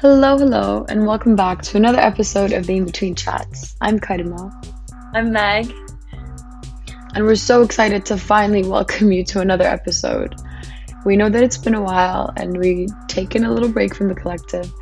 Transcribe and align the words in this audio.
Hello, 0.00 0.38
hello, 0.38 0.86
and 0.88 1.06
welcome 1.06 1.36
back 1.36 1.60
to 1.60 1.76
another 1.76 1.98
episode 1.98 2.52
of 2.52 2.66
the 2.66 2.74
In 2.74 2.86
Between 2.86 3.14
Chats. 3.14 3.76
I'm 3.82 4.00
Karima. 4.00 4.50
I'm 5.12 5.30
Meg. 5.30 5.70
And 7.14 7.26
we're 7.26 7.34
so 7.34 7.60
excited 7.60 8.06
to 8.06 8.16
finally 8.16 8.66
welcome 8.66 9.12
you 9.12 9.22
to 9.26 9.40
another 9.40 9.66
episode. 9.66 10.36
We 11.04 11.16
know 11.16 11.28
that 11.28 11.42
it's 11.42 11.58
been 11.58 11.74
a 11.74 11.82
while 11.82 12.32
and 12.38 12.56
we've 12.56 12.88
taken 13.08 13.44
a 13.44 13.52
little 13.52 13.68
break 13.68 13.94
from 13.94 14.08
the 14.08 14.14
collective, 14.14 14.72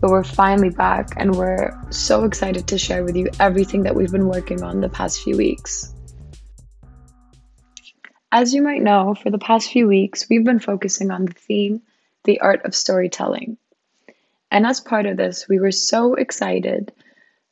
but 0.00 0.08
we're 0.08 0.22
finally 0.22 0.70
back 0.70 1.14
and 1.16 1.34
we're 1.34 1.76
so 1.90 2.22
excited 2.22 2.68
to 2.68 2.78
share 2.78 3.02
with 3.02 3.16
you 3.16 3.28
everything 3.40 3.82
that 3.82 3.96
we've 3.96 4.12
been 4.12 4.28
working 4.28 4.62
on 4.62 4.80
the 4.80 4.88
past 4.88 5.20
few 5.20 5.36
weeks. 5.36 5.92
As 8.30 8.54
you 8.54 8.62
might 8.62 8.82
know, 8.82 9.16
for 9.20 9.30
the 9.30 9.38
past 9.38 9.72
few 9.72 9.88
weeks, 9.88 10.28
we've 10.30 10.44
been 10.44 10.60
focusing 10.60 11.10
on 11.10 11.24
the 11.24 11.32
theme, 11.32 11.82
the 12.22 12.40
art 12.40 12.64
of 12.64 12.72
storytelling. 12.72 13.56
And 14.50 14.66
as 14.66 14.80
part 14.80 15.06
of 15.06 15.16
this, 15.16 15.48
we 15.48 15.60
were 15.60 15.70
so 15.70 16.14
excited 16.14 16.92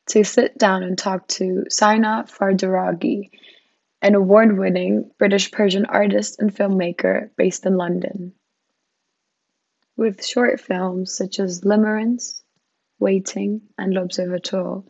to 0.07 0.25
sit 0.25 0.59
down 0.59 0.83
and 0.83 0.98
talk 0.98 1.29
to 1.29 1.65
Sayna 1.71 2.27
Fardaraghi, 2.29 3.30
an 4.02 4.15
award 4.15 4.57
winning 4.57 5.11
British 5.19 5.52
Persian 5.52 5.87
artist 5.87 6.41
and 6.41 6.55
filmmaker 6.55 7.30
based 7.37 7.66
in 7.66 7.77
London. 7.77 8.33
With 9.97 10.24
short 10.24 10.61
films 10.61 11.15
such 11.15 11.38
as 11.38 11.62
Limerence, 11.62 12.43
Waiting, 12.99 13.62
and 13.77 13.93
L'Observateur, 13.93 14.83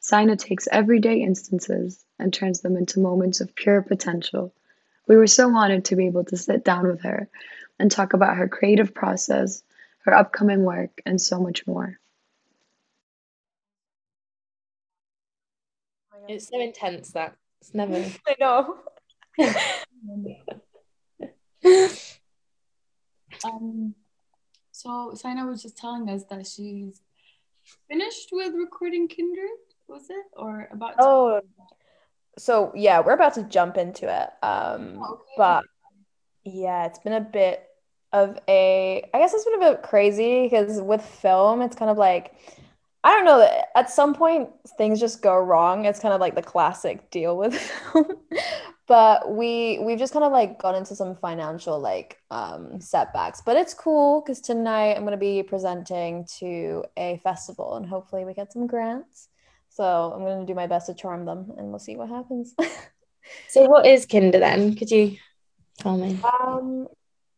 Saina 0.00 0.36
takes 0.36 0.68
everyday 0.70 1.20
instances 1.22 2.04
and 2.18 2.32
turns 2.32 2.60
them 2.60 2.76
into 2.76 3.00
moments 3.00 3.40
of 3.40 3.54
pure 3.54 3.80
potential. 3.80 4.52
We 5.06 5.16
were 5.16 5.26
so 5.26 5.54
honored 5.54 5.86
to 5.86 5.96
be 5.96 6.06
able 6.06 6.24
to 6.24 6.36
sit 6.36 6.64
down 6.64 6.86
with 6.88 7.02
her 7.02 7.28
and 7.78 7.90
talk 7.90 8.12
about 8.12 8.36
her 8.36 8.48
creative 8.48 8.92
process 8.92 9.62
her 10.04 10.14
upcoming 10.14 10.64
work, 10.64 11.00
and 11.06 11.20
so 11.20 11.40
much 11.40 11.66
more. 11.66 11.98
It's 16.28 16.48
so 16.48 16.60
intense 16.60 17.12
that 17.12 17.36
it's 17.60 17.74
never. 17.74 17.96
I 18.26 18.36
know. 18.40 18.76
um, 23.44 23.94
so 24.70 25.12
Sayna 25.14 25.46
was 25.46 25.62
just 25.62 25.76
telling 25.76 26.08
us 26.08 26.24
that 26.30 26.46
she's 26.46 27.00
finished 27.88 28.28
with 28.32 28.54
recording 28.54 29.08
Kindred, 29.08 29.50
was 29.88 30.08
it, 30.10 30.24
or 30.34 30.68
about? 30.70 30.90
To- 30.90 30.96
oh, 31.00 31.40
so 32.38 32.72
yeah, 32.74 33.00
we're 33.00 33.14
about 33.14 33.34
to 33.34 33.42
jump 33.44 33.76
into 33.76 34.06
it. 34.06 34.30
Um, 34.44 35.00
oh, 35.02 35.14
okay. 35.14 35.22
but 35.36 35.64
yeah, 36.44 36.86
it's 36.86 36.98
been 36.98 37.14
a 37.14 37.20
bit 37.20 37.66
of 38.14 38.38
a 38.48 39.04
I 39.12 39.18
guess 39.18 39.34
it's 39.34 39.44
been 39.44 39.62
a 39.62 39.72
bit 39.72 39.82
crazy 39.82 40.44
because 40.44 40.80
with 40.80 41.04
film 41.04 41.60
it's 41.60 41.74
kind 41.74 41.90
of 41.90 41.98
like 41.98 42.32
I 43.02 43.10
don't 43.10 43.24
know 43.26 43.46
at 43.74 43.90
some 43.90 44.14
point 44.14 44.48
things 44.78 44.98
just 44.98 45.20
go 45.20 45.36
wrong. 45.36 45.84
It's 45.84 46.00
kind 46.00 46.14
of 46.14 46.20
like 46.20 46.36
the 46.36 46.42
classic 46.42 47.10
deal 47.10 47.36
with 47.36 47.54
film. 47.92 48.06
but 48.86 49.34
we 49.34 49.80
we've 49.80 49.98
just 49.98 50.12
kind 50.12 50.24
of 50.24 50.32
like 50.32 50.58
gone 50.58 50.76
into 50.76 50.94
some 50.94 51.16
financial 51.16 51.78
like 51.78 52.18
um 52.30 52.80
setbacks. 52.80 53.42
But 53.44 53.56
it's 53.56 53.74
cool 53.74 54.22
because 54.22 54.40
tonight 54.40 54.94
I'm 54.94 55.04
gonna 55.04 55.16
be 55.16 55.42
presenting 55.42 56.24
to 56.38 56.84
a 56.96 57.20
festival 57.24 57.74
and 57.74 57.84
hopefully 57.84 58.24
we 58.24 58.32
get 58.32 58.52
some 58.52 58.66
grants. 58.68 59.28
So 59.70 59.84
I'm 59.84 60.22
gonna 60.22 60.46
do 60.46 60.54
my 60.54 60.68
best 60.68 60.86
to 60.86 60.94
charm 60.94 61.26
them 61.26 61.52
and 61.58 61.70
we'll 61.70 61.80
see 61.80 61.96
what 61.96 62.08
happens. 62.08 62.54
so 63.48 63.64
what 63.68 63.86
is 63.86 64.06
Kindred 64.06 64.40
then? 64.40 64.76
Could 64.76 64.92
you 64.92 65.16
tell 65.78 65.96
me? 65.96 66.20
Um 66.22 66.86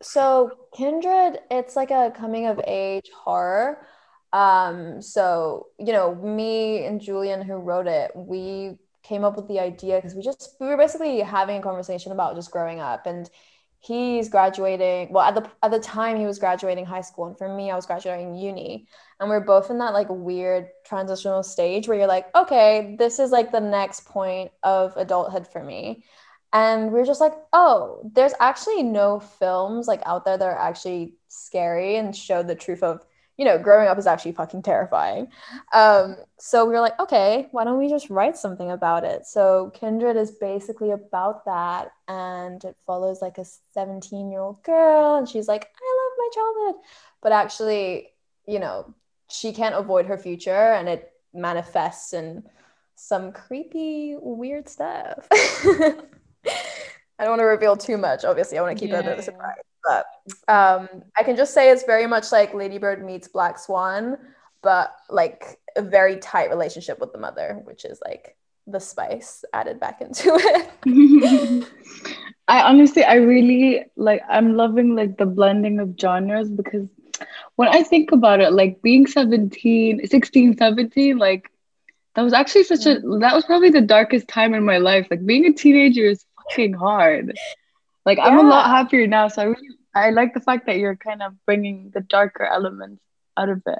so 0.02 0.50
Kindred, 0.74 1.38
it's 1.50 1.76
like 1.76 1.90
a 1.90 2.12
coming 2.14 2.46
of 2.46 2.60
age 2.66 3.10
horror. 3.14 3.86
Um, 4.32 5.00
so 5.00 5.68
you 5.78 5.92
know, 5.92 6.14
me 6.14 6.84
and 6.84 7.00
Julian 7.00 7.42
who 7.42 7.54
wrote 7.54 7.86
it, 7.86 8.10
we 8.14 8.78
came 9.02 9.24
up 9.24 9.36
with 9.36 9.48
the 9.48 9.60
idea 9.60 9.96
because 9.96 10.14
we 10.14 10.22
just 10.22 10.56
we 10.60 10.66
were 10.66 10.76
basically 10.76 11.20
having 11.20 11.58
a 11.58 11.62
conversation 11.62 12.12
about 12.12 12.34
just 12.34 12.50
growing 12.50 12.80
up 12.80 13.06
and 13.06 13.30
he's 13.78 14.28
graduating 14.28 15.12
well 15.12 15.24
at 15.24 15.34
the 15.34 15.48
at 15.62 15.70
the 15.70 15.78
time 15.78 16.16
he 16.16 16.26
was 16.26 16.40
graduating 16.40 16.84
high 16.84 17.00
school 17.00 17.26
and 17.26 17.38
for 17.38 17.54
me 17.54 17.70
I 17.70 17.76
was 17.76 17.86
graduating 17.86 18.34
uni 18.34 18.88
and 19.20 19.28
we're 19.28 19.40
both 19.40 19.70
in 19.70 19.78
that 19.78 19.92
like 19.92 20.08
weird 20.10 20.68
transitional 20.84 21.42
stage 21.44 21.86
where 21.86 21.96
you're 21.96 22.08
like 22.08 22.34
okay 22.34 22.96
this 22.98 23.20
is 23.20 23.30
like 23.30 23.52
the 23.52 23.60
next 23.60 24.06
point 24.06 24.50
of 24.64 24.96
adulthood 24.96 25.46
for 25.46 25.62
me 25.62 26.04
and 26.52 26.92
we 26.92 27.00
are 27.00 27.04
just 27.04 27.20
like 27.20 27.34
oh 27.52 28.00
there's 28.14 28.34
actually 28.40 28.82
no 28.82 29.20
films 29.20 29.86
like 29.86 30.02
out 30.06 30.24
there 30.24 30.38
that 30.38 30.46
are 30.46 30.58
actually 30.58 31.14
scary 31.28 31.96
and 31.96 32.14
show 32.14 32.42
the 32.42 32.54
truth 32.54 32.82
of 32.82 33.04
you 33.36 33.44
know 33.44 33.58
growing 33.58 33.88
up 33.88 33.98
is 33.98 34.06
actually 34.06 34.32
fucking 34.32 34.62
terrifying. 34.62 35.28
Um, 35.72 36.16
so 36.38 36.64
we 36.64 36.72
were 36.72 36.80
like 36.80 36.98
okay 37.00 37.48
why 37.50 37.64
don't 37.64 37.78
we 37.78 37.88
just 37.88 38.10
write 38.10 38.36
something 38.36 38.70
about 38.70 39.04
it? 39.04 39.26
So 39.26 39.70
kindred 39.74 40.16
is 40.16 40.30
basically 40.30 40.92
about 40.92 41.44
that 41.44 41.92
and 42.08 42.62
it 42.64 42.76
follows 42.86 43.20
like 43.20 43.38
a 43.38 43.44
17 43.74 44.30
year 44.30 44.40
old 44.40 44.62
girl 44.62 45.16
and 45.16 45.28
she's 45.28 45.48
like 45.48 45.64
i 45.64 45.96
love 45.98 46.12
my 46.18 46.28
childhood. 46.34 46.82
But 47.22 47.32
actually 47.32 48.08
you 48.46 48.58
know 48.58 48.94
she 49.28 49.52
can't 49.52 49.74
avoid 49.74 50.06
her 50.06 50.16
future 50.16 50.72
and 50.72 50.88
it 50.88 51.12
manifests 51.34 52.12
in 52.12 52.44
some 52.94 53.30
creepy 53.32 54.16
weird 54.18 54.68
stuff 54.68 55.28
I 57.18 57.24
don't 57.24 57.30
want 57.30 57.40
to 57.40 57.44
reveal 57.44 57.76
too 57.76 57.96
much. 57.96 58.24
Obviously, 58.24 58.58
I 58.58 58.62
want 58.62 58.76
to 58.76 58.80
keep 58.80 58.90
yeah, 58.90 58.98
it 58.98 59.00
a 59.00 59.04
bit 59.04 59.12
of 59.14 59.18
a 59.20 59.22
surprise. 59.22 59.56
But 59.84 60.06
um, 60.48 60.88
I 61.16 61.22
can 61.22 61.36
just 61.36 61.54
say 61.54 61.70
it's 61.70 61.84
very 61.84 62.06
much 62.06 62.32
like 62.32 62.52
Ladybird 62.54 63.04
meets 63.04 63.28
Black 63.28 63.58
Swan, 63.58 64.18
but 64.62 64.94
like 65.08 65.58
a 65.76 65.82
very 65.82 66.16
tight 66.16 66.50
relationship 66.50 66.98
with 66.98 67.12
the 67.12 67.18
mother, 67.18 67.60
which 67.64 67.84
is 67.84 68.00
like 68.04 68.36
the 68.66 68.80
spice 68.80 69.44
added 69.52 69.78
back 69.78 70.00
into 70.00 70.30
it. 70.34 71.68
I 72.48 72.62
honestly, 72.62 73.04
I 73.04 73.14
really 73.14 73.84
like, 73.96 74.22
I'm 74.28 74.56
loving 74.56 74.94
like 74.94 75.18
the 75.18 75.26
blending 75.26 75.78
of 75.78 75.94
genres 76.00 76.48
because 76.48 76.88
when 77.56 77.68
I 77.68 77.82
think 77.82 78.12
about 78.12 78.40
it, 78.40 78.52
like 78.52 78.82
being 78.82 79.06
17, 79.06 80.06
16, 80.06 80.56
17, 80.56 81.18
like 81.18 81.50
that 82.14 82.22
was 82.22 82.32
actually 82.32 82.64
such 82.64 82.86
a, 82.86 83.00
that 83.20 83.34
was 83.34 83.44
probably 83.44 83.70
the 83.70 83.80
darkest 83.80 84.28
time 84.28 84.54
in 84.54 84.64
my 84.64 84.78
life. 84.78 85.06
Like 85.10 85.24
being 85.24 85.46
a 85.46 85.52
teenager 85.52 86.04
is 86.04 86.24
fucking 86.50 86.74
hard. 86.74 87.36
Like 88.04 88.18
I'm 88.20 88.38
a 88.38 88.42
lot 88.42 88.66
happier 88.66 89.06
now, 89.06 89.28
so 89.28 89.42
I 89.42 89.44
really 89.46 89.76
I 89.96 90.10
like 90.10 90.34
the 90.34 90.40
fact 90.40 90.66
that 90.66 90.76
you're 90.76 90.94
kind 90.94 91.22
of 91.22 91.32
bringing 91.46 91.90
the 91.92 92.00
darker 92.00 92.44
elements 92.44 93.02
out 93.36 93.48
of 93.48 93.62
it. 93.66 93.78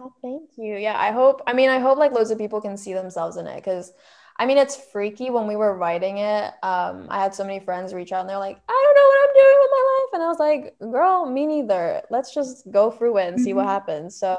Oh, 0.00 0.12
thank 0.20 0.50
you. 0.56 0.76
Yeah, 0.76 0.98
I 0.98 1.12
hope. 1.12 1.42
I 1.46 1.52
mean, 1.52 1.70
I 1.70 1.78
hope 1.78 1.96
like 1.96 2.12
loads 2.12 2.32
of 2.32 2.38
people 2.38 2.60
can 2.60 2.76
see 2.76 2.92
themselves 2.92 3.36
in 3.36 3.46
it 3.46 3.54
because, 3.54 3.92
I 4.36 4.46
mean, 4.46 4.58
it's 4.58 4.74
freaky 4.74 5.30
when 5.30 5.46
we 5.46 5.54
were 5.54 5.76
writing 5.76 6.18
it. 6.18 6.52
Um, 6.64 7.06
I 7.08 7.22
had 7.22 7.34
so 7.34 7.44
many 7.44 7.60
friends 7.60 7.94
reach 7.94 8.10
out 8.10 8.22
and 8.22 8.28
they're 8.28 8.38
like, 8.38 8.60
"I 8.68 8.82
don't 8.84 8.96
know 8.96 9.08
what 9.08 9.28
I'm 9.28 9.34
doing 9.42 9.58
with 9.60 9.70
my 9.70 9.84
life," 9.94 10.10
and 10.14 10.22
I 10.22 10.28
was 10.28 10.38
like, 10.40 10.92
"Girl, 10.92 11.26
me 11.26 11.46
neither. 11.46 12.02
Let's 12.10 12.34
just 12.34 12.68
go 12.72 12.90
through 12.90 13.18
it 13.18 13.28
and 13.28 13.40
see 13.40 13.54
what 13.54 13.62
mm-hmm. 13.62 13.70
happens." 13.70 14.16
So 14.16 14.36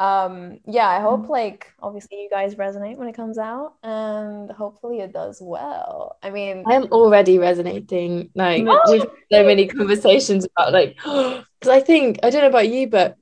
um 0.00 0.58
yeah 0.66 0.88
i 0.88 0.98
hope 0.98 1.20
mm-hmm. 1.20 1.32
like 1.32 1.72
obviously 1.82 2.22
you 2.22 2.30
guys 2.30 2.54
resonate 2.54 2.96
when 2.96 3.06
it 3.06 3.14
comes 3.14 3.36
out 3.36 3.74
and 3.82 4.50
hopefully 4.50 5.00
it 5.00 5.12
does 5.12 5.38
well. 5.42 6.16
I 6.22 6.30
mean 6.30 6.64
i'm 6.66 6.84
already 6.84 7.38
resonating 7.38 8.30
like 8.34 8.64
oh, 8.66 8.80
we've 8.90 9.04
so 9.30 9.44
many 9.44 9.66
conversations 9.66 10.46
about 10.46 10.72
like 10.72 10.96
because 11.04 11.68
i 11.68 11.80
think 11.80 12.18
i 12.22 12.30
don't 12.30 12.40
know 12.40 12.48
about 12.48 12.70
you 12.70 12.88
but 12.88 13.16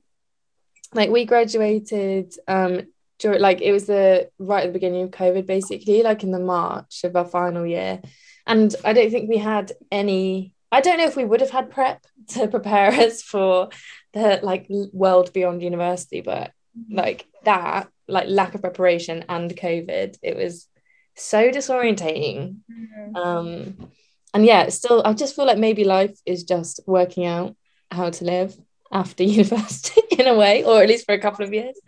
like 0.93 1.09
we 1.09 1.25
graduated 1.25 2.33
um 2.47 2.83
during 3.19 3.41
like 3.41 3.59
it 3.59 3.73
was 3.73 3.85
the 3.85 4.29
right 4.39 4.63
at 4.63 4.67
the 4.67 4.73
beginning 4.73 5.03
of 5.03 5.11
covid 5.11 5.45
basically 5.45 6.01
like 6.01 6.23
in 6.23 6.31
the 6.31 6.39
march 6.39 7.03
of 7.03 7.15
our 7.15 7.25
final 7.25 7.65
year. 7.65 8.01
And 8.47 8.73
i 8.85 8.93
don't 8.93 9.11
think 9.11 9.29
we 9.29 9.37
had 9.37 9.73
any 9.91 10.53
i 10.71 10.79
don't 10.79 10.97
know 10.97 11.03
if 11.07 11.17
we 11.17 11.25
would 11.25 11.41
have 11.41 11.49
had 11.49 11.71
prep 11.71 12.05
to 12.29 12.47
prepare 12.47 12.89
us 12.91 13.21
for 13.21 13.67
the 14.13 14.39
like 14.41 14.67
world 14.93 15.33
beyond 15.33 15.61
university 15.61 16.21
but 16.21 16.53
like 16.89 17.27
that 17.43 17.89
like 18.07 18.27
lack 18.27 18.55
of 18.55 18.61
preparation 18.61 19.25
and 19.29 19.55
covid 19.55 20.17
it 20.21 20.35
was 20.35 20.67
so 21.15 21.49
disorientating. 21.49 22.57
Mm-hmm. 22.71 23.15
um 23.15 23.91
and 24.33 24.45
yeah 24.45 24.69
still 24.69 25.01
i 25.05 25.13
just 25.13 25.35
feel 25.35 25.45
like 25.45 25.57
maybe 25.57 25.83
life 25.83 26.17
is 26.25 26.43
just 26.43 26.79
working 26.87 27.25
out 27.25 27.55
how 27.91 28.09
to 28.09 28.23
live 28.23 28.55
after 28.91 29.23
university 29.39 30.01
in 30.11 30.27
a 30.27 30.35
way 30.35 30.63
or 30.63 30.81
at 30.81 30.89
least 30.89 31.05
for 31.05 31.13
a 31.13 31.19
couple 31.19 31.45
of 31.45 31.53
years. 31.53 31.79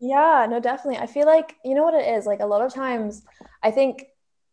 Yeah 0.00 0.46
no 0.50 0.58
definitely. 0.58 0.98
I 0.98 1.06
feel 1.06 1.26
like 1.26 1.54
you 1.64 1.74
know 1.74 1.84
what 1.84 1.94
it 1.94 2.08
is? 2.16 2.26
Like 2.26 2.40
a 2.40 2.46
lot 2.46 2.62
of 2.62 2.74
times 2.74 3.22
i 3.62 3.70
think 3.70 4.04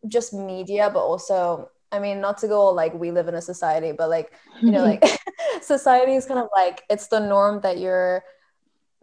just 0.07 0.33
media 0.33 0.89
but 0.94 1.03
also 1.03 1.69
I 1.91 2.00
mean, 2.00 2.21
not 2.21 2.38
to 2.39 2.47
go 2.47 2.69
like 2.69 2.94
we 2.94 3.12
live 3.12 3.27
in 3.27 3.36
a 3.36 3.41
society, 3.41 3.91
but 3.91 4.09
like, 4.09 4.31
you 4.62 4.71
know, 4.71 4.83
like 4.91 5.03
society 5.62 6.15
is 6.15 6.25
kind 6.25 6.39
of 6.39 6.47
like 6.56 6.83
it's 6.89 7.07
the 7.07 7.19
norm 7.19 7.62
that 7.62 7.80
you're 7.80 8.24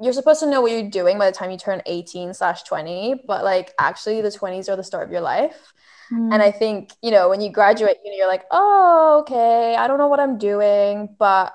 you're 0.01 0.13
supposed 0.13 0.41
to 0.41 0.51
know 0.51 0.61
what 0.61 0.73
you're 0.73 0.91
doing 0.91 1.19
by 1.19 1.27
the 1.27 1.37
time 1.37 1.51
you 1.51 1.57
turn 1.57 1.81
18 1.87 2.35
slash 2.35 2.63
20 2.65 3.23
but 3.27 3.45
like 3.45 3.73
actually 3.79 4.21
the 4.21 4.29
20s 4.29 4.69
are 4.69 4.77
the 4.77 4.85
start 4.85 5.07
of 5.07 5.13
your 5.13 5.23
life. 5.23 5.73
Mm. 6.13 6.33
and 6.33 6.41
i 6.41 6.53
think 6.53 6.93
you 7.03 7.11
know 7.11 7.29
when 7.29 7.41
you 7.41 7.51
graduate 7.51 7.97
you 8.05 8.13
know, 8.13 8.17
you're 8.17 8.29
like 8.29 8.45
oh 8.53 9.19
okay 9.23 9.75
i 9.75 9.89
don't 9.89 9.99
know 9.99 10.07
what 10.07 10.21
i'm 10.21 10.39
doing 10.39 11.09
but 11.19 11.53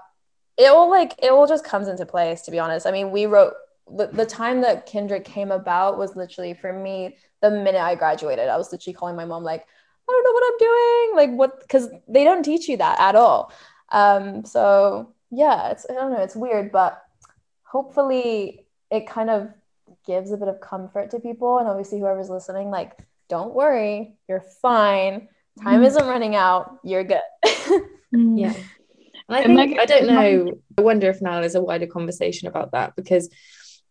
it 0.58 0.68
all 0.68 0.90
like 0.90 1.16
it 1.22 1.32
all 1.32 1.48
just 1.48 1.66
comes 1.66 1.88
into 1.88 2.06
place 2.06 2.42
to 2.42 2.52
be 2.52 2.60
honest. 2.60 2.86
I 2.86 2.92
mean 2.92 3.12
we 3.12 3.26
wrote 3.26 3.54
the, 3.90 4.08
the 4.08 4.26
time 4.26 4.62
that 4.62 4.86
kindred 4.86 5.24
came 5.24 5.52
about 5.52 5.98
was 5.98 6.16
literally 6.16 6.54
for 6.54 6.72
me 6.72 7.18
the 7.42 7.50
minute 7.50 7.82
i 7.82 7.96
graduated. 7.96 8.48
I 8.48 8.58
was 8.58 8.72
literally 8.72 8.94
calling 8.94 9.16
my 9.16 9.26
mom 9.26 9.44
like 9.44 9.66
i 10.10 10.12
don't 10.12 10.24
know 10.24 10.32
what 10.32 10.44
i'm 10.48 10.58
doing 10.60 11.16
like 11.16 11.38
what 11.38 11.60
because 11.62 11.90
they 12.08 12.24
don't 12.24 12.44
teach 12.44 12.68
you 12.68 12.78
that 12.78 13.00
at 13.00 13.16
all. 13.16 13.52
Um 13.90 14.46
so 14.46 15.14
yeah 15.32 15.70
it's 15.70 15.86
i 15.90 15.94
don't 15.94 16.12
know 16.12 16.22
it's 16.22 16.36
weird 16.36 16.72
but 16.72 17.02
hopefully 17.72 18.66
it 18.90 19.08
kind 19.08 19.30
of 19.30 19.50
gives 20.06 20.32
a 20.32 20.38
bit 20.38 20.48
of 20.48 20.60
comfort 20.60 21.12
to 21.12 21.20
people 21.20 21.60
and 21.60 21.68
obviously 21.68 22.00
whoever's 22.00 22.30
listening 22.30 22.70
like 22.70 22.98
don't 23.30 23.54
worry 23.54 24.16
you're 24.28 24.44
fine 24.62 25.28
time 25.62 25.82
mm. 25.82 25.86
isn't 25.86 26.08
running 26.08 26.36
out 26.36 26.80
you're 26.84 27.04
good 27.04 27.22
mm. 28.14 28.40
yeah 28.40 28.54
and 29.32 29.60
I 29.60 29.66
think 29.66 29.80
I 29.80 29.86
don't 29.86 30.08
know. 30.08 30.54
I 30.78 30.82
wonder 30.82 31.10
if 31.10 31.22
now 31.22 31.40
there's 31.40 31.56
a 31.56 31.62
wider 31.62 31.88
conversation 31.88 32.48
about 32.48 32.72
that 32.72 32.96
because 32.96 33.30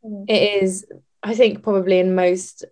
mm. 0.05 0.25
it 0.29 0.62
is. 0.62 0.87
I 1.23 1.35
think 1.35 1.62
probably 1.62 1.99
in 1.99 2.15
most, 2.15 2.65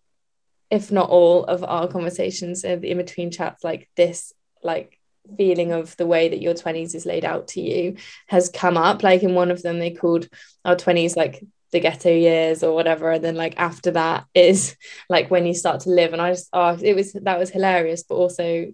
if 0.71 0.91
not 0.91 1.11
all, 1.11 1.45
of 1.45 1.65
our 1.65 1.89
conversations 1.89 2.65
in 2.65 2.97
between 2.97 3.31
chats, 3.31 3.65
like 3.65 3.89
this, 3.97 4.33
like 4.63 4.98
feeling 5.37 5.73
of 5.73 5.97
the 5.97 6.07
way 6.07 6.29
that 6.29 6.41
your 6.41 6.55
20s 6.55 6.95
is 6.95 7.07
laid 7.07 7.25
out 7.25 7.49
to 7.49 7.61
you 7.61 7.97
has 8.29 8.49
come 8.49 8.77
up. 8.77 9.03
Like 9.03 9.23
in 9.23 9.35
one 9.35 9.51
of 9.51 9.63
them, 9.63 9.79
they 9.79 9.91
called 9.91 10.29
our 10.65 10.77
20s 10.77 11.17
like 11.17 11.45
the 11.71 11.81
ghetto 11.81 12.11
years 12.11 12.63
or 12.63 12.75
whatever 12.75 13.11
and 13.11 13.23
then 13.23 13.35
like 13.35 13.53
after 13.59 13.91
that 13.91 14.25
is 14.33 14.75
like 15.11 15.31
when 15.31 15.45
you 15.45 15.53
start 15.53 15.81
to 15.81 15.91
live 15.91 16.15
and 16.15 16.23
I 16.23 16.33
just 16.33 16.49
oh 16.55 16.79
it 16.81 16.97
was 16.97 17.13
that 17.13 17.39
was 17.39 17.51
hilarious 17.51 18.05
but 18.05 18.15
also 18.15 18.69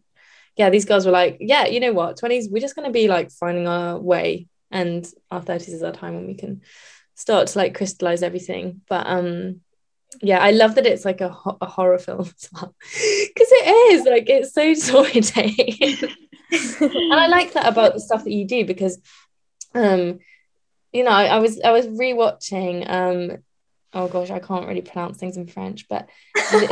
yeah, 0.57 0.71
these 0.71 0.85
girls 0.85 1.05
were 1.05 1.13
like, 1.13 1.39
yeah, 1.41 1.67
you 1.67 1.81
know 1.81 1.93
what, 1.93 2.19
20s, 2.19 2.51
we're 2.51 2.61
just 2.61 2.77
going 2.77 2.87
to 2.87 2.93
be 2.93 3.09
like 3.09 3.31
finding 3.31 3.67
our 3.67 3.99
way. 3.99 4.49
And 4.71 5.07
our 5.31 5.41
30s 5.41 5.69
is 5.69 5.83
our 5.83 5.93
time 5.93 6.15
when 6.15 6.27
we 6.27 6.35
can 6.35 6.63
start 7.15 7.49
to 7.49 7.59
like 7.59 7.75
crystallize 7.75 8.23
everything. 8.23 8.83
But 8.89 9.07
um, 9.07 9.61
yeah, 10.23 10.39
I 10.39 10.53
love 10.53 10.77
that 10.77 10.87
it's 10.87 11.05
like 11.05 11.21
a, 11.21 11.29
ho- 11.29 11.59
a 11.61 11.67
horror 11.67 11.99
film 11.99 12.21
as 12.21 12.49
well. 12.53 12.75
Because 12.83 13.49
it 13.51 13.93
is 13.95 14.07
like, 14.07 14.29
it's 14.29 14.55
so 14.55 14.63
disorientating. 14.73 16.14
And 16.81 17.15
I 17.15 17.27
like 17.27 17.53
that 17.55 17.67
about 17.67 17.95
the 17.95 18.01
stuff 18.01 18.25
that 18.25 18.33
you 18.33 18.47
do 18.47 18.65
because, 18.65 19.01
um, 19.75 20.21
you 20.93 21.05
know, 21.05 21.11
I, 21.11 21.25
I 21.27 21.39
was 21.39 21.61
I 21.61 21.73
was 21.73 21.87
rewatching 21.87 22.89
um 22.89 23.39
oh 23.95 24.09
gosh, 24.09 24.31
I 24.31 24.41
can't 24.41 24.67
really 24.67 24.83
pronounce 24.83 25.19
things 25.19 25.37
in 25.37 25.47
French, 25.47 25.87
but 25.89 26.09
I 26.37 26.69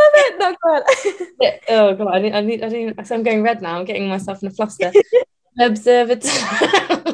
love 0.00 0.12
it. 0.14 0.38
No, 0.38 0.56
go 0.62 1.58
oh 1.68 1.94
god, 1.94 2.14
I 2.14 2.18
need, 2.20 2.32
I 2.34 2.40
need, 2.40 2.64
I 2.64 2.68
need. 2.68 3.06
So 3.06 3.14
I'm 3.14 3.22
going 3.22 3.42
red 3.42 3.62
now. 3.62 3.78
I'm 3.78 3.84
getting 3.84 4.08
myself 4.08 4.42
in 4.42 4.48
a 4.48 4.50
fluster. 4.50 4.92
Observatory. 5.60 6.32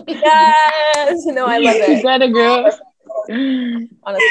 yes, 0.09 1.27
no, 1.27 1.45
I 1.45 1.59
love 1.59 1.77
it. 1.77 1.97
You 1.99 2.03
gotta 2.03 2.29
girl. 2.29 2.71
Honestly, 3.29 4.29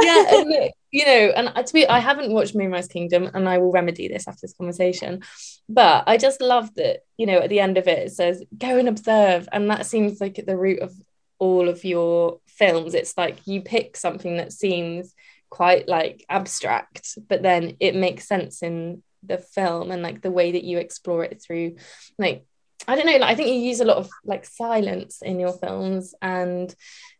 yeah, 0.00 0.24
and, 0.30 0.70
you 0.94 1.04
know, 1.04 1.32
and 1.34 1.66
to 1.66 1.72
be, 1.74 1.88
I 1.88 1.98
haven't 1.98 2.32
watched 2.32 2.54
Moonrise 2.54 2.86
Kingdom, 2.86 3.28
and 3.34 3.48
I 3.48 3.58
will 3.58 3.72
remedy 3.72 4.06
this 4.06 4.28
after 4.28 4.42
this 4.42 4.54
conversation. 4.54 5.22
But 5.68 6.04
I 6.06 6.16
just 6.16 6.40
love 6.40 6.72
that, 6.76 7.00
you 7.16 7.26
know, 7.26 7.38
at 7.38 7.50
the 7.50 7.58
end 7.58 7.78
of 7.78 7.88
it, 7.88 7.98
it 7.98 8.12
says 8.12 8.44
go 8.56 8.78
and 8.78 8.88
observe, 8.88 9.48
and 9.50 9.68
that 9.70 9.86
seems 9.86 10.20
like 10.20 10.38
at 10.38 10.46
the 10.46 10.56
root 10.56 10.78
of 10.78 10.94
all 11.40 11.68
of 11.68 11.84
your 11.84 12.38
films 12.46 12.94
it's 12.94 13.18
like 13.18 13.44
you 13.44 13.60
pick 13.60 13.96
something 13.96 14.36
that 14.36 14.52
seems 14.52 15.12
quite 15.50 15.88
like 15.88 16.24
abstract 16.28 17.18
but 17.28 17.42
then 17.42 17.76
it 17.80 17.96
makes 17.96 18.28
sense 18.28 18.62
in 18.62 19.02
the 19.24 19.36
film 19.36 19.90
and 19.90 20.00
like 20.00 20.22
the 20.22 20.30
way 20.30 20.52
that 20.52 20.62
you 20.62 20.78
explore 20.78 21.24
it 21.24 21.42
through 21.42 21.74
like 22.18 22.46
I 22.86 22.96
don't 22.96 23.06
know, 23.06 23.12
like 23.12 23.30
I 23.30 23.34
think 23.34 23.48
you 23.48 23.54
use 23.54 23.80
a 23.80 23.84
lot 23.84 23.96
of 23.96 24.10
like 24.24 24.44
silence 24.44 25.22
in 25.22 25.40
your 25.40 25.52
films 25.52 26.14
and 26.20 26.74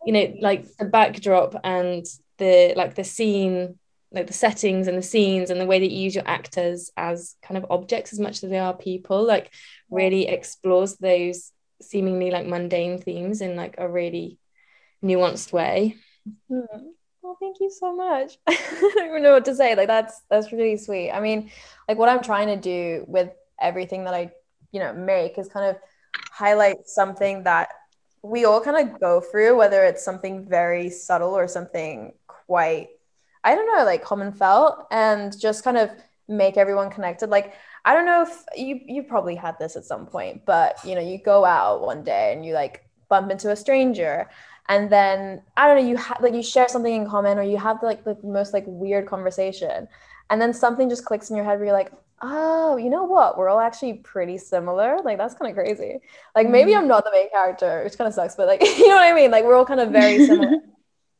you 0.04 0.12
know, 0.12 0.34
like 0.40 0.66
the 0.78 0.84
backdrop 0.84 1.54
and 1.64 2.04
the 2.38 2.74
like 2.76 2.94
the 2.94 3.04
scene, 3.04 3.78
like 4.12 4.26
the 4.26 4.32
settings 4.32 4.88
and 4.88 4.96
the 4.96 5.02
scenes 5.02 5.50
and 5.50 5.60
the 5.60 5.66
way 5.66 5.80
that 5.80 5.90
you 5.90 6.04
use 6.04 6.14
your 6.14 6.26
actors 6.26 6.90
as 6.96 7.36
kind 7.42 7.58
of 7.58 7.66
objects 7.70 8.12
as 8.12 8.20
much 8.20 8.42
as 8.42 8.50
they 8.50 8.58
are 8.58 8.74
people, 8.74 9.24
like 9.24 9.52
really 9.90 10.28
explores 10.28 10.96
those 10.96 11.52
seemingly 11.82 12.30
like 12.30 12.46
mundane 12.46 12.98
themes 12.98 13.40
in 13.40 13.56
like 13.56 13.74
a 13.78 13.88
really 13.88 14.38
nuanced 15.02 15.52
way. 15.52 15.96
Mm. 16.50 16.66
Well, 17.22 17.38
thank 17.40 17.56
you 17.58 17.70
so 17.70 17.96
much. 17.96 18.36
I 18.46 18.56
don't 18.94 19.08
even 19.08 19.22
know 19.22 19.32
what 19.32 19.46
to 19.46 19.54
say. 19.54 19.74
Like 19.74 19.86
that's 19.86 20.20
that's 20.30 20.52
really 20.52 20.76
sweet. 20.76 21.10
I 21.10 21.20
mean, 21.20 21.50
like 21.88 21.98
what 21.98 22.08
I'm 22.08 22.22
trying 22.22 22.48
to 22.48 22.56
do 22.56 23.04
with 23.08 23.30
everything 23.60 24.04
that 24.04 24.14
I, 24.14 24.30
you 24.72 24.80
know, 24.80 24.92
make 24.92 25.38
is 25.38 25.48
kind 25.48 25.70
of 25.70 25.76
highlight 26.30 26.86
something 26.86 27.44
that 27.44 27.70
we 28.22 28.44
all 28.44 28.60
kind 28.60 28.88
of 28.88 29.00
go 29.00 29.20
through, 29.20 29.56
whether 29.56 29.84
it's 29.84 30.04
something 30.04 30.46
very 30.48 30.90
subtle 30.90 31.36
or 31.36 31.48
something 31.48 32.12
quite, 32.46 32.88
I 33.42 33.54
don't 33.54 33.66
know, 33.66 33.84
like 33.84 34.02
common 34.02 34.32
felt, 34.32 34.86
and 34.90 35.38
just 35.38 35.64
kind 35.64 35.76
of 35.76 35.90
make 36.28 36.56
everyone 36.56 36.90
connected. 36.90 37.30
Like 37.30 37.54
I 37.84 37.94
don't 37.94 38.06
know 38.06 38.22
if 38.22 38.44
you 38.56 38.80
you 38.86 39.02
probably 39.02 39.34
had 39.34 39.58
this 39.58 39.76
at 39.76 39.84
some 39.84 40.06
point, 40.06 40.44
but 40.46 40.78
you 40.84 40.94
know, 40.94 41.00
you 41.00 41.18
go 41.18 41.44
out 41.44 41.82
one 41.82 42.02
day 42.02 42.32
and 42.32 42.44
you 42.44 42.54
like 42.54 42.88
bump 43.08 43.30
into 43.30 43.50
a 43.50 43.56
stranger 43.56 44.28
and 44.68 44.90
then 44.90 45.42
I 45.56 45.66
don't 45.66 45.82
know, 45.82 45.88
you 45.88 45.96
have 45.96 46.20
like 46.22 46.34
you 46.34 46.42
share 46.42 46.68
something 46.68 46.94
in 46.94 47.08
common 47.08 47.38
or 47.38 47.42
you 47.42 47.58
have 47.58 47.82
like 47.82 48.04
the 48.04 48.16
most 48.22 48.52
like 48.52 48.64
weird 48.66 49.06
conversation. 49.06 49.88
And 50.30 50.40
then 50.40 50.54
something 50.54 50.88
just 50.88 51.04
clicks 51.04 51.28
in 51.30 51.36
your 51.36 51.44
head 51.44 51.58
where 51.58 51.66
you're 51.66 51.74
like, 51.74 51.92
oh, 52.22 52.76
you 52.78 52.88
know 52.88 53.04
what? 53.04 53.36
We're 53.36 53.50
all 53.50 53.60
actually 53.60 53.94
pretty 53.94 54.38
similar. 54.38 54.98
Like 55.04 55.18
that's 55.18 55.34
kind 55.34 55.50
of 55.50 55.56
crazy. 55.56 56.00
Like 56.34 56.48
maybe 56.48 56.70
mm-hmm. 56.70 56.80
I'm 56.80 56.88
not 56.88 57.04
the 57.04 57.10
main 57.12 57.28
character, 57.28 57.82
which 57.84 57.98
kind 57.98 58.08
of 58.08 58.14
sucks, 58.14 58.36
but 58.36 58.46
like 58.46 58.62
you 58.78 58.88
know 58.88 58.94
what 58.94 59.04
I 59.04 59.12
mean? 59.12 59.30
Like 59.30 59.44
we're 59.44 59.56
all 59.56 59.66
kind 59.66 59.80
of 59.80 59.90
very 59.90 60.24
similar. 60.26 60.58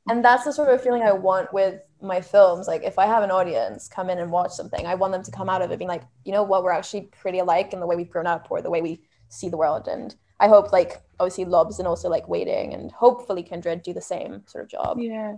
and 0.09 0.25
that's 0.25 0.45
the 0.45 0.53
sort 0.53 0.69
of 0.69 0.83
feeling 0.83 1.03
I 1.03 1.13
want 1.13 1.53
with 1.53 1.81
my 2.01 2.21
films. 2.21 2.69
Like 2.69 2.83
if 2.85 2.99
i 2.99 3.07
have 3.07 3.23
an 3.23 3.31
audience 3.31 3.89
come 3.89 4.11
in 4.11 4.19
and 4.19 4.31
watch 4.31 4.53
something 4.53 4.87
i 4.87 4.95
want 4.95 5.13
them 5.13 5.23
to 5.23 5.31
come 5.31 5.49
out 5.49 5.63
of 5.63 5.71
it 5.71 5.79
being 5.79 5.89
like 5.89 6.03
you 6.25 6.33
know 6.33 6.43
what 6.43 6.63
we're 6.63 6.73
actually 6.73 7.03
pretty 7.23 7.39
alike 7.39 7.73
in 7.73 7.81
the 7.81 7.87
way 7.87 7.97
we've 7.97 8.11
grown 8.11 8.27
up 8.27 8.49
or 8.51 8.61
the 8.61 8.71
way 8.71 8.83
we 8.83 9.01
see 9.29 9.49
the 9.49 9.57
world. 9.57 9.89
And 9.89 10.15
i 10.41 10.49
hope 10.49 10.73
like 10.73 11.01
obviously 11.19 11.45
lobs 11.45 11.79
and 11.79 11.89
also 11.89 12.09
like 12.09 12.29
waiting 12.29 12.75
and 12.75 12.91
hopefully 12.91 13.43
kindred 13.43 13.83
do 13.83 13.93
the 13.93 14.01
same 14.01 14.43
sort 14.47 14.65
of 14.65 14.71
job. 14.71 14.99
Yeah. 14.99 15.37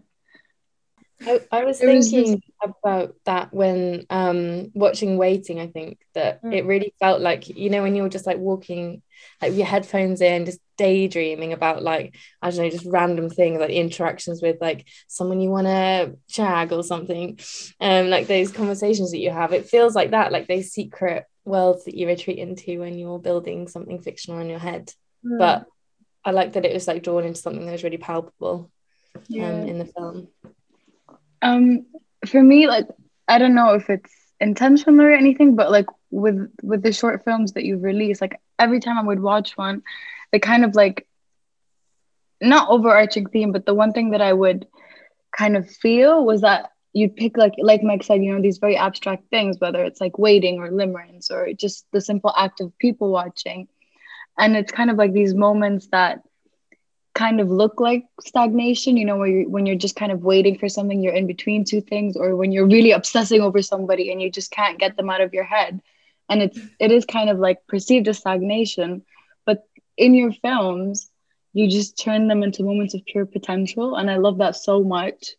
I, 1.27 1.41
I 1.51 1.65
was 1.65 1.79
thinking 1.79 2.43
was 2.63 2.73
about 2.85 3.15
that 3.25 3.53
when 3.53 4.05
um 4.11 4.71
watching 4.75 5.17
waiting 5.17 5.59
i 5.59 5.67
think 5.67 5.99
that 6.13 6.43
mm. 6.43 6.53
it 6.55 6.67
really 6.67 6.93
felt 7.01 7.23
like 7.23 7.49
you 7.49 7.71
know 7.71 7.83
when 7.83 7.95
you're 7.95 8.11
just 8.11 8.27
like 8.27 8.37
walking 8.37 9.01
like 9.41 9.55
your 9.55 9.65
headphones 9.65 10.21
in 10.21 10.45
just 10.45 10.61
daydreaming 10.77 11.53
about 11.53 11.83
like 11.83 12.17
i 12.43 12.51
don't 12.51 12.59
know 12.59 12.71
just 12.71 12.87
random 12.87 13.31
things 13.31 13.59
like 13.61 13.71
interactions 13.71 14.43
with 14.43 14.57
like 14.61 14.87
someone 15.09 15.41
you 15.41 15.51
want 15.51 15.67
to 15.67 16.17
shag 16.29 16.73
or 16.73 16.83
something 16.83 17.39
um 17.81 18.09
like 18.11 18.27
those 18.27 18.53
conversations 18.53 19.11
that 19.11 19.21
you 19.21 19.31
have 19.31 19.53
it 19.53 19.69
feels 19.69 19.95
like 19.95 20.11
that 20.11 20.33
like 20.33 20.47
those 20.47 20.73
secret 20.73 21.25
worlds 21.45 21.85
that 21.85 21.97
you 21.97 22.07
retreat 22.07 22.39
into 22.39 22.81
when 22.81 22.99
you're 22.99 23.19
building 23.19 23.69
something 23.69 24.01
fictional 24.01 24.41
in 24.41 24.49
your 24.49 24.59
head 24.59 24.93
mm. 25.25 25.39
but 25.39 25.67
i 26.25 26.31
like 26.31 26.53
that 26.53 26.65
it 26.65 26.75
was 26.75 26.87
like 26.87 27.03
drawn 27.03 27.25
into 27.25 27.41
something 27.41 27.65
that 27.65 27.73
was 27.73 27.85
really 27.85 27.97
palpable 27.97 28.71
yeah. 29.29 29.49
um, 29.49 29.69
in 29.69 29.79
the 29.79 29.87
film 29.87 30.29
um, 31.43 31.87
for 32.27 32.43
me, 32.43 32.67
like 32.67 32.87
I 33.29 33.39
don't 33.39 33.55
know 33.55 33.75
if 33.75 33.91
it's 33.91 34.13
intentional 34.41 35.01
or 35.01 35.13
anything, 35.13 35.57
but 35.57 35.71
like 35.71 35.87
with 36.11 36.51
with 36.63 36.83
the 36.83 36.93
short 36.93 37.25
films 37.25 37.53
that 37.53 37.65
you've 37.65 37.83
released, 37.83 38.21
like 38.21 38.41
every 38.59 38.81
time 38.81 38.99
I 38.99 39.03
would 39.03 39.21
watch 39.21 39.57
one, 39.57 39.83
the 40.33 40.41
kind 40.41 40.65
of 40.65 40.75
like 40.75 41.07
not 42.41 42.69
overarching 42.69 43.27
theme, 43.27 43.53
but 43.53 43.67
the 43.67 43.75
one 43.75 43.93
thing 43.93 44.11
that 44.11 44.23
I 44.23 44.33
would 44.33 44.67
kind 45.37 45.57
of 45.57 45.71
feel 45.71 46.25
was 46.25 46.43
that 46.43 46.71
you'd 46.93 47.17
pick 47.17 47.37
like 47.37 47.55
like 47.59 47.83
Mike 47.83 48.03
said, 48.03 48.23
you 48.23 48.35
know, 48.35 48.41
these 48.41 48.59
very 48.59 48.77
abstract 48.77 49.29
things, 49.31 49.57
whether 49.59 49.85
it's 49.85 50.01
like 50.01 50.19
waiting 50.19 50.59
or 50.59 50.71
limerence 50.71 51.31
or 51.31 51.53
just 51.53 51.87
the 51.93 52.01
simple 52.01 52.33
act 52.37 52.61
of 52.61 52.77
people 52.79 53.11
watching. 53.11 53.69
And 54.39 54.57
it's 54.57 54.73
kind 54.73 54.91
of 54.91 54.97
like 54.97 55.13
these 55.13 55.35
moments 55.35 55.89
that 55.93 56.23
kind 57.17 57.41
of 57.41 57.51
look 57.51 57.81
like 57.81 58.05
stagnation 58.21 58.99
you 58.99 59.07
know 59.07 59.17
where 59.17 59.27
you, 59.27 59.49
when 59.49 59.65
you're 59.65 59.75
just 59.75 59.97
kind 59.97 60.13
of 60.13 60.23
waiting 60.23 60.59
for 60.59 60.69
something 60.69 61.03
you're 61.03 61.15
in 61.15 61.27
between 61.27 61.65
two 61.65 61.81
things 61.81 62.15
or 62.15 62.37
when 62.37 62.53
you're 62.53 62.67
really 62.67 62.91
obsessing 62.91 63.41
over 63.41 63.63
somebody 63.63 64.13
and 64.13 64.21
you 64.21 64.31
just 64.31 64.51
can't 64.51 64.79
get 64.79 64.99
them 64.99 65.09
out 65.09 65.23
of 65.23 65.33
your 65.33 65.43
head 65.43 65.81
and 66.29 66.43
it's 66.43 66.59
it 66.79 66.93
is 66.93 67.07
kind 67.07 67.31
of 67.31 67.39
like 67.39 67.67
perceived 67.67 68.07
as 68.07 68.19
stagnation 68.19 69.03
in 69.97 70.15
your 70.15 70.33
films 70.33 71.11
you 71.53 71.71
just 71.71 71.99
turn 71.99 72.29
them 72.29 72.43
into 72.43 72.63
moments 72.63 72.93
of 72.93 73.05
pure 73.07 73.25
potential 73.25 73.97
and 73.97 74.11
i 74.11 74.17
love 74.17 74.39
that 74.39 74.57
so 74.57 74.83
much. 74.83 75.37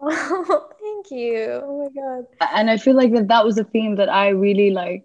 Oh, 0.00 0.68
thank 0.80 1.10
you. 1.10 1.60
Oh 1.64 1.82
my 1.82 2.00
god. 2.00 2.26
And 2.54 2.70
i 2.70 2.76
feel 2.76 2.94
like 2.94 3.12
that 3.14 3.28
that 3.28 3.44
was 3.44 3.58
a 3.58 3.64
theme 3.64 3.96
that 3.96 4.08
i 4.08 4.28
really 4.28 4.70
like 4.70 5.04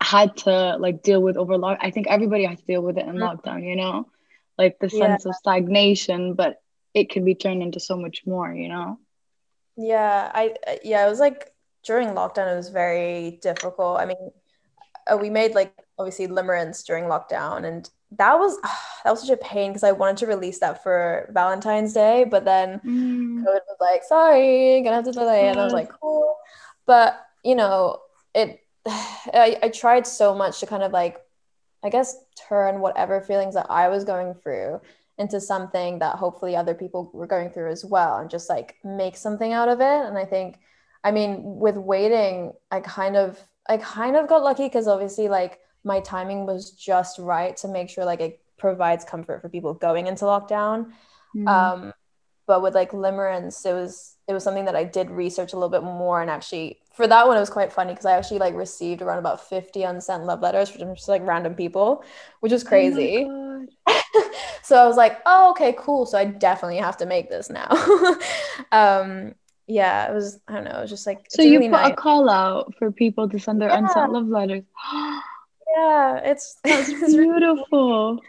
had 0.00 0.36
to 0.38 0.76
like 0.78 1.02
deal 1.02 1.20
with 1.20 1.36
over 1.36 1.58
lock 1.58 1.78
i 1.80 1.90
think 1.90 2.06
everybody 2.06 2.44
had 2.44 2.58
to 2.58 2.64
deal 2.64 2.80
with 2.80 2.96
it 2.96 3.06
in 3.06 3.16
mm-hmm. 3.16 3.24
lockdown 3.24 3.66
you 3.66 3.76
know? 3.76 4.08
Like 4.56 4.78
the 4.78 4.88
sense 4.88 5.24
yeah. 5.24 5.30
of 5.30 5.34
stagnation 5.34 6.34
but 6.34 6.62
it 6.94 7.10
can 7.10 7.24
be 7.24 7.34
turned 7.34 7.62
into 7.62 7.80
so 7.80 7.96
much 7.96 8.22
more 8.24 8.52
you 8.54 8.68
know? 8.68 8.98
Yeah 9.76 10.30
i 10.32 10.54
yeah 10.82 11.06
it 11.06 11.10
was 11.10 11.20
like 11.20 11.50
during 11.84 12.08
lockdown 12.08 12.50
it 12.52 12.56
was 12.56 12.70
very 12.70 13.38
difficult. 13.42 14.00
I 14.00 14.06
mean 14.06 14.30
uh, 15.06 15.16
we 15.16 15.30
made 15.30 15.54
like 15.54 15.74
obviously 15.98 16.26
limerence 16.26 16.84
during 16.84 17.04
lockdown 17.04 17.64
and 17.64 17.90
that 18.18 18.38
was 18.38 18.60
that 19.04 19.10
was 19.10 19.20
such 19.20 19.30
a 19.30 19.36
pain 19.36 19.70
because 19.70 19.84
I 19.84 19.92
wanted 19.92 20.18
to 20.18 20.26
release 20.26 20.60
that 20.60 20.82
for 20.82 21.30
Valentine's 21.32 21.92
Day, 21.92 22.24
but 22.24 22.44
then 22.44 22.80
Mm. 22.84 23.42
COVID 23.46 23.60
was 23.68 23.76
like, 23.80 24.04
sorry, 24.04 24.82
gonna 24.82 24.96
have 24.96 25.04
to 25.06 25.12
delay. 25.12 25.48
And 25.48 25.58
I 25.60 25.64
was 25.64 25.72
like, 25.72 25.90
cool. 26.00 26.36
But 26.86 27.20
you 27.44 27.54
know, 27.54 28.00
it 28.34 28.60
I, 28.86 29.58
I 29.62 29.68
tried 29.70 30.06
so 30.06 30.34
much 30.34 30.60
to 30.60 30.66
kind 30.66 30.82
of 30.82 30.92
like, 30.92 31.18
I 31.82 31.90
guess 31.90 32.16
turn 32.48 32.80
whatever 32.80 33.20
feelings 33.20 33.54
that 33.54 33.66
I 33.70 33.88
was 33.88 34.04
going 34.04 34.34
through 34.34 34.80
into 35.18 35.40
something 35.40 36.00
that 36.00 36.16
hopefully 36.16 36.56
other 36.56 36.74
people 36.74 37.10
were 37.12 37.26
going 37.26 37.50
through 37.50 37.70
as 37.70 37.84
well 37.84 38.18
and 38.18 38.30
just 38.30 38.48
like 38.48 38.76
make 38.84 39.16
something 39.16 39.52
out 39.52 39.68
of 39.68 39.80
it. 39.80 39.84
And 40.06 40.18
I 40.18 40.24
think, 40.24 40.58
I 41.04 41.10
mean, 41.12 41.40
with 41.42 41.76
waiting, 41.76 42.52
I 42.70 42.80
kind 42.80 43.16
of 43.16 43.38
I 43.68 43.78
kind 43.78 44.16
of 44.16 44.28
got 44.28 44.42
lucky 44.42 44.64
because 44.66 44.88
obviously 44.88 45.28
like 45.28 45.60
my 45.84 46.00
timing 46.00 46.46
was 46.46 46.70
just 46.70 47.18
right 47.18 47.56
to 47.58 47.68
make 47.68 47.90
sure 47.90 48.04
like 48.04 48.20
it 48.20 48.40
provides 48.58 49.04
comfort 49.04 49.42
for 49.42 49.48
people 49.48 49.74
going 49.74 50.06
into 50.06 50.24
lockdown. 50.24 50.92
Mm. 51.36 51.48
Um, 51.48 51.92
but 52.46 52.62
with 52.62 52.74
like 52.74 52.92
limerence, 52.92 53.64
it 53.66 53.74
was 53.74 54.16
it 54.26 54.32
was 54.32 54.42
something 54.42 54.64
that 54.64 54.76
I 54.76 54.84
did 54.84 55.10
research 55.10 55.52
a 55.52 55.56
little 55.56 55.68
bit 55.68 55.82
more 55.82 56.22
and 56.22 56.30
actually 56.30 56.78
for 56.94 57.06
that 57.06 57.26
one 57.26 57.36
it 57.36 57.40
was 57.40 57.50
quite 57.50 57.72
funny 57.72 57.92
because 57.92 58.06
I 58.06 58.12
actually 58.16 58.38
like 58.38 58.54
received 58.54 59.02
around 59.02 59.18
about 59.18 59.46
50 59.46 59.82
unsent 59.82 60.24
love 60.24 60.40
letters 60.40 60.70
from 60.70 60.94
just 60.94 61.08
like 61.08 61.26
random 61.26 61.54
people, 61.54 62.04
which 62.40 62.52
was 62.52 62.64
crazy. 62.64 63.26
Oh 63.28 63.66
so 64.62 64.76
I 64.76 64.86
was 64.86 64.96
like, 64.96 65.20
oh 65.26 65.50
okay, 65.50 65.74
cool. 65.76 66.06
So 66.06 66.16
I 66.16 66.24
definitely 66.24 66.78
have 66.78 66.96
to 66.98 67.06
make 67.06 67.28
this 67.28 67.50
now. 67.50 67.68
um 68.72 69.34
yeah, 69.66 70.10
it 70.10 70.14
was 70.14 70.38
I 70.48 70.54
don't 70.54 70.64
know, 70.64 70.78
it 70.78 70.82
was 70.82 70.90
just 70.90 71.06
like 71.06 71.26
So 71.28 71.42
you 71.42 71.58
really 71.58 71.70
put 71.70 71.92
a 71.92 71.94
call 71.94 72.30
out 72.30 72.74
for 72.78 72.90
people 72.92 73.28
to 73.28 73.38
send 73.38 73.60
their 73.60 73.70
Yeah. 73.70 73.78
unsent 73.78 74.12
love 74.12 74.26
letters. 74.26 74.64
yeah, 75.74 76.20
it's 76.24 76.58
beautiful. 76.64 78.20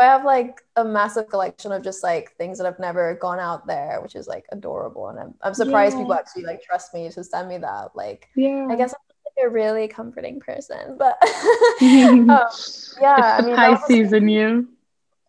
I 0.00 0.04
have 0.04 0.24
like 0.24 0.62
a 0.76 0.84
massive 0.84 1.28
collection 1.28 1.72
of 1.72 1.82
just 1.82 2.02
like 2.02 2.32
things 2.36 2.58
that 2.58 2.64
have 2.64 2.78
never 2.78 3.14
gone 3.16 3.40
out 3.40 3.66
there, 3.66 4.00
which 4.02 4.14
is 4.14 4.28
like 4.28 4.46
adorable. 4.52 5.08
And 5.08 5.18
I'm, 5.18 5.34
I'm 5.42 5.54
surprised 5.54 5.96
people 5.98 6.14
actually 6.14 6.44
like 6.44 6.62
trust 6.62 6.94
me 6.94 7.10
to 7.10 7.24
send 7.24 7.48
me 7.48 7.58
that. 7.58 7.90
Like, 7.94 8.28
Yeah. 8.36 8.68
I 8.70 8.76
guess 8.76 8.94
I'm 8.94 9.00
like 9.26 9.46
a 9.46 9.50
really 9.50 9.88
comforting 9.88 10.40
person, 10.40 10.96
but 10.98 11.18
um, 12.28 12.48
yeah, 13.00 13.38
it's 13.38 13.38
I 13.38 13.42
mean, 13.42 13.56
Pisces 13.56 14.12
in 14.12 14.28
you. 14.28 14.68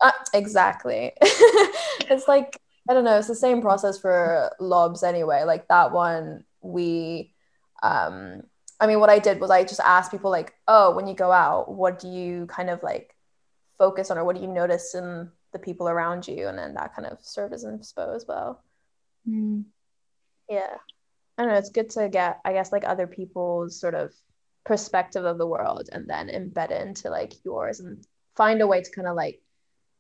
uh, 0.02 0.12
exactly. 0.34 1.14
it's 1.22 2.28
like, 2.28 2.58
I 2.90 2.94
don't 2.94 3.04
know, 3.04 3.18
it's 3.18 3.28
the 3.28 3.36
same 3.36 3.62
process 3.62 4.00
for 4.00 4.52
lobs 4.60 5.04
anyway. 5.04 5.44
Like 5.44 5.68
that 5.70 5.92
one, 5.92 6.44
we, 6.62 7.34
um, 7.84 8.44
I 8.82 8.88
mean, 8.88 9.00
what 9.00 9.12
I 9.12 9.20
did 9.20 9.40
was 9.40 9.52
I 9.52 9.64
just 9.64 9.80
asked 9.80 10.12
people 10.12 10.32
like, 10.32 10.56
oh, 10.68 10.96
when 10.96 11.06
you 11.06 11.14
go 11.14 11.32
out, 11.32 11.72
what 11.72 12.00
do 12.00 12.08
you 12.08 12.48
kind 12.48 12.70
of 12.70 12.82
like 12.82 13.16
focus 13.78 14.10
on, 14.10 14.18
or 14.18 14.26
what 14.26 14.36
do 14.36 14.42
you 14.42 14.48
notice 14.48 14.96
in 14.96 15.30
the 15.54 15.60
people 15.60 15.88
around 15.88 16.28
you, 16.28 16.48
and 16.48 16.58
then 16.58 16.74
that 16.74 16.96
kind 16.96 17.08
of 17.08 17.20
served 17.22 17.54
as 17.54 17.64
an 17.64 17.78
inspo 17.78 18.16
as 18.16 18.26
well. 18.28 18.64
Mm. 19.30 19.66
Yeah, 20.50 20.78
I 21.38 21.44
don't 21.44 21.52
know. 21.52 21.58
It's 21.60 21.70
good 21.70 21.92
to 21.92 22.10
get, 22.10 22.40
I 22.44 22.54
guess, 22.54 22.72
like 22.72 22.84
other 22.86 23.06
people's 23.06 23.80
sort 23.80 23.94
of 23.94 24.14
perspective 24.66 25.26
of 25.26 25.38
the 25.38 25.48
world, 25.48 25.90
and 25.92 26.08
then 26.08 26.30
embed 26.30 26.72
it 26.72 26.82
into 26.82 27.12
like 27.12 27.34
yours, 27.46 27.82
and 27.82 28.04
find 28.36 28.62
a 28.62 28.68
way 28.68 28.82
to 28.82 28.92
kind 28.92 29.08
of 29.08 29.16
like 29.16 29.40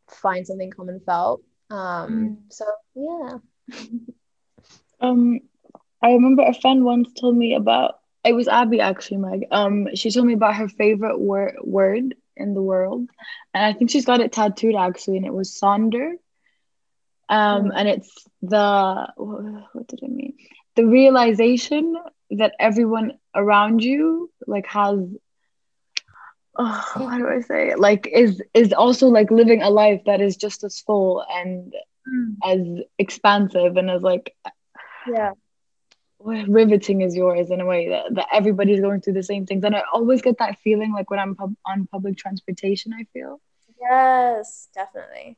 find 0.10 0.48
something 0.48 0.72
common 0.72 1.00
felt. 1.06 1.44
Um, 1.70 2.40
so 2.50 2.66
yeah. 2.96 3.38
Um, 5.04 5.40
I 6.04 6.12
remember 6.12 6.44
a 6.44 6.54
friend 6.54 6.86
once 6.86 7.12
told 7.20 7.36
me 7.36 7.56
about 7.56 8.01
it 8.24 8.34
was 8.34 8.48
Abby 8.48 8.80
actually, 8.80 9.18
Meg. 9.18 9.46
Um, 9.52 9.88
she 9.96 10.12
told 10.12 10.26
me 10.28 10.34
about 10.34 10.56
her 10.56 10.68
favorite 10.68 11.20
word 11.20 11.56
word 11.64 12.16
in 12.36 12.54
the 12.54 12.62
world, 12.62 13.10
and 13.54 13.64
I 13.64 13.74
think 13.74 13.90
she's 13.92 14.06
got 14.06 14.22
it 14.22 14.32
tattooed 14.32 14.76
actually, 14.76 15.18
and 15.18 15.26
it 15.26 15.34
was 15.34 15.50
sonder. 15.62 16.14
Um, 17.30 17.72
Hmm. 17.72 17.76
and 17.76 17.88
it's 17.88 18.28
the 18.42 19.08
what 19.16 19.88
did 19.88 20.02
it 20.04 20.12
mean? 20.12 20.34
The 20.76 20.86
realization 20.86 21.96
that 22.32 22.54
everyone 22.60 23.14
around 23.36 23.84
you 23.84 24.32
like 24.48 24.68
has. 24.68 24.98
Oh, 26.58 26.66
how 27.06 27.18
do 27.18 27.28
I 27.28 27.40
say 27.42 27.70
it? 27.70 27.80
Like 27.80 28.08
is 28.12 28.42
is 28.54 28.74
also 28.74 29.08
like 29.08 29.32
living 29.32 29.62
a 29.62 29.70
life 29.70 30.02
that 30.06 30.22
is 30.22 30.36
just 30.38 30.64
as 30.64 30.80
full 30.80 31.24
and 31.30 31.74
as 32.44 32.60
expansive 32.98 33.78
and 33.78 33.90
as 33.90 34.02
like 34.02 34.36
Yeah. 35.06 35.34
Riveting 36.24 37.04
as 37.04 37.16
yours 37.16 37.50
in 37.52 37.62
a 37.62 37.66
way 37.66 37.90
that, 37.90 38.14
that 38.16 38.28
everybody's 38.32 38.82
going 38.82 39.02
through 39.02 39.14
the 39.14 39.24
same 39.24 39.46
things. 39.46 39.64
And 39.64 39.76
i 39.76 39.84
always 39.94 40.22
get 40.22 40.38
that 40.40 40.60
feeling 40.60 40.94
like 40.94 41.10
when 41.10 41.20
i'm 41.20 41.36
pub- 41.36 41.56
on 41.66 41.88
public 41.88 42.18
transportation 42.18 42.94
i 42.94 43.06
feel. 43.14 43.42
Yes, 43.80 44.68
definitely. 44.74 45.38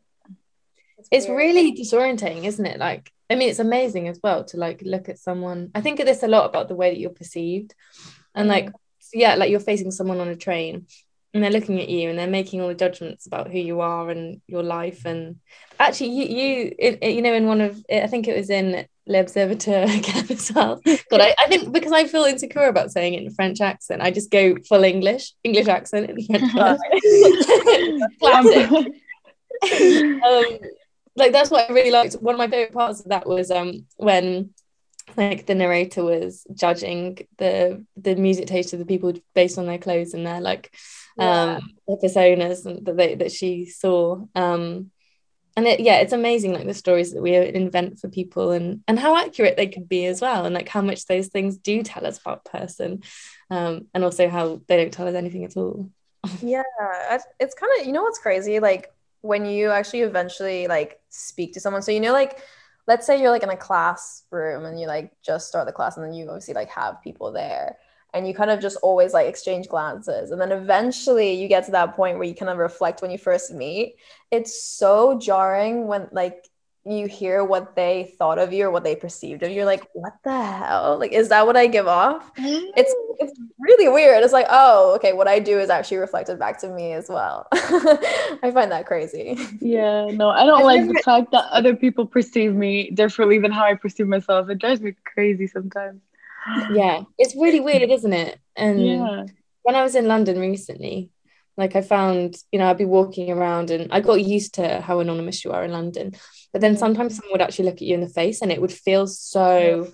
it's 1.12 1.28
weird. 1.28 1.38
really 1.38 1.74
disorientating 1.74 2.44
isn't 2.44 2.66
it? 2.66 2.80
Like 2.80 3.12
i 3.30 3.36
mean 3.36 3.50
it's 3.50 3.60
amazing 3.60 4.08
as 4.08 4.20
well 4.24 4.44
to 4.46 4.58
like 4.58 4.82
look 4.84 5.10
at 5.10 5.20
someone. 5.20 5.72
I 5.76 5.82
think 5.82 6.00
of 6.00 6.06
this 6.06 6.24
a 6.24 6.28
lot 6.28 6.46
about 6.50 6.68
the 6.68 6.76
way 6.76 6.90
that 6.90 7.00
you're 7.00 7.10
perceived. 7.10 7.74
And 8.36 8.48
like 8.48 8.68
mm. 8.68 8.74
yeah 9.14 9.36
like 9.36 9.50
you're 9.50 9.60
facing 9.60 9.92
someone 9.92 10.20
on 10.20 10.28
a 10.28 10.36
train 10.36 10.88
and 11.34 11.44
they're 11.44 11.52
looking 11.52 11.82
at 11.82 11.90
you 11.90 12.10
and 12.10 12.20
they're 12.20 12.28
making 12.28 12.62
all 12.62 12.68
the 12.68 12.76
judgments 12.76 13.26
about 13.26 13.50
who 13.50 13.58
you 13.58 13.82
are 13.82 14.10
and 14.10 14.40
your 14.48 14.62
life. 14.62 15.06
And 15.06 15.38
actually 15.80 16.12
you 16.12 16.26
you 16.26 16.76
it, 16.78 17.00
it- 17.02 17.16
you 17.16 17.22
know 17.22 17.34
in 17.34 17.48
one 17.48 17.62
of 17.62 17.84
i 17.92 18.08
think 18.08 18.28
it 18.28 18.38
was 18.38 18.50
in 18.50 18.86
again 19.06 20.26
as 20.30 20.52
well. 20.54 20.82
God 21.10 21.22
I, 21.22 21.36
I 21.40 21.48
think 21.48 21.74
because 21.74 21.92
i 21.92 22.06
feel 22.06 22.24
insecure 22.24 22.68
about 22.68 22.92
saying 22.92 23.14
it 23.16 23.24
in 23.24 23.34
french 23.34 23.60
accent 23.60 24.02
i 24.02 24.12
just 24.12 24.32
go 24.32 24.56
full 24.70 24.84
english 24.84 25.34
english 25.44 25.68
accent 25.68 26.10
in 26.10 26.26
french 26.26 26.52
classic. 28.20 28.70
Um, 29.72 30.46
like 31.16 31.32
that's 31.32 31.52
what 31.52 31.70
I 31.70 31.74
really 31.74 31.92
liked. 31.92 32.16
One 32.16 32.36
of 32.36 32.40
my 32.40 32.48
favorite 32.48 32.74
parts 32.74 33.00
of 33.02 33.10
that 33.10 33.28
was 33.28 33.52
um 33.52 33.86
when 33.98 34.50
like 35.16 35.46
the 35.46 35.56
narrator 35.56 36.04
was 36.04 36.46
judging 36.54 37.20
the 37.38 37.86
the 37.96 38.16
music 38.16 38.48
taste 38.48 38.74
of 38.74 38.80
the 38.80 38.86
people 38.86 39.14
based 39.36 39.58
on 39.58 39.66
their 39.68 39.78
clothes 39.78 40.14
and 40.14 40.26
their 40.26 40.42
like 40.42 40.74
Yeah. 41.18 41.58
um 41.58 41.72
their 41.88 41.98
personas 41.98 42.66
and 42.66 42.86
that 42.86 42.98
they 42.98 43.16
that 43.16 43.32
she 43.32 43.66
saw. 43.66 44.26
Um 44.36 44.92
and 45.56 45.68
it, 45.68 45.80
yeah 45.80 45.98
it's 45.98 46.14
amazing 46.14 46.54
like 46.54 46.66
the 46.66 46.74
stories 46.74 47.14
that 47.14 47.22
we 47.22 47.36
invent 47.36 48.00
for 48.00 48.10
people 48.10 48.52
and 48.52 48.82
and 48.88 49.00
how 49.00 49.16
accurate 49.16 49.56
they 49.58 49.68
could 49.68 49.88
be 49.88 50.06
as 50.06 50.22
well 50.22 50.46
and 50.46 50.56
like 50.56 50.70
how 50.70 50.82
much 50.82 51.06
those 51.06 51.28
things 51.28 51.58
do 51.58 51.84
tell 51.84 52.06
us 52.06 52.20
about 52.20 52.46
person 52.46 53.04
um 53.50 53.88
and 53.94 54.04
also 54.04 54.30
how 54.30 54.62
they 54.68 54.78
don't 54.78 54.94
tell 54.94 55.08
us 55.08 55.16
anything 55.16 55.44
at 55.46 55.58
all 55.58 55.90
Yeah, 56.42 56.64
it's- 57.06 57.28
it's 57.40 57.54
kind 57.56 57.72
of 57.80 57.86
you 57.86 57.92
know 57.94 58.04
what's 58.04 58.20
crazy 58.20 58.60
like 58.60 58.92
when 59.22 59.46
you 59.46 59.72
actually 59.72 60.02
eventually 60.02 60.68
like 60.68 61.00
speak 61.10 61.54
to 61.54 61.60
someone. 61.60 61.82
So 61.82 61.92
you 61.92 62.00
know 62.02 62.12
like 62.14 62.40
let's 62.88 63.06
say 63.08 63.22
you're 63.22 63.32
like 63.32 63.44
in 63.44 63.50
a 63.50 63.56
classroom 63.58 64.66
and 64.66 64.80
you 64.80 64.88
like 64.88 65.14
just 65.22 65.48
start 65.48 65.66
the 65.66 65.72
class 65.72 65.96
and 65.96 66.06
then 66.06 66.14
you 66.14 66.28
obviously 66.28 66.54
like 66.54 66.70
have 66.70 67.02
people 67.02 67.32
there 67.32 67.78
and 68.14 68.28
you 68.28 68.34
kind 68.34 68.52
of 68.52 68.60
just 68.60 68.78
always 68.82 69.14
like 69.14 69.28
exchange 69.28 69.68
glances 69.68 70.32
and 70.32 70.40
then 70.40 70.52
eventually 70.52 71.34
you 71.34 71.48
get 71.48 71.66
to 71.66 71.72
that 71.72 71.96
point 71.96 72.18
where 72.18 72.28
you 72.28 72.36
kind 72.36 72.50
of 72.50 72.58
reflect 72.58 73.02
when 73.02 73.12
you 73.12 73.18
first 73.18 73.54
meet. 73.54 73.96
It's 74.32 74.64
so 74.64 75.18
jarring 75.20 75.88
when 75.88 76.08
like 76.12 76.48
you 76.86 77.08
hear 77.08 77.46
what 77.46 77.76
they 77.76 78.14
thought 78.18 78.38
of 78.38 78.52
you 78.52 78.66
or 78.66 78.72
what 78.72 78.84
they 78.84 78.96
perceived 78.96 79.42
of 79.42 79.50
you. 79.50 79.58
You're 79.58 79.66
like, 79.66 79.88
what 79.94 80.14
the 80.24 80.44
hell? 80.44 80.98
Like, 81.00 81.14
is 81.14 81.30
that 81.30 81.46
what 81.46 81.56
I 81.56 81.68
give 81.68 81.88
off? 81.88 82.30
it's 82.36 82.94
mm. 82.94 83.16
it's 83.20 83.40
really 83.60 83.88
weird. 83.88 84.22
It's 84.22 84.34
like, 84.34 84.48
oh, 84.50 84.94
okay, 84.96 85.14
what 85.14 85.28
I 85.28 85.40
do 85.40 85.60
is 85.60 85.70
actually 85.70 85.98
reflected 85.98 86.40
back 86.40 86.60
to 86.60 86.70
me 86.70 86.92
as 86.92 87.08
well. 87.08 87.48
I 87.54 88.52
find 88.54 88.72
that 88.72 88.86
crazy. 88.86 89.38
yeah 89.62 90.08
no 90.12 90.30
i 90.30 90.46
don't 90.46 90.64
like 90.64 90.88
the 90.88 91.02
fact 91.04 91.32
that 91.32 91.46
other 91.52 91.76
people 91.76 92.06
perceive 92.06 92.54
me 92.54 92.90
differently 92.92 93.40
than 93.40 93.52
how 93.52 93.64
i 93.64 93.74
perceive 93.74 94.08
myself 94.08 94.50
it 94.50 94.60
drives 94.60 94.82
me 94.82 94.94
crazy 95.06 95.48
sometimes 95.48 96.02
yeah 96.74 97.02
it's 97.18 97.36
really 97.36 97.60
weird 97.60 97.90
isn't 97.90 98.14
it 98.14 98.38
and 98.56 98.82
yeah 98.86 99.26
when 99.64 99.76
I 99.76 99.84
was 99.84 99.96
in 99.96 100.08
London 100.08 100.40
recently, 100.40 101.10
like 101.58 101.76
I 101.76 101.82
found, 101.82 102.36
you 102.52 102.60
know, 102.60 102.70
I'd 102.70 102.78
be 102.78 102.86
walking 102.86 103.32
around 103.32 103.72
and 103.72 103.92
I 103.92 104.02
got 104.02 104.22
used 104.24 104.56
to 104.56 104.82
how 104.82 105.00
anonymous 105.00 105.44
you 105.44 105.52
are 105.52 105.64
in 105.64 105.72
London. 105.72 106.14
But 106.52 106.62
then 106.62 106.78
sometimes 106.78 107.16
someone 107.16 107.32
would 107.34 107.42
actually 107.42 107.66
look 107.66 107.76
at 107.76 107.82
you 107.82 107.96
in 107.96 108.02
the 108.02 108.10
face 108.10 108.42
and 108.42 108.52
it 108.52 108.62
would 108.62 108.72
feel 108.72 109.08
so, 109.08 109.88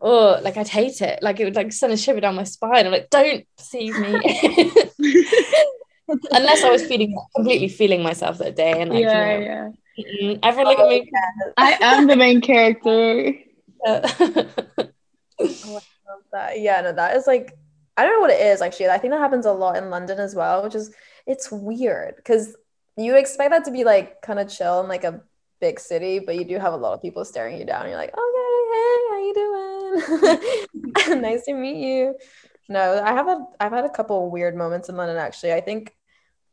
oh, 0.00 0.38
like 0.42 0.56
I'd 0.56 0.68
hate 0.68 1.00
it. 1.00 1.22
Like 1.22 1.40
it 1.40 1.44
would 1.44 1.56
like 1.56 1.72
send 1.72 1.92
a 1.92 1.96
shiver 1.96 2.20
down 2.20 2.34
my 2.34 2.44
spine. 2.44 2.86
I'm 2.86 2.92
like, 2.92 3.10
don't 3.10 3.44
perceive 3.56 3.98
me. 3.98 4.12
Unless 6.30 6.62
I 6.62 6.70
was 6.70 6.84
feeling 6.86 7.18
completely 7.34 7.68
feeling 7.68 8.02
myself 8.02 8.38
that 8.38 8.54
day 8.54 8.80
and 8.80 8.90
like, 8.90 9.04
yeah 9.04 9.38
you 9.38 9.46
know, 9.46 9.46
yeah 9.46 9.70
"Mm, 10.22 10.38
everyone 10.42 10.76
look 10.76 10.80
at 10.80 10.88
me. 10.88 11.10
i 11.56 11.78
am 11.80 12.06
the 12.06 12.16
main 12.16 12.40
character 12.40 13.32
Love 15.40 15.82
that. 16.32 16.60
Yeah, 16.60 16.80
no, 16.80 16.92
that 16.92 17.16
is 17.16 17.26
like 17.26 17.56
I 17.96 18.04
don't 18.04 18.14
know 18.14 18.20
what 18.20 18.30
it 18.30 18.40
is 18.40 18.60
actually. 18.60 18.88
I 18.88 18.98
think 18.98 19.12
that 19.12 19.20
happens 19.20 19.46
a 19.46 19.52
lot 19.52 19.76
in 19.76 19.90
London 19.90 20.18
as 20.18 20.34
well, 20.34 20.62
which 20.62 20.74
is 20.74 20.94
it's 21.26 21.50
weird 21.50 22.16
because 22.16 22.56
you 22.96 23.16
expect 23.16 23.50
that 23.50 23.64
to 23.64 23.70
be 23.70 23.84
like 23.84 24.20
kind 24.22 24.38
of 24.38 24.48
chill 24.48 24.80
in 24.80 24.88
like 24.88 25.04
a 25.04 25.22
big 25.60 25.80
city, 25.80 26.18
but 26.18 26.36
you 26.36 26.44
do 26.44 26.58
have 26.58 26.72
a 26.72 26.76
lot 26.76 26.92
of 26.92 27.02
people 27.02 27.24
staring 27.24 27.58
you 27.58 27.64
down. 27.64 27.88
You're 27.88 27.96
like, 27.96 28.14
okay, 28.14 28.56
hey, 28.72 28.98
how 29.10 29.18
you 29.18 29.34
doing? 31.04 31.20
nice 31.22 31.44
to 31.44 31.54
meet 31.54 31.76
you. 31.76 32.14
No, 32.68 33.02
I 33.02 33.12
have 33.12 33.28
a 33.28 33.46
I've 33.60 33.72
had 33.72 33.84
a 33.84 33.90
couple 33.90 34.30
weird 34.30 34.56
moments 34.56 34.88
in 34.88 34.96
London 34.96 35.16
actually. 35.16 35.52
I 35.52 35.60
think 35.60 35.94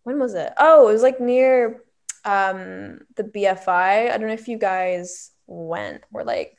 when 0.04 0.20
was 0.20 0.34
it? 0.34 0.54
Oh, 0.58 0.88
it 0.88 0.94
was 0.94 1.02
like 1.02 1.20
near 1.20 1.84
um 2.24 3.00
the 3.16 3.24
BFI. 3.24 4.12
I 4.12 4.18
don't 4.18 4.28
know 4.28 4.34
if 4.34 4.48
you 4.48 4.58
guys 4.58 5.32
went 5.48 6.04
or 6.14 6.24
like 6.24 6.58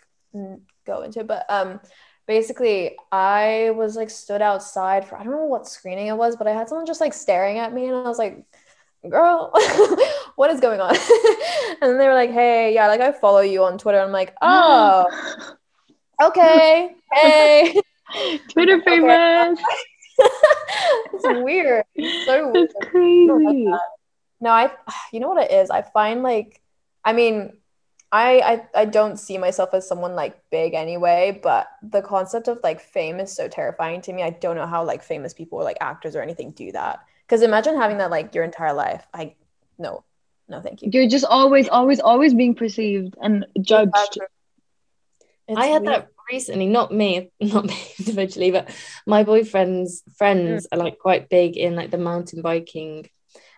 go 0.84 1.02
into 1.02 1.24
but 1.24 1.46
um 1.48 1.80
basically 2.26 2.96
I 3.12 3.72
was 3.74 3.96
like 3.96 4.10
stood 4.10 4.42
outside 4.42 5.06
for 5.06 5.16
I 5.16 5.24
don't 5.24 5.32
know 5.32 5.44
what 5.44 5.68
screening 5.68 6.06
it 6.06 6.16
was, 6.16 6.36
but 6.36 6.46
I 6.46 6.52
had 6.52 6.68
someone 6.68 6.86
just 6.86 7.00
like 7.00 7.12
staring 7.12 7.58
at 7.58 7.72
me 7.72 7.86
and 7.86 7.96
I 7.96 8.02
was 8.02 8.18
like, 8.18 8.44
girl, 9.08 9.52
what 10.36 10.50
is 10.50 10.60
going 10.60 10.80
on? 10.80 10.94
and 11.82 12.00
they 12.00 12.06
were 12.06 12.14
like, 12.14 12.30
hey, 12.30 12.74
yeah, 12.74 12.88
like 12.88 13.00
I 13.00 13.12
follow 13.12 13.40
you 13.40 13.64
on 13.64 13.78
Twitter. 13.78 14.00
I'm 14.00 14.12
like, 14.12 14.34
oh, 14.42 15.04
okay, 16.22 16.94
hey. 17.12 17.80
Twitter 18.50 18.80
famous. 18.82 19.58
it's 20.18 21.24
weird. 21.24 21.84
It's 21.94 22.26
so 22.26 22.50
weird. 22.50 22.68
It's 22.70 22.90
crazy. 22.90 23.68
No, 24.40 24.50
I 24.50 24.70
you 25.12 25.20
know 25.20 25.28
what 25.28 25.42
it 25.42 25.52
is? 25.52 25.70
I 25.70 25.82
find 25.82 26.22
like 26.22 26.60
I 27.04 27.12
mean, 27.12 27.52
I, 28.14 28.52
I 28.52 28.82
I 28.82 28.84
don't 28.84 29.18
see 29.18 29.38
myself 29.38 29.74
as 29.74 29.88
someone 29.88 30.14
like 30.14 30.40
big 30.48 30.74
anyway, 30.74 31.40
but 31.42 31.66
the 31.82 32.00
concept 32.00 32.46
of 32.46 32.60
like 32.62 32.80
fame 32.80 33.18
is 33.18 33.32
so 33.32 33.48
terrifying 33.48 34.02
to 34.02 34.12
me. 34.12 34.22
I 34.22 34.30
don't 34.30 34.54
know 34.54 34.68
how 34.68 34.84
like 34.84 35.02
famous 35.02 35.34
people 35.34 35.58
or 35.58 35.64
like 35.64 35.78
actors 35.80 36.14
or 36.14 36.22
anything 36.22 36.52
do 36.52 36.70
that. 36.70 37.00
Because 37.26 37.42
imagine 37.42 37.76
having 37.76 37.98
that 37.98 38.12
like 38.12 38.32
your 38.32 38.44
entire 38.44 38.72
life. 38.72 39.04
I 39.12 39.34
no, 39.78 40.04
no, 40.48 40.60
thank 40.60 40.82
you. 40.82 40.90
You're 40.92 41.08
just 41.08 41.24
always, 41.24 41.68
always, 41.68 41.98
always 41.98 42.34
being 42.34 42.54
perceived 42.54 43.16
and 43.20 43.46
judged. 43.60 44.20
It's 45.48 45.58
I 45.58 45.66
had 45.66 45.82
weird. 45.82 45.94
that 45.94 46.08
recently, 46.30 46.68
not 46.68 46.94
me, 46.94 47.32
not 47.40 47.64
me 47.64 47.76
individually, 47.98 48.52
but 48.52 48.70
my 49.08 49.24
boyfriend's 49.24 50.04
friends 50.16 50.68
mm. 50.68 50.68
are 50.70 50.78
like 50.78 51.00
quite 51.00 51.28
big 51.28 51.56
in 51.56 51.74
like 51.74 51.90
the 51.90 51.98
mountain 51.98 52.42
biking 52.42 53.10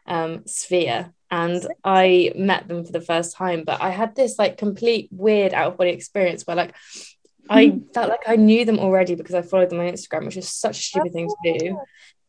um 0.07 0.47
sphere 0.47 1.13
and 1.31 1.67
I 1.85 2.33
met 2.37 2.69
them 2.69 2.85
for 2.85 2.93
the 2.93 3.01
first 3.01 3.37
time 3.37 3.65
but 3.65 3.81
I 3.81 3.91
had 3.91 4.15
this 4.15 4.39
like 4.39 4.59
complete 4.59 5.09
weird 5.11 5.53
out 5.53 5.73
of 5.73 5.79
body 5.79 5.91
experience 5.91 6.47
where 6.47 6.57
like 6.57 6.75
I 7.49 7.67
hmm. 7.69 7.79
felt 7.95 8.11
like 8.11 8.29
I 8.29 8.37
knew 8.37 8.65
them 8.65 8.79
already 8.79 9.15
because 9.15 9.35
I 9.35 9.43
followed 9.43 9.71
them 9.71 9.81
on 9.81 9.87
Instagram 9.87 10.27
which 10.27 10.37
is 10.37 10.49
such 10.49 10.79
a 10.79 10.83
stupid 10.83 11.13
thing 11.13 11.29
to 11.29 11.59
do. 11.59 11.81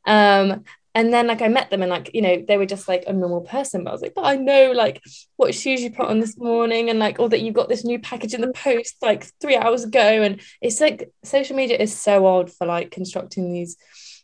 um 0.05 0.63
and 0.97 1.13
then 1.13 1.27
like 1.27 1.43
I 1.43 1.47
met 1.47 1.69
them 1.69 1.83
and 1.83 1.91
like 1.91 2.09
you 2.15 2.23
know 2.23 2.43
they 2.47 2.57
were 2.57 2.65
just 2.65 2.87
like 2.87 3.03
a 3.05 3.13
normal 3.13 3.41
person 3.41 3.83
but 3.83 3.91
I 3.91 3.93
was 3.93 4.01
like 4.01 4.15
but 4.15 4.25
I 4.25 4.35
know 4.35 4.71
like 4.71 5.03
what 5.35 5.53
shoes 5.53 5.81
you 5.81 5.91
put 5.91 6.07
on 6.07 6.19
this 6.19 6.35
morning 6.37 6.89
and 6.89 6.97
like 6.97 7.19
or 7.19 7.29
that 7.29 7.41
you 7.41 7.51
got 7.51 7.69
this 7.69 7.85
new 7.85 7.99
package 7.99 8.33
in 8.33 8.41
the 8.41 8.51
post 8.51 8.95
like 9.03 9.27
three 9.39 9.55
hours 9.55 9.83
ago. 9.83 9.99
And 9.99 10.41
it's 10.59 10.81
like 10.81 11.11
social 11.23 11.55
media 11.55 11.77
is 11.77 11.95
so 11.95 12.25
odd 12.25 12.51
for 12.51 12.65
like 12.65 12.89
constructing 12.89 13.53
these 13.53 13.77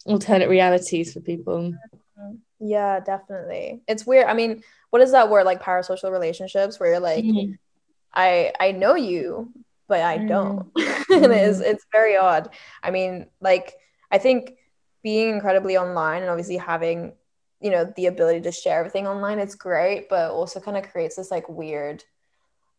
alternate 0.08 0.50
realities 0.50 1.14
for 1.14 1.22
people 1.22 1.74
yeah 2.64 3.00
definitely. 3.00 3.82
It's 3.88 4.06
weird. 4.06 4.28
I 4.28 4.34
mean 4.34 4.64
what 4.90 5.02
is 5.02 5.12
that 5.12 5.30
word 5.30 5.46
like 5.46 5.62
parasocial 5.62 6.12
relationships 6.12 6.80
where 6.80 6.90
you're 6.90 7.00
like 7.00 7.24
mm-hmm. 7.24 7.54
I 8.14 8.54
I 8.60 8.72
know 8.72 8.96
you 8.96 9.52
but 9.88 10.02
I 10.02 10.18
don't. 10.18 10.74
Mm-hmm. 10.74 11.14
and 11.24 11.34
it's 11.34 11.60
it's 11.60 11.86
very 11.92 12.18
odd. 12.18 12.50
I 12.82 12.92
mean 12.92 13.28
like 13.42 13.74
I 14.12 14.18
think 14.18 14.56
being 15.04 15.30
incredibly 15.34 15.78
online 15.78 16.22
and 16.22 16.32
obviously 16.32 16.58
having 16.58 17.14
you 17.62 17.70
know 17.70 17.92
the 17.96 18.08
ability 18.08 18.42
to 18.42 18.52
share 18.52 18.80
everything 18.80 19.08
online 19.08 19.40
it's 19.40 19.56
great 19.56 20.10
but 20.10 20.32
also 20.32 20.60
kind 20.60 20.76
of 20.76 20.90
creates 20.92 21.16
this 21.16 21.32
like 21.32 21.48
weird 21.48 22.04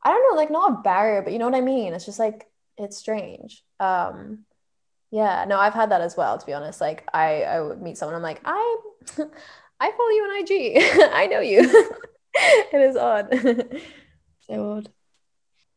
i 0.03 0.11
don't 0.11 0.31
know 0.31 0.37
like 0.37 0.51
not 0.51 0.71
a 0.73 0.83
barrier 0.83 1.23
but 1.23 1.33
you 1.33 1.39
know 1.39 1.47
what 1.47 1.55
i 1.55 1.61
mean? 1.61 1.95
It's 1.95 2.05
just 2.05 2.19
like 2.19 2.47
it's 2.77 2.97
strange. 2.97 3.65
Um 3.81 4.45
yeah 5.11 5.45
no 5.47 5.59
i've 5.59 5.75
had 5.75 5.91
that 5.91 6.01
as 6.01 6.17
well 6.17 6.39
to 6.39 6.47
be 6.47 6.53
honest. 6.53 6.81
Like 6.81 7.09
i 7.15 7.43
i 7.43 7.61
would 7.61 7.81
meet 7.81 7.97
someone 7.97 8.17
i'm 8.17 8.23
like 8.23 8.41
i 8.45 8.79
i 9.81 9.91
follow 9.91 10.11
you 10.11 10.23
on 10.23 10.43
ig 10.43 11.11
i 11.13 11.27
know 11.27 11.41
you. 11.41 11.91
It 12.37 12.81
is 12.81 12.97
odd. 12.97 13.81
So 14.47 14.73
odd. 14.73 14.91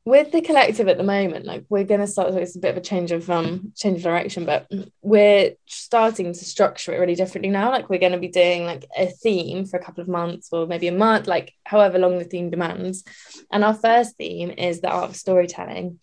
With 0.04 0.34
the 0.34 0.42
collective 0.42 0.90
at 0.90 0.98
the 0.98 1.04
moment 1.04 1.46
like 1.46 1.64
we're 1.70 1.86
to 2.02 2.08
start 2.08 2.34
it's 2.34 2.58
a 2.58 2.60
bit 2.60 2.72
of 2.72 2.78
a 2.78 2.82
change 2.82 3.14
of 3.14 3.30
um 3.30 3.72
change 3.78 3.98
of 4.00 4.04
direction 4.04 4.44
but 4.44 4.70
we're 5.02 5.54
starting 5.68 6.34
to 6.34 6.46
structure 6.46 6.94
it 6.94 6.98
really 6.98 7.16
differently 7.16 7.50
now. 7.50 7.72
Like 7.72 7.90
we're 7.90 8.00
to 8.12 8.18
be 8.18 8.28
doing 8.28 8.66
like 8.66 8.86
a 8.98 9.06
theme 9.06 9.66
for 9.66 9.78
a 9.78 9.84
couple 9.84 10.02
of 10.02 10.10
months 10.10 10.50
or 10.52 10.68
maybe 10.68 10.90
a 10.90 10.92
month 10.92 11.28
like 11.28 11.54
however 11.64 11.98
long 11.98 12.18
the 12.18 12.26
theme 12.26 12.50
demands. 12.50 13.06
And 13.54 13.64
our 13.64 13.74
first 13.74 14.18
theme 14.18 14.52
is 14.52 14.82
the 14.82 14.90
art 14.90 15.12
of 15.12 15.16
storytelling. 15.16 16.00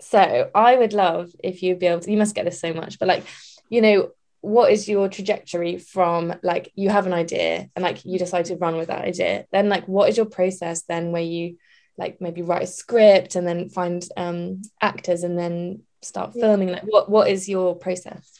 So 0.00 0.50
i 0.54 0.74
would 0.74 0.94
love 0.94 1.30
if 1.44 1.62
you'd 1.62 1.78
be 1.78 1.88
able 1.88 2.00
to 2.00 2.10
you 2.10 2.16
must 2.16 2.34
get 2.34 2.46
this 2.46 2.60
so 2.60 2.72
much 2.72 2.98
but 2.98 3.08
like 3.08 3.24
you 3.68 3.82
know 3.82 4.12
what 4.42 4.72
is 4.72 4.88
your 4.88 5.08
trajectory 5.08 5.78
from 5.78 6.34
like 6.42 6.70
you 6.74 6.90
have 6.90 7.06
an 7.06 7.12
idea 7.12 7.70
and 7.74 7.82
like 7.82 8.04
you 8.04 8.18
decide 8.18 8.44
to 8.46 8.56
run 8.56 8.76
with 8.76 8.88
that 8.88 9.04
idea? 9.04 9.46
Then 9.52 9.68
like 9.68 9.86
what 9.86 10.08
is 10.10 10.16
your 10.16 10.26
process 10.26 10.82
then 10.82 11.12
where 11.12 11.22
you 11.22 11.58
like 11.96 12.20
maybe 12.20 12.42
write 12.42 12.64
a 12.64 12.66
script 12.66 13.36
and 13.36 13.46
then 13.46 13.68
find 13.68 14.06
um, 14.16 14.62
actors 14.80 15.22
and 15.22 15.38
then 15.38 15.82
start 16.02 16.34
filming? 16.34 16.72
Like 16.72 16.82
what 16.82 17.08
what 17.08 17.28
is 17.28 17.48
your 17.48 17.76
process? 17.76 18.30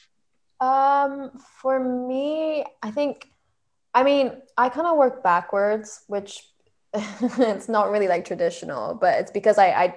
Um 0.61 1.31
for 1.61 1.81
me 1.81 2.65
i 2.85 2.91
think 2.93 3.29
i 3.95 4.05
mean 4.05 4.31
i 4.57 4.69
kind 4.69 4.87
of 4.87 4.97
work 4.97 5.21
backwards 5.23 6.05
which 6.07 6.41
it's 6.95 7.69
not 7.69 7.91
really 7.91 8.07
like 8.07 8.25
traditional 8.25 8.95
but 8.95 9.19
it's 9.19 9.33
because 9.33 9.59
I, 9.59 9.71
I 9.71 9.95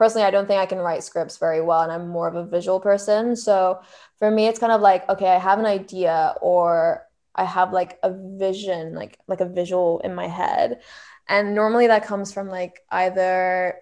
personally 0.00 0.26
i 0.26 0.30
don't 0.30 0.46
think 0.48 0.58
i 0.58 0.64
can 0.72 0.78
write 0.78 1.04
scripts 1.04 1.36
very 1.36 1.60
well 1.60 1.82
and 1.82 1.92
i'm 1.92 2.08
more 2.08 2.26
of 2.26 2.34
a 2.34 2.50
visual 2.56 2.80
person. 2.80 3.36
So 3.36 3.80
for 4.18 4.30
me 4.30 4.46
it's 4.48 4.58
kind 4.58 4.72
of 4.72 4.80
like 4.80 5.06
okay 5.12 5.28
i 5.28 5.38
have 5.38 5.58
an 5.58 5.66
idea 5.66 6.34
or 6.40 7.06
i 7.34 7.44
have 7.44 7.74
like 7.80 7.98
a 8.02 8.10
vision 8.44 8.94
like 8.94 9.18
like 9.28 9.42
a 9.42 9.52
visual 9.60 10.00
in 10.00 10.14
my 10.14 10.26
head. 10.26 10.80
And 11.28 11.54
normally 11.54 11.86
that 11.88 12.06
comes 12.06 12.32
from 12.32 12.48
like 12.48 12.80
either 12.90 13.76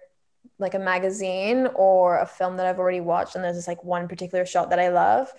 like 0.59 0.73
a 0.73 0.79
magazine 0.93 1.67
or 1.73 2.19
a 2.19 2.25
film 2.27 2.57
that 2.57 2.65
I've 2.67 2.79
already 2.79 2.99
watched 2.99 3.35
and 3.35 3.43
there's 3.43 3.55
this 3.55 3.67
like 3.67 3.83
one 3.83 4.07
particular 4.09 4.45
shot 4.45 4.69
that 4.71 4.79
I 4.79 4.89
love. 4.89 5.31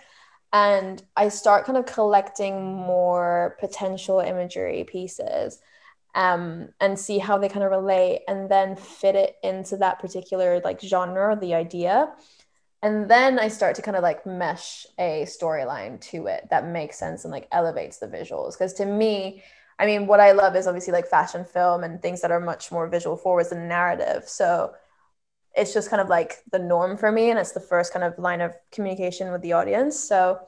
And 0.52 1.02
I 1.14 1.28
start 1.28 1.66
kind 1.66 1.78
of 1.78 1.86
collecting 1.86 2.74
more 2.74 3.56
potential 3.60 4.20
imagery 4.20 4.84
pieces 4.84 5.60
um, 6.14 6.68
and 6.81 6.99
see 6.99 7.18
how 7.18 7.38
they 7.38 7.49
kind 7.49 7.64
of 7.64 7.70
relate 7.70 8.23
and 8.29 8.51
then 8.51 8.77
fit 8.77 9.14
it 9.14 9.37
into 9.42 9.77
that 9.77 9.99
particular 9.99 10.61
like 10.64 10.81
genre 10.81 11.33
or 11.33 11.37
the 11.37 11.55
idea 11.55 12.12
and 12.83 13.11
then 13.11 13.38
I 13.38 13.49
start 13.49 13.77
to 13.77 13.83
kind 13.83 13.96
of 13.96 14.03
like 14.03 14.25
mesh 14.25 14.87
a 14.99 15.25
storyline 15.27 16.01
to 16.03 16.27
it 16.27 16.49
that 16.51 16.66
makes 16.66 16.99
sense 16.99 17.25
and 17.25 17.33
like 17.33 17.49
elevates 17.53 17.99
the 17.99 18.09
visuals 18.09 18.53
because 18.53 18.75
to 18.75 18.87
me 18.87 19.42
I 19.81 19.87
mean, 19.87 20.07
what 20.07 20.20
I 20.20 20.33
love 20.33 20.57
is 20.57 20.66
obviously 20.66 20.92
like 20.92 21.07
fashion 21.07 21.42
film 21.42 21.85
and 21.85 22.03
things 22.03 22.20
that 22.20 22.31
are 22.31 22.38
much 22.38 22.70
more 22.70 22.87
visual 22.87 23.16
forwards 23.16 23.49
than 23.49 23.66
narrative. 23.66 24.29
So 24.29 24.75
it's 25.57 25.73
just 25.73 25.88
kind 25.88 26.03
of 26.03 26.11
like 26.11 26.42
the 26.53 26.59
norm 26.59 26.99
for 26.99 27.11
me. 27.11 27.31
And 27.31 27.38
it's 27.38 27.53
the 27.53 27.61
first 27.61 27.90
kind 27.90 28.05
of 28.05 28.18
line 28.18 28.42
of 28.42 28.55
communication 28.70 29.33
with 29.33 29.40
the 29.40 29.55
audience. 29.55 29.99
So 29.99 30.38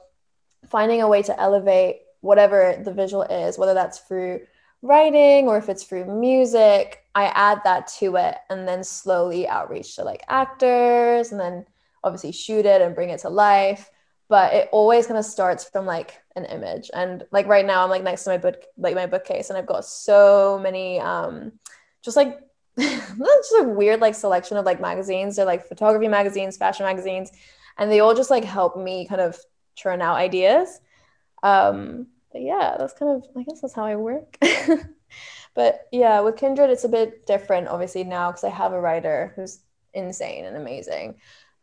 finding 0.69 1.01
a 1.01 1.07
way 1.07 1.23
to 1.23 1.39
elevate 1.41 2.01
whatever 2.21 2.79
the 2.85 2.93
visual 2.93 3.23
is, 3.23 3.57
whether 3.57 3.73
that's 3.73 3.97
through 4.01 4.41
writing 4.83 5.47
or 5.47 5.57
if 5.57 5.69
it's 5.69 5.85
through 5.85 6.05
music, 6.05 6.99
I 7.15 7.25
add 7.27 7.61
that 7.63 7.87
to 7.99 8.17
it 8.17 8.35
and 8.49 8.67
then 8.67 8.83
slowly 8.83 9.47
outreach 9.47 9.95
to 9.95 10.03
like 10.03 10.23
actors 10.27 11.31
and 11.31 11.39
then 11.39 11.65
obviously 12.03 12.33
shoot 12.33 12.65
it 12.65 12.81
and 12.81 12.93
bring 12.93 13.09
it 13.09 13.21
to 13.21 13.29
life. 13.29 13.89
But 14.27 14.53
it 14.53 14.69
always 14.71 15.07
kind 15.07 15.17
of 15.17 15.25
starts 15.25 15.63
from 15.63 15.85
like 15.85 16.21
an 16.35 16.45
image. 16.45 16.91
And 16.93 17.23
like 17.31 17.47
right 17.47 17.65
now 17.65 17.83
i'm 17.83 17.89
like 17.89 18.03
next 18.03 18.25
to 18.25 18.31
my 18.31 18.37
book 18.37 18.61
like 18.77 18.93
my 18.95 19.05
bookcase 19.05 19.49
and 19.49 19.57
i've 19.57 19.65
got 19.65 19.85
so 19.85 20.59
many 20.61 20.99
um 20.99 21.53
just 22.01 22.17
like 22.17 22.39
just 22.79 23.53
a 23.59 23.63
weird 23.63 24.01
like 24.01 24.15
selection 24.15 24.57
of 24.57 24.65
like 24.65 24.81
magazines. 24.81 25.35
They're 25.35 25.45
like 25.45 25.67
photography 25.67 26.07
magazines 26.07 26.57
fashion 26.57 26.85
magazines 26.85 27.31
and 27.77 27.89
they 27.89 28.01
all 28.01 28.15
just 28.15 28.29
like 28.29 28.43
help 28.43 28.77
me 28.77 29.07
kind 29.07 29.21
of 29.21 29.39
churn 29.75 30.01
out 30.01 30.17
ideas. 30.17 30.81
Um 31.41 32.07
but 32.33 32.41
yeah 32.41 32.75
that's 32.77 32.93
kind 32.93 33.11
of 33.11 33.25
i 33.37 33.43
guess 33.43 33.61
that's 33.61 33.73
how 33.73 33.85
i 33.85 33.95
work 33.95 34.37
but 35.53 35.87
yeah 35.91 36.19
with 36.19 36.35
kindred 36.35 36.69
it's 36.69 36.83
a 36.83 36.89
bit 36.89 37.25
different 37.25 37.67
obviously 37.67 38.03
now 38.03 38.29
because 38.31 38.43
i 38.43 38.49
have 38.49 38.73
a 38.73 38.81
writer 38.81 39.31
who's 39.35 39.59
insane 39.93 40.45
and 40.45 40.57
amazing 40.57 41.15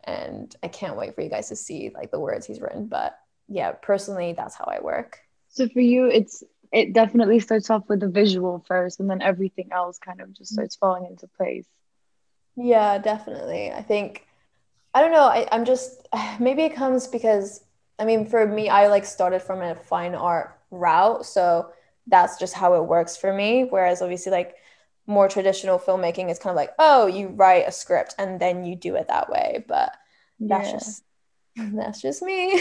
and 0.04 0.54
I 0.62 0.68
can't 0.68 0.96
wait 0.96 1.14
for 1.14 1.20
you 1.20 1.28
guys 1.28 1.48
to 1.48 1.56
see 1.56 1.90
like 1.94 2.10
the 2.10 2.20
words 2.20 2.46
he's 2.46 2.60
written. 2.60 2.86
But 2.86 3.18
yeah, 3.48 3.72
personally, 3.72 4.32
that's 4.32 4.54
how 4.54 4.64
I 4.64 4.80
work. 4.80 5.18
So 5.48 5.68
for 5.68 5.80
you, 5.80 6.06
it's 6.06 6.42
it 6.72 6.92
definitely 6.92 7.40
starts 7.40 7.68
off 7.70 7.88
with 7.88 8.00
the 8.00 8.08
visual 8.08 8.64
first, 8.66 9.00
and 9.00 9.10
then 9.10 9.22
everything 9.22 9.70
else 9.72 9.98
kind 9.98 10.20
of 10.20 10.32
just 10.32 10.52
starts 10.52 10.76
falling 10.76 11.06
into 11.06 11.26
place. 11.26 11.66
Yeah, 12.56 12.98
definitely. 12.98 13.70
I 13.72 13.82
think 13.82 14.26
I 14.94 15.00
don't 15.00 15.12
know. 15.12 15.24
I, 15.24 15.48
I'm 15.52 15.64
just 15.64 16.08
maybe 16.40 16.62
it 16.62 16.74
comes 16.74 17.06
because 17.06 17.64
I 17.98 18.04
mean, 18.04 18.26
for 18.26 18.46
me, 18.46 18.68
I 18.68 18.86
like 18.86 19.04
started 19.04 19.42
from 19.42 19.60
a 19.60 19.74
fine 19.74 20.14
art 20.14 20.58
route, 20.70 21.26
so 21.26 21.72
that's 22.06 22.38
just 22.38 22.54
how 22.54 22.74
it 22.74 22.86
works 22.86 23.16
for 23.16 23.32
me. 23.32 23.64
Whereas 23.68 24.02
obviously, 24.02 24.32
like 24.32 24.54
more 25.06 25.28
traditional 25.28 25.78
filmmaking 25.78 26.30
is 26.30 26.38
kind 26.38 26.50
of 26.50 26.56
like, 26.56 26.72
oh, 26.78 27.06
you 27.06 27.28
write 27.28 27.66
a 27.66 27.72
script 27.72 28.14
and 28.18 28.40
then 28.40 28.64
you 28.64 28.76
do 28.76 28.94
it 28.96 29.08
that 29.08 29.30
way. 29.30 29.64
But 29.66 29.92
that's 30.38 30.68
yeah. 30.68 30.72
just 30.72 31.04
that's 31.56 32.00
just 32.00 32.22
me. 32.22 32.60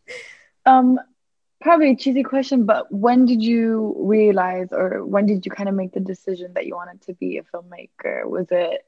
um 0.66 1.00
probably 1.60 1.90
a 1.90 1.96
cheesy 1.96 2.22
question, 2.22 2.64
but 2.64 2.90
when 2.90 3.26
did 3.26 3.42
you 3.42 3.94
realize 3.98 4.68
or 4.72 5.04
when 5.04 5.26
did 5.26 5.44
you 5.44 5.52
kind 5.52 5.68
of 5.68 5.74
make 5.74 5.92
the 5.92 6.00
decision 6.00 6.54
that 6.54 6.66
you 6.66 6.74
wanted 6.74 7.02
to 7.02 7.14
be 7.14 7.38
a 7.38 7.42
filmmaker? 7.42 8.24
Was 8.24 8.46
it 8.50 8.84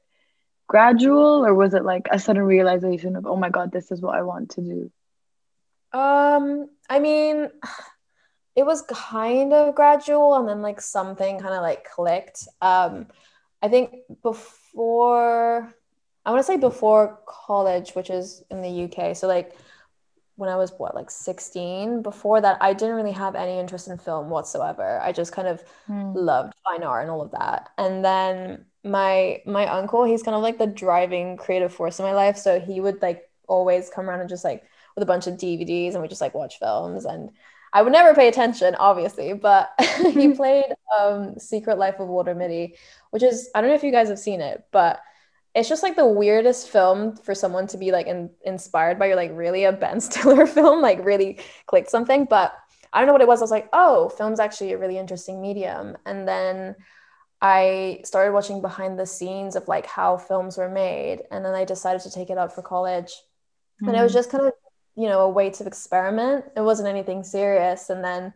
gradual 0.67 1.45
or 1.45 1.53
was 1.53 1.73
it 1.73 1.83
like 1.83 2.07
a 2.09 2.19
sudden 2.19 2.41
realization 2.41 3.15
of, 3.15 3.27
oh 3.27 3.35
my 3.35 3.49
God, 3.49 3.71
this 3.71 3.91
is 3.91 4.01
what 4.01 4.15
I 4.15 4.23
want 4.23 4.51
to 4.51 4.61
do? 4.61 4.91
Um, 5.97 6.67
I 6.89 6.99
mean, 6.99 7.49
it 8.55 8.65
was 8.65 8.83
kind 8.83 9.53
of 9.53 9.75
gradual 9.75 10.35
and 10.35 10.47
then 10.47 10.61
like 10.61 10.79
something 10.79 11.39
kind 11.39 11.53
of 11.53 11.61
like 11.61 11.85
clicked. 11.85 12.47
Um, 12.61 13.07
I 13.61 13.67
think 13.67 13.95
before 14.21 15.73
I 16.25 16.31
want 16.31 16.39
to 16.39 16.43
say 16.43 16.57
before 16.57 17.19
college, 17.25 17.91
which 17.91 18.09
is 18.09 18.43
in 18.49 18.61
the 18.61 18.83
UK. 18.85 19.15
So 19.15 19.27
like 19.27 19.55
when 20.35 20.49
I 20.49 20.55
was 20.55 20.71
what 20.77 20.95
like 20.95 21.11
16, 21.11 22.01
before 22.01 22.41
that 22.41 22.57
I 22.61 22.73
didn't 22.73 22.95
really 22.95 23.11
have 23.11 23.35
any 23.35 23.59
interest 23.59 23.87
in 23.87 23.97
film 23.97 24.29
whatsoever. 24.29 24.99
I 25.01 25.11
just 25.11 25.31
kind 25.31 25.47
of 25.47 25.63
mm. 25.89 26.13
loved 26.15 26.53
fine 26.63 26.83
art 26.83 27.03
and 27.03 27.11
all 27.11 27.21
of 27.21 27.31
that. 27.31 27.69
And 27.77 28.03
then 28.05 28.65
my 28.83 29.41
my 29.45 29.67
uncle, 29.67 30.03
he's 30.03 30.23
kind 30.23 30.35
of 30.35 30.43
like 30.43 30.57
the 30.57 30.67
driving 30.67 31.37
creative 31.37 31.73
force 31.73 31.99
in 31.99 32.05
my 32.05 32.13
life. 32.13 32.37
So 32.37 32.59
he 32.59 32.79
would 32.79 33.01
like 33.01 33.29
always 33.47 33.89
come 33.89 34.09
around 34.09 34.21
and 34.21 34.29
just 34.29 34.43
like 34.43 34.63
with 34.95 35.03
a 35.03 35.07
bunch 35.07 35.27
of 35.27 35.35
DVDs 35.35 35.93
and 35.93 36.01
we 36.01 36.07
just 36.07 36.21
like 36.21 36.33
watch 36.33 36.59
films 36.59 37.05
and 37.05 37.31
I 37.73 37.81
would 37.81 37.91
never 37.91 38.13
pay 38.13 38.27
attention, 38.27 38.75
obviously, 38.75 39.33
but 39.33 39.71
he 40.13 40.33
played 40.33 40.65
um, 40.97 41.39
Secret 41.39 41.79
Life 41.79 41.99
of 41.99 42.07
Walter 42.07 42.35
Mitty, 42.35 42.75
which 43.09 43.23
is 43.23 43.49
I 43.55 43.61
don't 43.61 43.71
know 43.71 43.75
if 43.75 43.83
you 43.83 43.91
guys 43.91 44.09
have 44.09 44.19
seen 44.19 44.41
it, 44.41 44.63
but 44.71 45.01
it's 45.55 45.69
just 45.69 45.83
like 45.83 45.95
the 45.95 46.07
weirdest 46.07 46.69
film 46.69 47.15
for 47.17 47.33
someone 47.33 47.67
to 47.67 47.77
be 47.77 47.91
like 47.91 48.07
in, 48.07 48.29
inspired 48.43 48.99
by. 48.99 49.07
You're 49.07 49.15
like 49.15 49.31
really 49.33 49.63
a 49.63 49.71
Ben 49.71 49.99
Stiller 50.01 50.45
film, 50.45 50.81
like 50.81 51.03
really 51.03 51.39
clicked 51.65 51.89
something. 51.89 52.25
But 52.25 52.53
I 52.93 52.99
don't 52.99 53.07
know 53.07 53.13
what 53.13 53.21
it 53.21 53.27
was. 53.27 53.41
I 53.41 53.43
was 53.43 53.51
like, 53.51 53.69
oh, 53.73 54.09
film's 54.09 54.39
actually 54.39 54.73
a 54.73 54.77
really 54.77 54.99
interesting 54.99 55.41
medium. 55.41 55.97
And 56.05 56.27
then 56.27 56.75
I 57.41 58.01
started 58.05 58.33
watching 58.33 58.61
behind 58.61 58.99
the 58.99 59.05
scenes 59.07 59.55
of 59.55 59.67
like 59.67 59.87
how 59.87 60.17
films 60.17 60.57
were 60.57 60.69
made, 60.69 61.23
and 61.31 61.43
then 61.43 61.55
I 61.55 61.65
decided 61.65 62.01
to 62.01 62.11
take 62.11 62.29
it 62.29 62.37
up 62.37 62.53
for 62.53 62.61
college. 62.61 63.11
Mm. 63.81 63.89
And 63.89 63.97
it 63.97 64.03
was 64.03 64.11
hmm. 64.11 64.17
just 64.17 64.29
kind 64.29 64.45
of 64.45 64.53
you 64.95 65.07
know 65.07 65.21
a 65.21 65.29
way 65.29 65.49
to 65.49 65.65
experiment. 65.65 66.45
It 66.55 66.61
wasn't 66.61 66.89
anything 66.89 67.23
serious. 67.23 67.89
And 67.89 68.03
then 68.03 68.33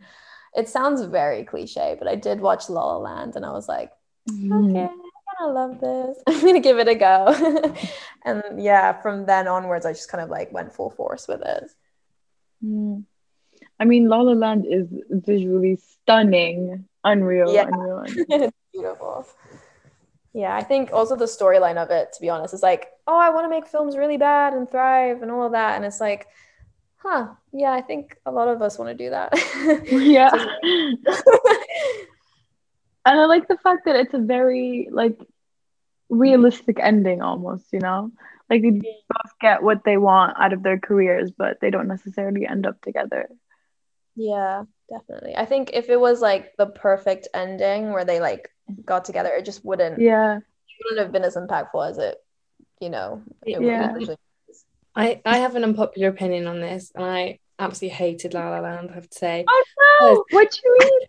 it 0.56 0.70
sounds 0.70 1.02
very 1.04 1.44
cliche, 1.44 1.96
but 2.00 2.08
I 2.08 2.16
did 2.16 2.42
watch 2.42 2.70
La 2.70 2.84
La 2.84 2.98
Land, 2.98 3.36
and 3.36 3.46
I 3.46 3.52
was 3.52 3.68
like, 3.68 3.92
mm. 4.30 4.72
okay 4.72 4.90
I 5.40 5.46
love 5.46 5.80
this. 5.80 6.18
I'm 6.28 6.46
gonna 6.46 6.60
give 6.60 6.80
it 6.80 6.88
a 6.88 6.96
go. 6.96 7.74
and 8.26 8.44
yeah, 8.62 9.00
from 9.02 9.26
then 9.26 9.48
onwards, 9.48 9.86
I 9.86 9.94
just 9.94 10.10
kind 10.10 10.24
of 10.24 10.30
like 10.30 10.52
went 10.52 10.74
full 10.74 10.90
force 10.90 11.28
with 11.28 11.42
it. 11.42 11.72
Mm. 12.64 13.04
I 13.80 13.86
mean, 13.86 14.10
La 14.10 14.22
La 14.22 14.34
Land 14.34 14.66
is 14.68 14.88
visually 15.10 15.78
stunning, 15.78 16.86
unreal, 17.04 17.54
yeah. 17.54 17.68
unreal. 17.72 18.00
unreal. 18.08 18.26
it's 18.30 18.58
beautiful. 18.74 19.28
Yeah, 20.34 20.56
I 20.56 20.64
think 20.64 20.92
also 20.92 21.16
the 21.16 21.26
storyline 21.26 21.78
of 21.78 21.90
it, 21.90 22.14
to 22.14 22.22
be 22.22 22.30
honest, 22.30 22.54
is 22.54 22.64
like, 22.64 22.90
oh, 23.08 23.18
I 23.18 23.30
want 23.30 23.46
to 23.46 23.50
make 23.50 23.68
films 23.68 23.98
really 23.98 24.18
bad 24.18 24.54
and 24.54 24.70
thrive 24.70 25.22
and 25.22 25.32
all 25.32 25.46
of 25.46 25.52
that. 25.54 25.76
And 25.76 25.86
it's 25.86 26.00
like, 26.00 26.28
huh, 26.98 27.28
yeah, 27.54 27.72
I 27.72 27.82
think 27.82 28.18
a 28.26 28.32
lot 28.32 28.48
of 28.48 28.62
us 28.62 28.78
want 28.78 28.98
to 28.98 29.04
do 29.04 29.10
that. 29.12 29.34
yeah. 29.92 30.32
and 33.06 33.20
I 33.20 33.26
like 33.26 33.48
the 33.48 33.58
fact 33.58 33.86
that 33.86 33.96
it's 33.96 34.14
a 34.14 34.20
very 34.20 34.90
like 34.92 35.20
realistic 36.10 36.80
ending 36.80 37.22
almost, 37.22 37.66
you 37.72 37.80
know? 37.80 38.12
Like 38.50 38.62
they 38.62 38.72
both 38.72 39.34
get 39.42 39.62
what 39.64 39.84
they 39.84 39.98
want 39.98 40.38
out 40.40 40.54
of 40.54 40.64
their 40.64 40.80
careers, 40.80 41.32
but 41.32 41.60
they 41.60 41.70
don't 41.70 41.88
necessarily 41.88 42.48
end 42.48 42.66
up 42.66 42.82
together. 42.82 43.30
Yeah, 44.16 44.64
definitely. 44.90 45.36
I 45.36 45.46
think 45.46 45.72
if 45.74 45.90
it 45.90 46.00
was 46.00 46.22
like 46.22 46.56
the 46.58 46.68
perfect 46.68 47.28
ending 47.34 47.92
where 47.92 48.06
they 48.06 48.20
like 48.20 48.50
got 48.86 49.06
together, 49.06 49.30
it 49.30 49.46
just 49.46 49.66
wouldn't 49.66 50.00
yeah, 50.00 50.38
it 50.38 50.44
wouldn't 50.86 51.06
have 51.06 51.12
been 51.12 51.26
as 51.26 51.36
impactful 51.36 51.90
as 51.90 51.98
it, 51.98 52.18
you 52.80 52.90
know, 52.90 53.22
it 53.46 53.62
yeah. 53.62 53.94
I, 54.98 55.22
I 55.26 55.38
have 55.38 55.56
an 55.56 55.64
unpopular 55.64 56.10
opinion 56.10 56.48
on 56.48 56.60
this 56.60 56.92
and 56.96 57.06
I 57.06 57.40
absolutely 57.60 57.96
hated 57.96 58.34
La 58.34 58.50
La 58.50 58.60
Land, 58.60 58.90
I 58.92 58.96
have 58.96 59.10
to 59.10 59.18
say. 59.18 59.46
Oh 59.48 59.64
no! 60.02 60.26
What 60.32 60.52
do 60.52 60.60
you 60.66 60.78
mean? 60.80 61.08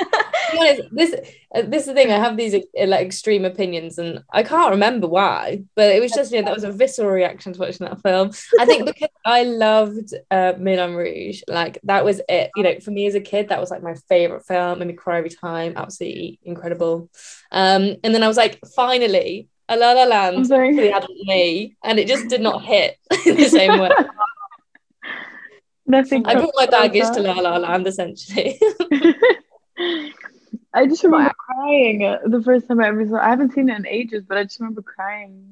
honest, 0.58 0.82
this 0.90 1.14
uh, 1.54 1.62
this 1.62 1.82
is 1.82 1.86
the 1.86 1.94
thing. 1.94 2.10
I 2.10 2.18
have 2.18 2.36
these 2.36 2.54
uh, 2.54 2.86
like 2.86 3.04
extreme 3.06 3.44
opinions, 3.44 3.98
and 3.98 4.24
I 4.32 4.42
can't 4.42 4.70
remember 4.70 5.06
why, 5.06 5.62
but 5.74 5.94
it 5.94 6.00
was 6.00 6.12
just 6.12 6.32
you 6.32 6.40
know 6.40 6.46
that 6.46 6.54
was 6.54 6.64
a 6.64 6.72
visceral 6.72 7.10
reaction 7.10 7.52
to 7.52 7.60
watching 7.60 7.86
that 7.86 8.02
film. 8.02 8.30
I 8.58 8.64
think 8.64 8.86
because 8.86 9.10
I 9.24 9.44
loved 9.44 10.14
uh, 10.30 10.54
Moulin 10.58 10.94
Rouge, 10.94 11.42
like 11.46 11.78
that 11.84 12.04
was 12.04 12.20
it. 12.28 12.50
You 12.56 12.62
know, 12.62 12.80
for 12.80 12.90
me 12.90 13.06
as 13.06 13.14
a 13.14 13.20
kid, 13.20 13.48
that 13.48 13.60
was 13.60 13.70
like 13.70 13.82
my 13.82 13.94
favorite 14.08 14.46
film. 14.46 14.78
Made 14.78 14.88
me 14.88 14.94
cry 14.94 15.18
every 15.18 15.30
time. 15.30 15.74
Absolutely 15.76 16.38
incredible. 16.42 17.10
Um, 17.50 17.96
and 18.02 18.14
then 18.14 18.22
I 18.22 18.28
was 18.28 18.36
like, 18.36 18.58
finally, 18.74 19.48
a 19.68 19.76
La 19.76 19.92
La 19.92 20.04
Land 20.04 20.50
really 20.50 20.90
had 20.90 21.06
me, 21.24 21.76
and 21.82 21.98
it 21.98 22.08
just 22.08 22.28
did 22.28 22.40
not 22.40 22.62
hit 22.62 22.98
in 23.26 23.36
the 23.36 23.48
same 23.48 23.80
way. 23.80 23.90
Nothing. 25.86 26.26
I 26.26 26.34
brought 26.34 26.52
my 26.54 26.66
baggage 26.66 27.10
to 27.14 27.20
La 27.20 27.34
La 27.34 27.56
Land 27.56 27.86
essentially. 27.86 28.58
I 30.74 30.86
just 30.86 31.04
remember 31.04 31.32
crying 31.36 31.98
the 32.24 32.42
first 32.42 32.66
time 32.68 32.80
I 32.80 32.88
ever 32.88 33.06
saw. 33.06 33.18
I 33.18 33.28
haven't 33.28 33.52
seen 33.52 33.68
it 33.68 33.76
in 33.76 33.86
ages, 33.86 34.24
but 34.26 34.38
I 34.38 34.44
just 34.44 34.58
remember 34.60 34.82
crying 34.82 35.44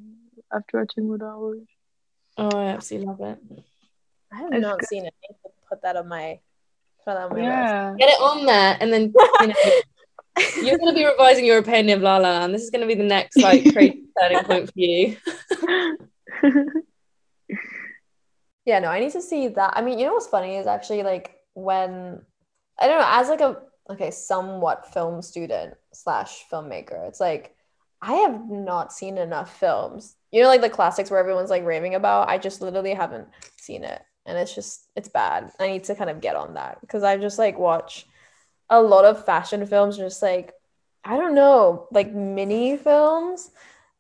after 0.53 0.79
watching 0.79 1.09
Moulin 1.09 1.21
Rouge. 1.21 1.69
Oh, 2.39 2.57
I 2.57 2.69
absolutely 2.69 3.09
love 3.09 3.21
it. 3.21 3.39
I 4.33 4.37
have 4.39 4.53
it's 4.53 4.63
not 4.63 4.79
good. 4.79 4.89
seen 4.89 5.05
it. 5.05 5.15
I 5.15 5.33
need 5.33 5.37
to 5.43 5.51
put 5.69 5.83
that 5.83 5.97
on 5.97 6.09
my 6.09 6.41
put 7.05 7.15
that 7.15 7.17
on 7.17 7.31
my 7.37 7.43
yeah. 7.43 7.89
list. 7.91 7.99
Get 7.99 8.09
it 8.09 8.21
on 8.21 8.47
there, 8.47 8.77
and 8.81 8.93
then 8.93 9.13
you 9.41 9.47
know, 9.47 9.55
you're 10.63 10.79
going 10.79 10.95
to 10.95 10.95
be 10.95 11.05
revising 11.05 11.45
your 11.45 11.59
opinion 11.59 11.99
of 11.99 12.03
La 12.03 12.19
La, 12.19 12.45
and 12.45 12.55
this 12.55 12.63
is 12.63 12.71
going 12.71 12.81
to 12.83 12.87
be 12.87 12.95
the 12.95 13.05
next 13.05 13.37
like 13.37 13.73
crazy 13.73 14.05
turning 14.21 14.45
point 14.45 14.67
for 14.67 14.73
you. 14.77 15.17
yeah, 18.65 18.79
no, 18.79 18.89
I 18.89 19.01
need 19.01 19.13
to 19.13 19.23
see 19.23 19.49
that. 19.49 19.73
I 19.77 19.83
mean, 19.83 19.99
you 19.99 20.07
know 20.07 20.15
what's 20.15 20.27
funny 20.27 20.57
is 20.57 20.67
actually 20.67 21.03
like 21.03 21.37
when 21.55 22.23
I 22.79 22.87
don't 22.87 22.99
know, 22.99 23.07
as 23.09 23.29
like 23.29 23.41
a 23.41 23.63
okay, 23.91 24.11
somewhat 24.11 24.93
film 24.93 25.23
student 25.23 25.75
slash 25.93 26.45
filmmaker. 26.51 27.09
It's 27.09 27.21
like 27.21 27.55
I 28.03 28.15
have 28.15 28.49
not 28.49 28.93
seen 28.93 29.19
enough 29.19 29.59
films. 29.59 30.17
You 30.31 30.43
know, 30.43 30.49
like 30.49 30.61
the 30.61 30.71
classics 30.71 31.11
where 31.11 31.21
everyone's 31.21 31.51
like 31.51 31.65
raving 31.65 31.95
about. 31.95 32.29
I 32.29 32.39
just 32.39 32.63
literally 32.63 32.95
haven't 32.95 33.29
seen 33.57 33.85
it. 33.85 34.01
And 34.27 34.39
it's 34.39 34.55
just 34.55 34.89
it's 34.97 35.09
bad. 35.09 35.51
I 35.59 35.69
need 35.69 35.85
to 35.85 35.95
kind 35.95 36.11
of 36.11 36.21
get 36.21 36.37
on 36.37 36.55
that 36.55 36.81
because 36.81 37.03
I 37.03 37.17
just 37.17 37.39
like 37.39 37.59
watch 37.59 38.07
a 38.71 38.81
lot 38.81 39.05
of 39.05 39.25
fashion 39.27 39.67
films, 39.67 39.99
are 39.99 40.05
just 40.05 40.23
like 40.23 40.55
I 41.05 41.17
don't 41.17 41.35
know, 41.35 41.89
like 41.91 42.13
mini 42.13 42.77
films 42.77 43.51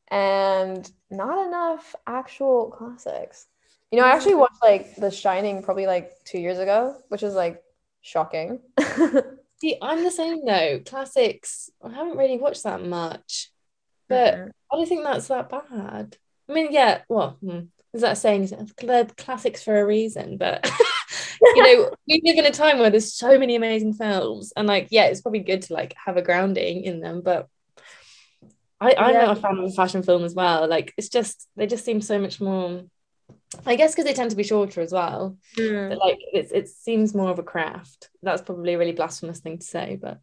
and 0.08 0.90
not 1.10 1.46
enough 1.46 1.94
actual 2.06 2.70
classics. 2.70 3.46
You 3.90 3.98
know, 3.98 4.04
I 4.04 4.10
actually 4.10 4.34
watched 4.34 4.62
like 4.62 4.96
The 4.96 5.10
Shining 5.10 5.62
probably 5.62 5.86
like 5.86 6.12
two 6.24 6.38
years 6.38 6.58
ago, 6.58 6.96
which 7.08 7.22
is 7.22 7.34
like 7.34 7.62
shocking. 8.02 8.60
See, 9.60 9.76
I'm 9.82 10.04
the 10.04 10.10
same 10.10 10.44
though. 10.44 10.80
Classics, 10.84 11.70
I 11.82 11.90
haven't 11.90 12.16
really 12.16 12.38
watched 12.38 12.64
that 12.64 12.82
much, 12.84 13.50
but 14.08 14.34
mm-hmm. 14.34 14.48
I 14.72 14.76
don't 14.76 14.88
think 14.88 15.04
that's 15.04 15.28
that 15.28 15.50
bad. 15.50 16.16
I 16.48 16.52
mean, 16.52 16.68
yeah, 16.70 17.02
well, 17.08 17.38
hmm, 17.40 17.60
is 17.92 18.02
that 18.02 18.18
saying 18.18 18.50
they're 18.82 19.04
classics 19.04 19.62
for 19.62 19.78
a 19.78 19.86
reason? 19.86 20.36
But 20.36 20.70
you 21.42 21.62
know, 21.62 21.90
we 22.08 22.20
live 22.24 22.38
in 22.38 22.46
a 22.46 22.50
time 22.50 22.78
where 22.78 22.90
there's 22.90 23.14
so 23.14 23.38
many 23.38 23.56
amazing 23.56 23.94
films, 23.94 24.52
and 24.56 24.66
like, 24.66 24.88
yeah, 24.90 25.06
it's 25.06 25.20
probably 25.20 25.40
good 25.40 25.62
to 25.62 25.74
like 25.74 25.94
have 26.04 26.16
a 26.16 26.22
grounding 26.22 26.84
in 26.84 27.00
them, 27.00 27.22
but. 27.22 27.48
I, 28.82 28.94
I'm 28.96 29.12
yeah. 29.12 29.26
not 29.26 29.36
a 29.36 29.40
fan 29.42 29.58
of 29.58 29.64
a 29.64 29.72
fashion 29.72 30.02
film 30.02 30.24
as 30.24 30.34
well. 30.34 30.66
Like 30.66 30.94
it's 30.96 31.10
just 31.10 31.46
they 31.54 31.66
just 31.66 31.84
seem 31.84 32.00
so 32.00 32.18
much 32.18 32.40
more 32.40 32.82
I 33.66 33.76
guess 33.76 33.92
because 33.92 34.04
they 34.04 34.14
tend 34.14 34.30
to 34.30 34.36
be 34.36 34.44
shorter 34.44 34.80
as 34.80 34.92
well. 34.92 35.36
Mm. 35.56 35.96
like 35.98 36.18
it, 36.32 36.50
it 36.52 36.68
seems 36.68 37.14
more 37.14 37.30
of 37.30 37.38
a 37.38 37.42
craft. 37.42 38.10
That's 38.22 38.42
probably 38.42 38.74
a 38.74 38.78
really 38.78 38.92
blasphemous 38.92 39.40
thing 39.40 39.58
to 39.58 39.66
say, 39.66 39.98
but 40.00 40.20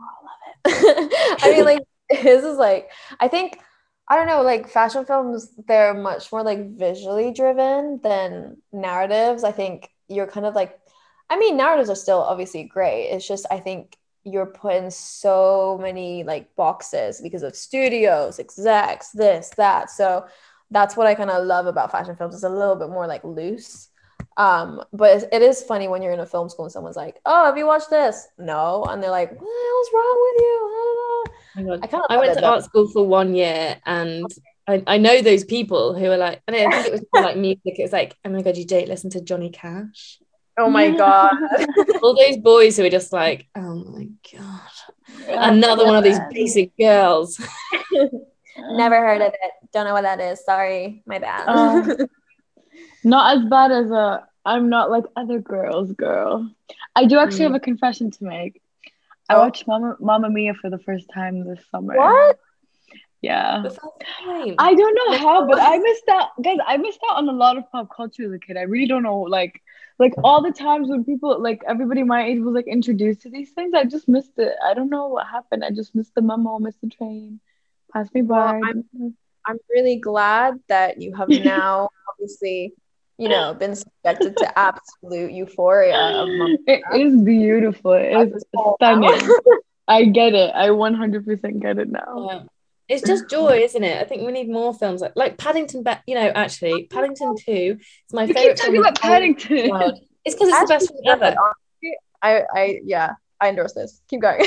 oh, 0.00 0.04
I 0.66 0.72
love 0.72 0.82
it. 0.82 1.38
I 1.42 1.50
mean, 1.52 1.64
like 1.64 1.82
his 2.10 2.44
is 2.44 2.58
like 2.58 2.90
I 3.18 3.28
think 3.28 3.58
I 4.08 4.16
don't 4.16 4.26
know, 4.26 4.42
like 4.42 4.68
fashion 4.68 5.04
films, 5.04 5.48
they're 5.68 5.94
much 5.94 6.32
more 6.32 6.42
like 6.42 6.76
visually 6.76 7.32
driven 7.32 8.00
than 8.02 8.56
narratives. 8.72 9.44
I 9.44 9.52
think 9.52 9.88
you're 10.10 10.26
kind 10.26 10.44
of 10.44 10.54
like, 10.54 10.78
I 11.30 11.38
mean, 11.38 11.56
narratives 11.56 11.88
are 11.88 11.94
still 11.94 12.18
obviously 12.20 12.64
great. 12.64 13.08
It's 13.08 13.26
just 13.26 13.46
I 13.50 13.60
think 13.60 13.96
you're 14.24 14.46
put 14.46 14.74
in 14.74 14.90
so 14.90 15.78
many 15.80 16.24
like 16.24 16.54
boxes 16.56 17.20
because 17.20 17.42
of 17.42 17.56
studios, 17.56 18.38
execs, 18.38 19.10
this, 19.12 19.50
that. 19.56 19.90
So 19.90 20.26
that's 20.70 20.96
what 20.96 21.06
I 21.06 21.14
kind 21.14 21.30
of 21.30 21.46
love 21.46 21.66
about 21.66 21.90
fashion 21.92 22.16
films. 22.16 22.34
It's 22.34 22.42
a 22.42 22.48
little 22.48 22.76
bit 22.76 22.90
more 22.90 23.06
like 23.06 23.24
loose. 23.24 23.88
Um, 24.36 24.82
but 24.92 25.28
it 25.32 25.42
is 25.42 25.62
funny 25.62 25.88
when 25.88 26.02
you're 26.02 26.12
in 26.12 26.20
a 26.20 26.26
film 26.26 26.48
school 26.48 26.66
and 26.66 26.72
someone's 26.72 26.96
like, 26.96 27.20
"Oh, 27.26 27.46
have 27.46 27.58
you 27.58 27.66
watched 27.66 27.90
this?" 27.90 28.28
No, 28.38 28.84
and 28.84 29.02
they're 29.02 29.10
like, 29.10 29.30
"What's 29.30 29.90
wrong 29.94 30.18
with 30.20 30.42
you?" 30.42 31.24
I 31.82 31.86
kind 31.86 32.04
of 32.04 32.10
I 32.10 32.16
went 32.18 32.34
to 32.34 32.40
though. 32.40 32.46
art 32.46 32.64
school 32.64 32.88
for 32.88 33.06
one 33.06 33.34
year, 33.34 33.80
and 33.86 34.30
I, 34.70 34.82
I 34.86 34.98
know 34.98 35.20
those 35.22 35.44
people 35.44 35.94
who 35.94 36.06
are 36.06 36.16
like, 36.16 36.42
and 36.46 36.54
I 36.56 36.70
think 36.70 36.86
it 36.86 36.92
was 36.92 37.04
like 37.12 37.36
music. 37.36 37.60
It's 37.64 37.92
like, 37.92 38.16
oh 38.24 38.30
my 38.30 38.42
god, 38.42 38.56
you 38.56 38.64
don't 38.66 38.88
listen 38.88 39.10
to 39.10 39.20
Johnny 39.20 39.50
Cash. 39.50 40.18
Oh 40.58 40.68
my 40.70 40.90
god. 40.90 41.32
All 42.02 42.14
those 42.16 42.36
boys 42.38 42.76
who 42.76 42.84
are 42.84 42.90
just 42.90 43.12
like, 43.12 43.48
oh 43.56 43.74
my 43.84 44.08
god. 44.32 44.60
Another 45.28 45.84
one 45.86 45.96
of 45.96 46.04
these 46.04 46.18
basic 46.30 46.76
girls. 46.76 47.40
Never 48.58 48.96
heard 48.96 49.22
of 49.22 49.32
it. 49.32 49.50
Don't 49.72 49.86
know 49.86 49.92
what 49.94 50.02
that 50.02 50.20
is. 50.20 50.44
Sorry. 50.44 51.02
My 51.06 51.18
bad. 51.18 51.48
Um, 51.48 51.96
not 53.04 53.38
as 53.38 53.44
bad 53.48 53.70
as 53.72 53.90
a 53.90 54.26
I'm 54.44 54.68
not 54.68 54.90
like 54.90 55.04
other 55.16 55.38
girls 55.38 55.92
girl. 55.92 56.50
I 56.96 57.04
do 57.06 57.18
actually 57.18 57.40
Mm. 57.40 57.52
have 57.52 57.54
a 57.54 57.60
confession 57.60 58.10
to 58.10 58.24
make. 58.24 58.60
I 59.28 59.34
Oh. 59.36 59.40
watched 59.40 59.66
Mama 59.66 59.96
Mamma 60.00 60.28
Mia 60.30 60.54
for 60.54 60.68
the 60.70 60.78
first 60.78 61.06
time 61.14 61.44
this 61.46 61.60
summer. 61.70 61.96
what? 61.96 62.38
Yeah. 63.22 63.62
The 63.62 63.70
first 63.70 63.80
time. 64.24 64.54
I 64.58 64.74
don't 64.74 64.94
know 64.94 65.18
how, 65.18 65.46
but 65.46 65.58
I 65.60 65.78
missed 65.78 66.08
out, 66.10 66.28
guys. 66.42 66.56
I 66.66 66.76
missed 66.78 67.00
out 67.10 67.18
on 67.18 67.28
a 67.28 67.32
lot 67.32 67.58
of 67.58 67.70
pop 67.70 67.94
culture 67.94 68.24
as 68.24 68.32
a 68.32 68.38
kid. 68.38 68.56
I 68.56 68.62
really 68.62 68.86
don't 68.86 69.02
know, 69.02 69.20
like, 69.20 69.62
like 69.98 70.14
all 70.24 70.42
the 70.42 70.52
times 70.52 70.88
when 70.88 71.04
people, 71.04 71.40
like 71.40 71.62
everybody 71.66 72.02
my 72.02 72.24
age, 72.24 72.40
was 72.40 72.54
like 72.54 72.66
introduced 72.66 73.22
to 73.22 73.30
these 73.30 73.50
things. 73.50 73.74
I 73.74 73.84
just 73.84 74.08
missed 74.08 74.38
it. 74.38 74.54
I 74.64 74.72
don't 74.72 74.88
know 74.88 75.08
what 75.08 75.26
happened. 75.26 75.64
I 75.64 75.70
just 75.70 75.94
missed 75.94 76.14
the 76.14 76.22
memo, 76.22 76.58
missed 76.58 76.80
the 76.80 76.88
train, 76.88 77.40
passed 77.92 78.14
me 78.14 78.22
Well, 78.22 78.40
by. 78.46 78.60
I'm- 78.66 79.16
I'm 79.46 79.58
really 79.70 79.96
glad 79.96 80.60
that 80.68 81.00
you 81.00 81.14
have 81.14 81.28
now 81.28 81.88
obviously, 82.10 82.74
you 83.18 83.28
know, 83.28 83.54
been 83.54 83.74
subjected 83.74 84.36
to 84.36 84.58
absolute 84.58 85.32
euphoria 85.32 85.96
of 85.96 86.28
Mamma 86.28 86.56
It 86.66 86.82
is 86.92 87.20
beautiful. 87.22 87.92
It 87.92 88.32
is 88.34 88.44
stunning. 88.76 89.18
I 89.88 90.04
get 90.04 90.34
it. 90.34 90.54
I 90.54 90.68
100% 90.68 91.60
get 91.60 91.78
it 91.78 91.90
now. 91.90 92.28
Yeah. 92.30 92.42
It's 92.90 93.06
just 93.06 93.30
joy, 93.30 93.60
isn't 93.62 93.82
it? 93.84 94.00
I 94.00 94.04
think 94.04 94.22
we 94.26 94.32
need 94.32 94.50
more 94.50 94.74
films 94.74 95.00
like, 95.00 95.12
like 95.14 95.38
Paddington. 95.38 95.82
Ba- 95.84 96.02
you 96.06 96.14
know, 96.16 96.26
actually, 96.34 96.84
Paddington 96.86 97.36
Two 97.36 97.78
is 97.80 98.12
my 98.12 98.22
You 98.24 98.34
keep 98.34 98.36
favorite. 98.36 98.56
talking 98.58 98.72
film 98.72 98.84
about 98.84 99.00
Paddington. 99.00 99.70
time. 99.70 99.92
It's 100.24 100.34
because 100.34 100.48
it's 100.48 100.60
the 100.60 100.66
best 100.66 100.88
film 100.90 101.22
ever. 101.22 101.36
I, 102.22 102.42
I, 102.54 102.80
yeah, 102.84 103.14
I 103.40 103.48
endorse 103.48 103.72
this. 103.72 104.02
Keep 104.08 104.20
going. 104.22 104.40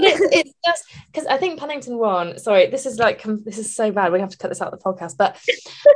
It's, 0.00 0.20
it's 0.32 0.52
just 0.64 0.84
because 1.12 1.26
I 1.26 1.38
think 1.38 1.58
Paddington 1.58 1.98
One. 1.98 2.38
Sorry, 2.38 2.68
this 2.68 2.86
is 2.86 2.98
like 3.00 3.22
this 3.24 3.58
is 3.58 3.74
so 3.74 3.90
bad. 3.90 4.12
We 4.12 4.20
have 4.20 4.28
to 4.30 4.38
cut 4.38 4.48
this 4.48 4.62
out 4.62 4.72
of 4.72 4.78
the 4.78 4.84
podcast. 4.84 5.16
But 5.16 5.36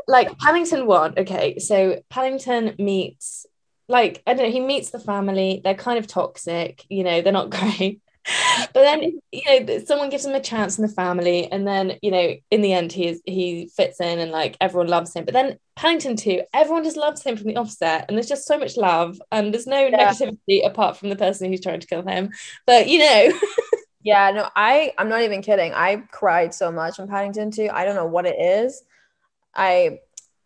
like 0.09 0.37
Paddington 0.39 0.87
One, 0.87 1.15
okay. 1.17 1.59
So 1.61 2.03
Paddington 2.11 2.75
meets 2.79 3.47
like 3.89 4.21
I 4.27 4.35
don't 4.35 4.47
know. 4.47 4.51
He 4.53 4.59
meets 4.61 4.91
the 4.91 4.99
family. 4.99 5.61
They're 5.63 5.75
kind 5.77 5.99
of 6.01 6.07
toxic. 6.09 6.85
You 6.89 7.05
know, 7.05 7.21
they're 7.23 7.33
not 7.33 7.51
great. 7.59 8.01
But 8.73 8.83
then 8.83 9.21
you 9.33 9.43
know, 9.47 9.79
someone 9.85 10.09
gives 10.11 10.25
him 10.25 10.35
a 10.35 10.41
chance 10.41 10.79
in 10.79 10.87
the 10.87 10.93
family, 10.93 11.51
and 11.51 11.67
then 11.67 11.99
you 12.03 12.11
know, 12.11 12.35
in 12.51 12.63
the 12.63 12.73
end, 12.73 12.93
he 12.93 13.09
is 13.09 13.21
he 13.27 13.71
fits 13.77 14.01
in, 14.01 14.19
and 14.19 14.31
like 14.31 14.57
everyone 14.61 14.89
loves 14.89 15.15
him. 15.15 15.25
But 15.25 15.35
then 15.35 15.59
Paddington 15.77 16.17
Two, 16.17 16.43
everyone 16.55 16.85
just 16.85 16.97
loves 16.97 17.23
him 17.23 17.37
from 17.37 17.49
the 17.49 17.57
offset, 17.57 18.07
and 18.09 18.17
there's 18.17 18.29
just 18.29 18.47
so 18.47 18.59
much 18.59 18.77
love, 18.77 19.21
and 19.33 19.53
there's 19.53 19.67
no 19.67 19.87
Yeah. 19.87 20.13
negativity 20.13 20.65
apart 20.65 20.97
from 20.97 21.09
the 21.09 21.17
person 21.17 21.51
who's 21.51 21.61
trying 21.61 21.81
to 21.81 21.87
kill 21.87 22.07
him. 22.07 22.31
But 22.67 22.89
you 22.89 23.01
know. 23.01 23.33
yeah, 24.03 24.31
no, 24.31 24.49
I, 24.57 24.93
I'm 24.99 25.09
not 25.09 25.23
even 25.23 25.43
kidding. 25.43 25.73
I 25.75 25.97
cried 26.11 26.55
so 26.55 26.71
much 26.73 26.99
in 26.99 27.09
Paddington 27.09 27.51
2. 27.51 27.71
I 27.73 27.85
don't 27.85 27.95
know 27.97 28.07
what 28.07 28.27
it 28.27 28.37
is. 28.41 28.83
I 29.55 29.99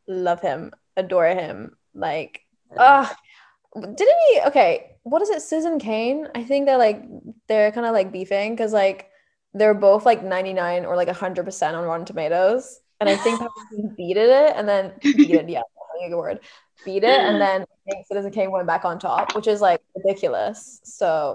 love 0.06 0.40
him, 0.40 0.72
adore 0.96 1.26
him. 1.28 1.76
Like, 1.94 2.40
uh 2.76 3.08
didn't 3.80 4.18
he? 4.30 4.40
Okay, 4.46 4.96
what 5.02 5.22
is 5.22 5.30
it? 5.30 5.42
Citizen 5.42 5.78
Kane? 5.78 6.28
I 6.34 6.42
think 6.42 6.66
they're 6.66 6.78
like 6.78 7.02
they're 7.48 7.72
kind 7.72 7.86
of 7.86 7.92
like 7.92 8.12
beefing 8.12 8.54
because 8.54 8.72
like 8.72 9.10
they're 9.54 9.74
both 9.74 10.04
like 10.04 10.22
99 10.22 10.84
or 10.84 10.96
like 10.96 11.08
100% 11.08 11.74
on 11.74 11.84
Rotten 11.84 12.04
Tomatoes, 12.04 12.80
and 13.00 13.08
I 13.08 13.16
think 13.16 13.40
beat 13.96 14.16
it, 14.16 14.52
and 14.56 14.68
then 14.68 14.92
beat 15.02 15.30
it. 15.30 15.48
Yeah, 15.48 15.62
a 16.10 16.16
word. 16.16 16.40
Beat 16.84 17.04
it, 17.04 17.20
and 17.20 17.40
then 17.40 17.62
I 17.62 17.90
think 17.90 18.06
Citizen 18.06 18.30
Kane 18.30 18.50
went 18.50 18.66
back 18.66 18.84
on 18.84 18.98
top, 18.98 19.34
which 19.34 19.46
is 19.46 19.60
like 19.60 19.80
ridiculous. 19.94 20.80
So, 20.84 21.34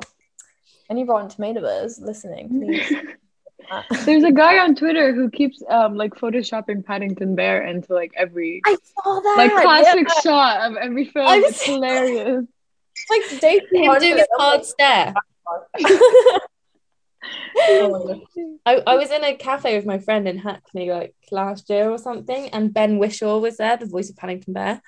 any 0.90 1.04
Rotten 1.04 1.30
Tomatoes 1.30 2.00
listening, 2.00 2.50
please. 2.50 2.94
There's 4.06 4.24
a 4.24 4.32
guy 4.32 4.60
on 4.60 4.76
Twitter 4.76 5.14
who 5.14 5.30
keeps 5.30 5.62
um 5.70 5.96
like 5.96 6.14
photoshopping 6.16 6.84
Paddington 6.86 7.36
Bear 7.36 7.66
into 7.66 7.94
like 7.94 8.12
every 8.18 8.62
I 8.66 8.76
saw 9.04 9.20
that. 9.20 9.36
like 9.38 9.52
classic 9.62 10.08
Yeah. 10.08 10.22
shot 10.22 10.72
of 10.72 10.78
every 10.78 11.06
film. 11.06 11.28
I've 11.28 11.44
It's 11.44 11.58
seen- 11.62 11.76
hilarious. 11.76 12.46
Like 13.10 13.40
day 13.42 13.60
him 13.72 14.00
doing 14.00 14.18
his 14.18 14.28
hard 14.38 14.66
stare. 14.66 15.14
I, 18.66 18.82
I 18.88 18.96
was 18.96 19.12
in 19.12 19.24
a 19.24 19.36
cafe 19.36 19.76
with 19.76 19.86
my 19.86 20.00
friend 20.00 20.28
in 20.28 20.38
Hackney 20.38 20.90
like 20.92 21.16
last 21.32 21.70
year 21.70 21.90
or 21.90 21.98
something, 21.98 22.50
and 22.50 22.74
Ben 22.74 22.98
Whishaw 23.00 23.40
was 23.42 23.58
there, 23.58 23.78
the 23.78 23.86
voice 23.86 24.10
of 24.10 24.18
Paddington 24.18 24.54
Bear. 24.54 24.82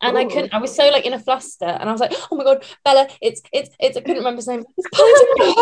And 0.00 0.16
I 0.16 0.24
couldn't, 0.26 0.54
I 0.54 0.58
was 0.58 0.74
so 0.74 0.88
like 0.90 1.06
in 1.06 1.12
a 1.12 1.18
fluster, 1.18 1.64
and 1.66 1.88
I 1.88 1.92
was 1.92 2.00
like, 2.00 2.12
oh 2.30 2.36
my 2.36 2.44
god, 2.44 2.64
Bella, 2.84 3.08
it's 3.20 3.42
it's 3.52 3.70
it's 3.80 3.96
I 3.96 4.00
couldn't 4.00 4.18
remember 4.18 4.36
his 4.38 4.46
name. 4.48 4.64
It's 4.76 4.88
Paddington 4.94 5.54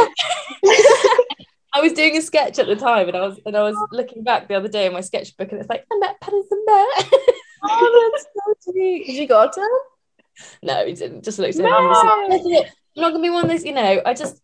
Bear. 0.62 1.16
I 1.76 1.80
was 1.80 1.92
doing 1.92 2.16
a 2.16 2.22
sketch 2.22 2.58
at 2.58 2.66
the 2.66 2.74
time, 2.76 3.08
and 3.08 3.16
I 3.16 3.20
was 3.26 3.38
and 3.44 3.54
I 3.56 3.62
was 3.62 3.76
looking 3.92 4.22
back 4.24 4.48
the 4.48 4.54
other 4.54 4.68
day 4.68 4.86
in 4.86 4.92
my 4.94 5.02
sketchbook, 5.02 5.50
and 5.52 5.60
it's 5.60 5.68
like, 5.68 5.84
I 5.92 5.98
met 5.98 6.18
Paddington 6.20 6.64
Bear. 6.66 6.86
oh, 7.64 8.10
that's 8.12 8.26
so 8.34 8.70
sweet. 8.72 9.06
Did 9.06 9.16
you 9.16 9.28
go 9.28 9.50
to 9.52 9.60
him? 9.60 9.68
no, 10.62 10.86
he 10.86 10.94
didn't. 10.94 11.22
Just 11.24 11.38
looked 11.38 11.56
at 11.56 11.62
No. 11.62 11.68
him. 11.68 11.74
and 11.74 11.88
was 12.32 12.44
like, 12.44 12.66
I'm 12.96 13.02
not 13.02 13.10
gonna 13.12 13.22
be 13.22 13.30
one 13.30 13.44
of 13.44 13.50
those, 13.50 13.64
you 13.64 13.72
know. 13.74 14.00
I 14.06 14.14
just, 14.14 14.40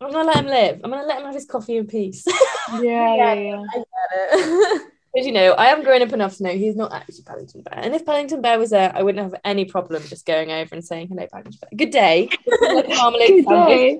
I'm 0.00 0.12
gonna 0.12 0.28
let 0.28 0.36
him 0.36 0.46
live. 0.46 0.80
I'm 0.84 0.90
gonna 0.90 1.06
let 1.06 1.18
him 1.18 1.24
have 1.26 1.34
his 1.34 1.46
coffee 1.46 1.76
in 1.76 1.86
peace. 1.86 2.24
Yeah, 2.80 3.16
yeah, 3.16 3.34
yeah. 3.34 3.62
I 3.74 3.76
get 3.78 3.86
it. 4.12 4.82
Because 5.12 5.26
you 5.26 5.32
know, 5.32 5.52
I 5.54 5.66
am 5.72 5.82
grown 5.82 6.02
up 6.02 6.12
enough 6.12 6.36
to 6.36 6.44
know 6.44 6.50
he's 6.50 6.76
not 6.76 6.92
actually 6.92 7.24
Paddington 7.26 7.62
Bear. 7.62 7.80
And 7.82 7.96
if 7.96 8.06
Paddington 8.06 8.42
Bear 8.42 8.60
was 8.60 8.70
there, 8.70 8.92
I 8.94 9.02
wouldn't 9.02 9.24
have 9.24 9.40
any 9.44 9.64
problem 9.64 10.04
just 10.04 10.24
going 10.24 10.52
over 10.52 10.72
and 10.72 10.84
saying 10.84 11.08
hello, 11.08 11.26
Paddington 11.32 11.58
Bear. 11.60 11.70
Good 11.76 11.90
day. 11.90 12.28
a 12.62 12.82
marmalade 12.94 13.44
Good 13.48 13.98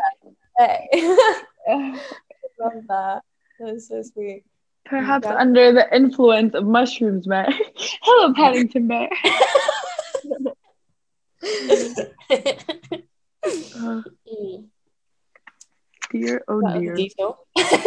day. 0.56 0.80
Uh, 2.60 2.64
Love 2.64 2.86
that. 2.88 3.22
That 3.58 3.74
is 3.74 3.88
so 3.88 4.02
sweet. 4.02 4.44
Perhaps 4.84 5.26
Yeah. 5.26 5.36
under 5.36 5.72
the 5.72 5.94
influence 5.94 6.54
of 6.54 6.64
mushrooms, 6.66 7.26
man. 7.26 7.52
Hello, 8.02 8.32
Paddington 8.34 8.88
Bear. 8.88 9.10
Mm, 11.42 11.84
dear, 16.10 16.42
oh 16.48 16.60
that 16.62 16.80
dear. 16.80 16.96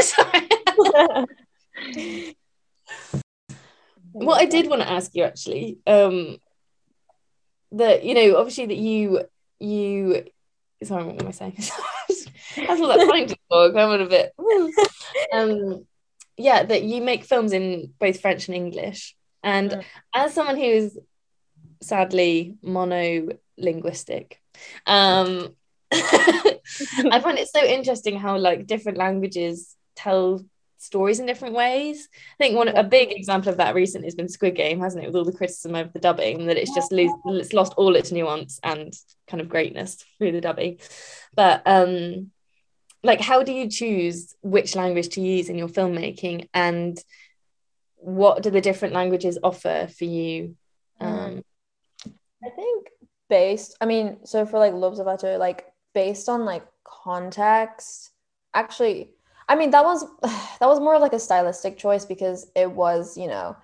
Sorry. 0.02 0.48
what 4.12 4.42
I 4.42 4.46
did 4.46 4.70
want 4.70 4.82
to 4.82 4.90
ask 4.90 5.14
you 5.16 5.24
actually, 5.24 5.80
um, 5.88 6.38
that 7.74 8.04
you 8.04 8.14
know, 8.14 8.38
obviously 8.38 8.68
that 8.68 8.78
you 8.78 9.26
you 9.60 10.26
sorry, 10.84 11.04
what 11.06 11.22
am 11.22 11.28
I 11.28 11.32
saying? 11.32 11.58
That's 12.56 12.82
all 12.82 12.88
that 12.88 13.00
Paddington 13.00 13.38
talk. 13.52 13.76
I'm 13.76 14.02
a 14.02 14.06
bit. 14.08 14.34
um, 15.34 15.86
yeah, 16.38 16.63
that 16.63 16.84
you 16.84 17.02
make 17.02 17.24
films 17.26 17.54
in 17.54 17.94
both 18.00 18.22
French 18.22 18.48
and 18.48 18.56
English, 18.56 19.16
and 19.44 19.72
Mm. 19.72 19.84
as 20.16 20.34
someone 20.34 20.58
who 20.58 20.63
is 20.63 21.00
sadly 21.82 22.56
monolinguistic, 22.63 24.34
um, 24.86 25.56
I 25.92 27.20
find 27.22 27.38
it 27.38 27.50
so 27.50 27.63
interesting 27.63 28.18
how 28.18 28.38
like 28.38 28.66
different 28.68 28.98
languages 28.98 29.76
tell 29.96 30.44
stories 30.84 31.20
in 31.20 31.26
different 31.26 31.56
ways. 31.56 32.10
I 32.39 32.44
think 32.44 32.58
one 32.58 32.68
a 32.68 32.84
big 32.84 33.12
example 33.12 33.50
of 33.50 33.58
that 33.58 33.76
recently 33.76 34.08
has 34.08 34.16
been 34.16 34.28
Squid 34.28 34.56
Game, 34.56 34.80
hasn't 34.80 35.04
it? 35.04 35.08
With 35.08 35.16
all 35.16 35.24
the 35.24 35.32
criticism 35.32 35.76
of 35.76 35.94
the 35.94 36.00
dubbing, 36.00 36.48
that 36.48 36.58
it's 36.58 36.74
just 36.74 36.92
lose, 36.92 37.12
it's 37.26 37.54
lost 37.54 37.74
all 37.78 37.96
its 37.96 38.12
nuance 38.12 38.60
and 38.63 38.94
kind 39.28 39.39
of 39.39 39.50
greatness 39.50 40.04
through 40.18 40.34
the 40.34 40.42
dubbing. 40.42 40.80
But 41.36 41.62
um, 41.66 42.32
like, 43.04 43.20
how 43.20 43.44
do 43.44 43.52
you 43.52 43.70
choose 43.70 44.34
which 44.42 44.76
language 44.76 45.10
to 45.10 45.22
use 45.22 45.50
in 45.50 45.58
your 45.58 45.68
filmmaking, 45.68 46.48
and 46.54 46.98
what 47.96 48.44
do 48.44 48.50
the 48.50 48.62
different 48.62 48.94
languages 48.94 49.38
offer 49.44 49.88
for 49.98 50.06
you? 50.06 50.56
Um, 51.00 51.44
I 52.44 52.50
think 52.50 52.88
based, 53.30 53.76
I 53.82 53.86
mean, 53.86 54.20
so 54.26 54.46
for 54.46 54.60
like 54.60 54.74
L'Observateur, 54.74 55.38
like 55.38 55.66
based 55.94 56.30
on 56.30 56.46
like 56.46 56.66
context, 56.84 58.12
actually, 58.54 59.12
I 59.50 59.56
mean 59.56 59.72
that 59.72 59.84
was 59.84 60.06
that 60.22 60.68
was 60.68 60.80
more 60.80 60.96
of 60.96 61.02
like 61.02 61.13
a 61.13 61.20
stylistic 61.20 61.78
choice 61.78 62.06
because 62.06 62.48
it 62.56 62.72
was, 62.72 63.18
you 63.18 63.28
know, 63.28 63.56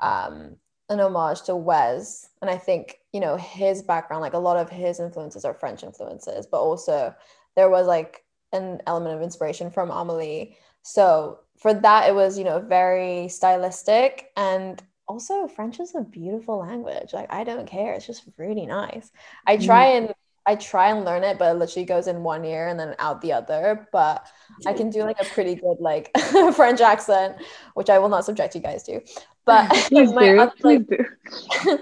um, 0.00 0.56
an 0.88 0.98
homage 0.98 1.42
to 1.42 1.54
Wes, 1.54 2.30
and 2.42 2.50
I 2.50 2.56
think 2.56 2.98
you 3.12 3.20
know 3.20 3.36
his 3.36 3.82
background, 3.82 4.22
like 4.22 4.34
a 4.34 4.38
lot 4.38 4.56
of 4.56 4.68
his 4.68 4.98
influences 4.98 5.44
are 5.44 5.54
French 5.54 5.84
influences, 5.84 6.46
but 6.46 6.60
also 6.60 7.14
there 7.54 7.70
was 7.70 7.86
like 7.86 8.24
an 8.52 8.80
element 8.86 9.16
of 9.16 9.22
inspiration 9.22 9.70
from 9.70 9.90
Amelie. 9.90 10.56
So 10.82 11.40
for 11.58 11.74
that, 11.74 12.08
it 12.08 12.14
was 12.14 12.38
you 12.38 12.44
know 12.44 12.60
very 12.60 13.28
stylistic 13.28 14.30
and 14.36 14.82
also 15.10 15.48
French 15.48 15.80
is 15.80 15.94
a 15.96 16.02
beautiful 16.02 16.58
language. 16.58 17.12
Like 17.12 17.32
I 17.32 17.42
don't 17.44 17.66
care. 17.66 17.94
It's 17.94 18.06
just 18.06 18.22
really 18.38 18.66
nice. 18.66 19.10
I 19.46 19.56
mm. 19.56 19.64
try 19.64 19.86
and 19.86 20.14
I 20.46 20.54
try 20.54 20.90
and 20.90 21.04
learn 21.04 21.22
it, 21.22 21.38
but 21.38 21.54
it 21.54 21.58
literally 21.58 21.84
goes 21.84 22.06
in 22.06 22.22
one 22.22 22.44
ear 22.44 22.68
and 22.68 22.78
then 22.80 22.94
out 22.98 23.20
the 23.20 23.32
other. 23.32 23.88
But 23.92 24.26
I 24.66 24.72
can 24.72 24.88
do 24.88 25.02
like 25.02 25.20
a 25.20 25.24
pretty 25.24 25.54
good 25.54 25.78
like 25.80 26.16
French 26.54 26.80
accent, 26.80 27.36
which 27.74 27.90
I 27.90 27.98
will 27.98 28.08
not 28.08 28.24
subject 28.24 28.54
you 28.54 28.60
guys 28.60 28.82
to. 28.84 29.00
But 29.44 29.70
Please 29.88 30.12
my 30.14 30.22
do. 30.22 30.40
other, 30.40 30.52
Please 30.58 30.86
like, 30.88 30.88
do. 30.88 31.78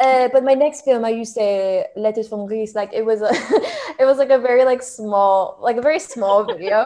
Uh, 0.00 0.28
but 0.32 0.44
my 0.44 0.54
next 0.54 0.82
film, 0.82 1.04
I 1.04 1.10
used 1.10 1.34
to 1.34 1.40
say 1.40 1.86
Letters 1.96 2.28
from 2.28 2.46
Greece. 2.46 2.74
Like 2.74 2.92
it 2.92 3.04
was 3.04 3.22
a, 3.22 3.30
it 4.00 4.04
was 4.04 4.18
like 4.18 4.30
a 4.30 4.38
very 4.38 4.64
like 4.64 4.82
small, 4.82 5.58
like 5.60 5.76
a 5.76 5.82
very 5.82 5.98
small 5.98 6.44
video. 6.52 6.84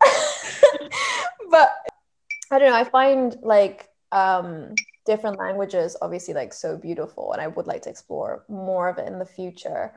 but 1.50 1.70
I 2.50 2.58
don't 2.58 2.70
know. 2.70 2.76
I 2.76 2.84
find 2.84 3.36
like 3.42 3.88
um 4.12 4.74
different 5.06 5.38
languages 5.38 5.96
obviously 6.02 6.34
like 6.34 6.52
so 6.52 6.76
beautiful, 6.76 7.32
and 7.32 7.40
I 7.40 7.46
would 7.46 7.66
like 7.66 7.82
to 7.82 7.90
explore 7.90 8.44
more 8.48 8.88
of 8.88 8.98
it 8.98 9.06
in 9.06 9.18
the 9.18 9.26
future. 9.26 9.92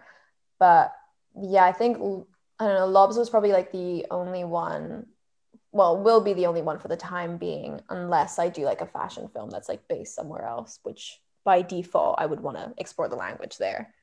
But 0.59 0.93
yeah, 1.41 1.65
I 1.65 1.71
think 1.71 1.97
I 1.97 2.65
don't 2.67 2.75
know. 2.75 2.87
Lobs 2.87 3.17
was 3.17 3.29
probably 3.29 3.51
like 3.51 3.71
the 3.71 4.05
only 4.11 4.43
one. 4.43 5.07
Well, 5.71 6.03
will 6.03 6.21
be 6.21 6.33
the 6.33 6.45
only 6.45 6.61
one 6.61 6.77
for 6.77 6.87
the 6.87 6.95
time 6.95 7.37
being, 7.37 7.81
unless 7.89 8.37
I 8.37 8.49
do 8.49 8.63
like 8.63 8.81
a 8.81 8.85
fashion 8.85 9.27
film 9.33 9.49
that's 9.49 9.67
like 9.67 9.87
based 9.87 10.13
somewhere 10.13 10.45
else, 10.45 10.79
which 10.83 11.19
by 11.43 11.61
default 11.61 12.15
I 12.19 12.25
would 12.25 12.39
want 12.39 12.57
to 12.57 12.73
explore 12.77 13.09
the 13.09 13.15
language 13.15 13.57
there. 13.57 13.93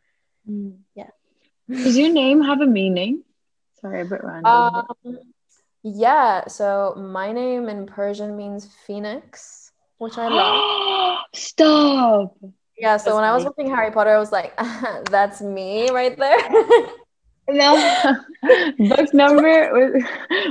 Mm. 0.49 0.79
Yeah. 0.95 1.11
Does 1.69 1.97
your 1.97 2.13
name 2.13 2.43
have 2.43 2.61
a 2.61 2.67
meaning? 2.67 3.23
Sorry, 3.81 4.03
a 4.03 4.05
bit 4.05 4.23
random. 4.23 4.85
Um, 5.05 5.19
yeah. 5.83 6.47
So 6.49 6.95
my 6.97 7.33
name 7.33 7.69
in 7.69 7.87
Persian 7.87 8.37
means 8.37 8.69
phoenix, 8.87 9.73
which 9.99 10.19
I 10.19 10.29
love. 10.29 11.21
Stop. 11.35 12.37
Yeah. 12.79 12.97
So 12.97 13.11
That's 13.11 13.15
when 13.15 13.25
I 13.25 13.35
was 13.35 13.45
watching 13.45 13.71
Harry 13.71 13.91
Potter, 13.91 14.11
I 14.11 14.19
was 14.19 14.33
like, 14.33 14.55
"That's 15.11 15.41
me 15.41 15.91
right 15.91 16.17
there." 16.17 16.39
No. 17.53 18.17
book 18.89 19.15
number 19.15 20.01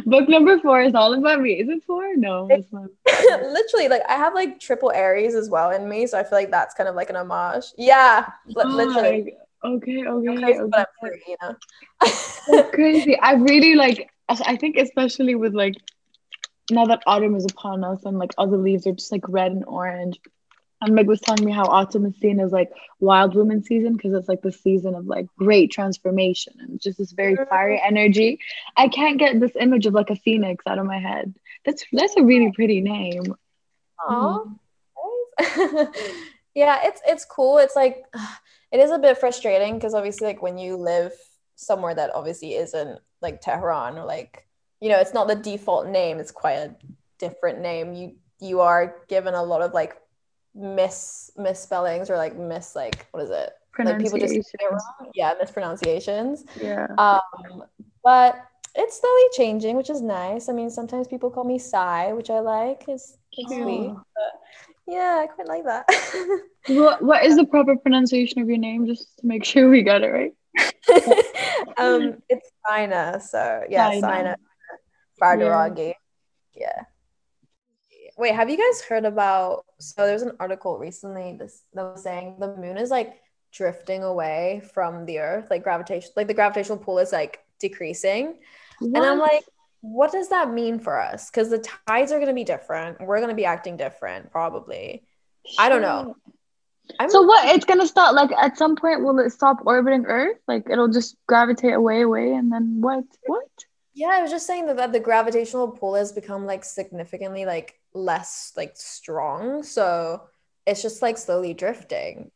book 0.06 0.30
number 0.30 0.60
four 0.60 0.82
is 0.82 0.96
all 0.96 1.14
about 1.14 1.42
me. 1.42 1.54
Is 1.54 1.70
it 1.70 1.84
four? 1.84 2.16
No, 2.16 2.48
it's 2.50 2.72
not. 2.72 2.90
Literally, 3.42 3.88
like 3.88 4.04
I 4.08 4.14
have 4.14 4.34
like 4.34 4.60
triple 4.60 4.92
Aries 4.92 5.36
as 5.36 5.50
well 5.50 5.72
in 5.72 5.88
me, 5.90 6.08
so 6.08 6.18
I 6.18 6.24
feel 6.24 6.38
like 6.38 6.52
that's 6.52 6.74
kind 6.76 6.90
of 6.90 6.96
like 6.96 7.10
an 7.10 7.16
homage. 7.16 7.66
Yeah, 7.78 8.28
li- 8.48 8.64
oh 8.66 8.76
literally. 8.76 9.34
Oh, 9.38 9.46
Okay, 9.62 10.06
okay, 10.06 10.60
okay. 10.62 10.88
free, 11.02 11.22
you 11.28 11.36
know. 11.42 11.56
That's 12.00 12.70
crazy. 12.74 13.20
I 13.20 13.34
really 13.34 13.76
like. 13.76 14.10
I 14.30 14.56
think 14.56 14.78
especially 14.78 15.36
with 15.36 15.54
like 15.54 15.74
now 16.72 16.86
that 16.86 17.02
autumn 17.08 17.36
is 17.36 17.46
upon 17.46 17.84
us 17.84 18.06
and 18.06 18.18
like 18.20 18.32
all 18.38 18.48
the 18.48 18.58
leaves 18.58 18.86
are 18.88 18.94
just 18.94 19.12
like 19.12 19.28
red 19.28 19.52
and 19.52 19.66
orange. 19.66 20.20
And 20.82 20.96
Meg 20.96 21.08
was 21.08 21.20
telling 21.20 21.44
me 21.44 21.52
how 21.52 21.66
autumn 21.66 22.06
is 22.06 22.16
seen 22.20 22.40
as 22.40 22.52
like 22.52 22.72
wild 23.00 23.36
woman 23.36 23.64
season 23.64 23.94
because 23.94 24.14
it's 24.14 24.30
like 24.30 24.42
the 24.42 24.52
season 24.52 24.96
of 24.96 25.08
like 25.08 25.28
great 25.38 25.72
transformation 25.72 26.54
and 26.60 26.80
just 26.80 26.98
this 26.98 27.12
very 27.12 27.38
fiery 27.50 27.82
energy. 27.84 28.40
I 28.78 28.88
can't 28.88 29.20
get 29.20 29.40
this 29.40 29.56
image 29.60 29.86
of 29.86 29.94
like 29.94 30.10
a 30.10 30.16
phoenix 30.16 30.66
out 30.66 30.80
of 30.80 30.86
my 30.86 31.00
head. 31.00 31.36
That's 31.66 31.84
that's 31.92 32.16
a 32.16 32.24
really 32.24 32.52
pretty 32.54 32.80
name. 32.80 33.36
Aw, 34.08 34.44
nice. 34.44 35.58
Mm. 35.58 35.96
yeah, 36.56 36.80
it's 36.84 37.02
it's 37.06 37.26
cool. 37.26 37.58
It's 37.58 37.76
like 37.76 38.04
it 38.72 38.80
is 38.80 38.92
a 38.92 39.00
bit 39.00 39.18
frustrating 39.18 39.76
because 39.76 39.94
obviously, 39.94 40.28
like 40.28 40.42
when 40.42 40.58
you 40.58 40.78
live 40.78 41.12
somewhere 41.56 41.94
that 41.94 42.16
obviously 42.16 42.56
isn't 42.56 43.00
like 43.22 43.42
Tehran 43.42 43.98
or 43.98 44.06
like 44.06 44.46
you 44.80 44.88
know, 44.88 45.00
it's 45.00 45.14
not 45.14 45.28
the 45.28 45.36
default 45.36 45.88
name. 45.88 46.20
It's 46.20 46.32
quite 46.32 46.54
a 46.54 46.76
different 47.18 47.60
name. 47.60 47.94
You 47.94 48.16
you 48.40 48.62
are 48.62 48.96
given 49.10 49.34
a 49.34 49.44
lot 49.44 49.62
of 49.62 49.74
like 49.74 49.98
miss 50.56 51.32
misspellings 51.38 52.10
or 52.10 52.18
like 52.18 52.36
miss 52.36 52.76
like 52.76 53.08
what 53.12 53.24
is 53.24 53.30
it? 53.30 53.54
Like 53.78 54.00
people 54.00 54.20
just 54.20 54.34
it 54.34 54.44
Pronunciations. 54.60 54.84
wrong. 55.00 55.12
Yeah, 55.14 55.34
mispronunciations. 55.40 56.44
Yeah. 56.62 56.88
Um, 56.98 57.64
but 58.04 58.46
it's 58.76 59.00
slowly 59.00 59.24
changing, 59.34 59.78
which 59.78 59.90
is 59.90 60.02
nice. 60.02 60.50
I 60.50 60.54
mean, 60.54 60.70
sometimes 60.70 61.08
people 61.08 61.30
call 61.30 61.46
me 61.46 61.58
Sai, 61.60 62.12
which 62.14 62.30
I 62.30 62.40
like. 62.40 62.84
It's, 62.88 63.18
it's 63.32 63.50
sweet. 63.54 63.92
Oh. 63.92 64.02
Yeah, 64.88 65.24
I 65.24 65.28
quite 65.28 65.48
like 65.48 65.64
that. 65.66 65.86
What 66.68 67.02
what 67.02 67.26
is 67.26 67.36
the 67.38 67.46
proper 67.46 67.78
pronunciation 67.78 68.42
of 68.42 68.50
your 68.50 68.58
name 68.58 68.86
just 68.86 69.18
to 69.20 69.26
make 69.26 69.44
sure 69.44 69.70
we 69.70 69.82
got 69.82 70.04
it 70.04 70.10
right? 70.10 70.34
um, 71.78 72.22
it's 72.28 72.52
Sayna, 72.68 73.20
so 73.22 73.64
yeah, 73.70 73.92
Sayna. 73.92 74.02
Sayna 74.02 74.36
Fardaraghi. 75.20 75.94
Yeah. 76.54 76.84
Wait, 78.20 78.36
have 78.36 78.50
you 78.50 78.58
guys 78.58 78.82
heard 78.82 79.06
about? 79.06 79.66
So 79.80 80.06
there's 80.06 80.24
an 80.24 80.36
article 80.40 80.78
recently 80.78 81.38
this 81.40 81.64
that 81.74 81.84
was 81.84 82.04
saying 82.04 82.36
the 82.38 82.56
moon 82.58 82.78
is 82.78 82.92
like 82.92 83.22
drifting 83.54 84.04
away 84.04 84.62
from 84.74 85.06
the 85.06 85.20
Earth, 85.20 85.48
like 85.50 85.64
gravitation, 85.64 86.12
like 86.18 86.28
the 86.28 86.34
gravitational 86.34 86.78
pull 86.78 87.00
is 87.00 87.14
like 87.14 87.40
decreasing. 87.60 88.36
And 88.82 88.98
I'm 88.98 89.20
like, 89.20 89.46
what 89.80 90.12
does 90.12 90.28
that 90.30 90.52
mean 90.52 90.80
for 90.80 91.00
us? 91.00 91.30
Because 91.30 91.50
the 91.50 91.66
tides 91.88 92.12
are 92.12 92.18
going 92.18 92.28
to 92.28 92.34
be 92.34 92.44
different. 92.44 93.00
We're 93.00 93.18
going 93.18 93.30
to 93.30 93.36
be 93.36 93.46
acting 93.46 93.78
different, 93.78 94.32
probably. 94.32 95.04
I 95.58 95.70
don't 95.70 95.82
know. 95.82 96.16
I'm, 97.00 97.10
So 97.10 97.22
what? 97.22 97.56
It's 97.56 97.66
gonna 97.66 97.88
stop. 97.88 98.16
Like 98.16 98.32
at 98.32 98.58
some 98.58 98.76
point, 98.76 99.04
will 99.04 99.20
it 99.20 99.32
stop 99.32 99.58
orbiting 99.66 100.06
Earth? 100.08 100.38
Like 100.48 100.68
it'll 100.70 100.88
just 100.88 101.16
gravitate 101.28 101.74
away, 101.74 102.02
away, 102.02 102.34
and 102.34 102.52
then 102.52 102.82
what? 102.82 103.04
What? 103.26 103.48
Yeah, 104.00 104.12
I 104.14 104.22
was 104.22 104.32
just 104.32 104.48
saying 104.48 104.68
that, 104.68 104.78
that 104.78 104.94
the 104.94 105.00
gravitational 105.02 105.68
pull 105.68 105.96
has 105.96 106.14
become 106.14 106.46
like 106.46 106.64
significantly 106.64 107.44
like 107.44 107.78
less 107.94 108.54
like 108.56 108.78
strong. 108.78 109.62
So 109.62 110.22
it's 110.66 110.82
just 110.82 111.02
like 111.02 111.18
slowly 111.18 111.54
drifting. 111.54 112.32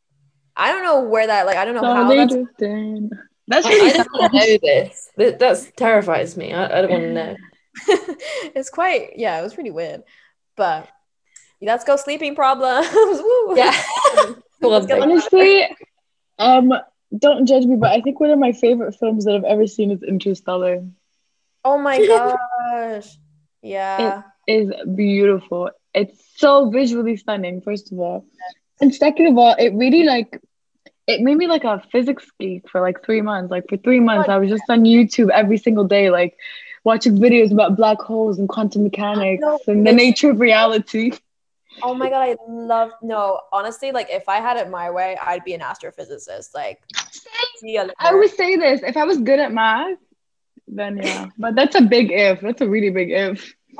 I 0.58 0.74
don't 0.74 0.84
know 0.84 1.04
where 1.04 1.26
that 1.26 1.46
like 1.46 1.56
I 1.56 1.64
don't 1.64 1.76
know 1.76 1.86
how 1.86 2.04
Slowly 2.04 2.18
that's 2.18 2.34
drifting. 2.34 3.10
That's 3.48 3.66
really 3.66 3.92
I 3.92 3.94
don't 3.94 4.12
want 4.12 4.34
to 4.34 4.40
know 4.40 4.58
this. 4.62 5.10
That 5.16 5.40
that's 5.40 5.72
terrifies 5.78 6.36
me. 6.36 6.52
I, 6.52 6.66
I 6.66 6.82
don't 6.82 6.92
want 6.92 7.04
to 7.04 7.14
know. 7.14 7.36
it's 8.54 8.70
quite 8.70 9.12
yeah, 9.16 9.40
it 9.40 9.44
was 9.44 9.54
pretty 9.54 9.72
weird. 9.72 10.04
But 10.58 10.90
let's 11.62 11.86
go 11.86 11.96
sleeping 11.96 12.36
problems. 12.36 12.88
Yeah. 13.56 13.84
Let's 14.62 14.86
go. 14.86 15.02
honestly. 15.02 15.66
Um, 16.40 16.74
don't 17.18 17.46
judge 17.46 17.66
me, 17.66 17.78
but 17.78 17.92
I 17.92 18.02
think 18.02 18.20
one 18.20 18.32
of 18.32 18.40
my 18.40 18.52
favorite 18.52 18.96
films 18.96 19.24
that 19.26 19.36
I've 19.36 19.44
ever 19.46 19.68
seen 19.68 19.92
is 19.92 20.04
Interstellar. 20.04 20.84
Oh 21.64 21.78
my 21.78 22.06
gosh. 22.08 23.18
Yeah. 23.62 24.24
It 24.48 24.54
is 24.54 24.74
beautiful. 24.96 25.72
It's 25.94 26.22
so 26.36 26.70
visually 26.70 27.18
stunning. 27.18 27.62
First 27.62 27.92
of 27.92 28.00
all, 28.00 28.26
and 28.82 28.94
second 28.94 29.28
of 29.28 29.38
all, 29.38 29.56
it 29.58 29.74
really 29.74 30.04
like 30.04 30.40
it 31.08 31.22
made 31.22 31.36
me 31.36 31.48
like 31.48 31.64
a 31.64 31.82
physics 31.92 32.26
geek 32.40 32.70
for 32.70 32.82
like 32.82 33.04
three 33.06 33.22
months. 33.22 33.52
Like 33.52 33.66
for 33.70 33.78
three 33.78 34.00
months, 34.00 34.30
I 34.30 34.38
was 34.38 34.50
just 34.50 34.64
on 34.70 34.84
YouTube 34.84 35.30
every 35.30 35.58
single 35.58 35.84
day, 35.84 36.10
like 36.10 36.36
watching 36.84 37.18
videos 37.18 37.52
about 37.52 37.76
black 37.76 38.00
holes 38.00 38.40
and 38.40 38.50
quantum 38.50 38.84
mechanics 38.84 39.44
and 39.68 39.86
the 39.86 39.92
nature 39.92 40.32
of 40.32 40.40
reality. 40.40 41.12
Oh 41.82 41.94
my 41.94 42.10
god, 42.10 42.22
I 42.22 42.38
love 42.48 42.92
no, 43.02 43.42
honestly, 43.52 43.92
like 43.92 44.08
if 44.10 44.30
I 44.30 44.38
had 44.38 44.58
it 44.58 44.70
my 44.70 44.92
way, 44.92 45.18
I'd 45.22 45.44
be 45.44 45.54
an 45.54 45.62
astrophysicist. 45.62 46.54
Like 46.54 46.82
see 47.58 47.74
you 47.74 47.82
later. 47.82 47.94
I 48.00 48.14
would 48.14 48.30
say 48.30 48.56
this: 48.58 48.82
if 48.84 48.96
I 48.96 49.06
was 49.06 49.18
good 49.18 49.40
at 49.40 49.52
math, 49.52 49.98
then 50.68 50.98
yeah. 50.98 51.30
But 51.38 51.56
that's 51.56 51.76
a 51.76 51.82
big 51.82 52.12
if. 52.12 52.42
That's 52.42 52.62
a 52.62 52.70
really 52.70 52.90
big 52.90 53.12
if. 53.12 53.54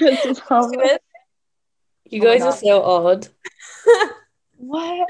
That's 0.00 0.22
just 0.24 0.40
how- 0.48 0.70
You 0.72 2.20
Oh 2.22 2.24
guys 2.24 2.42
are 2.42 2.52
so 2.52 2.82
odd. 2.82 3.28
what? 4.56 5.08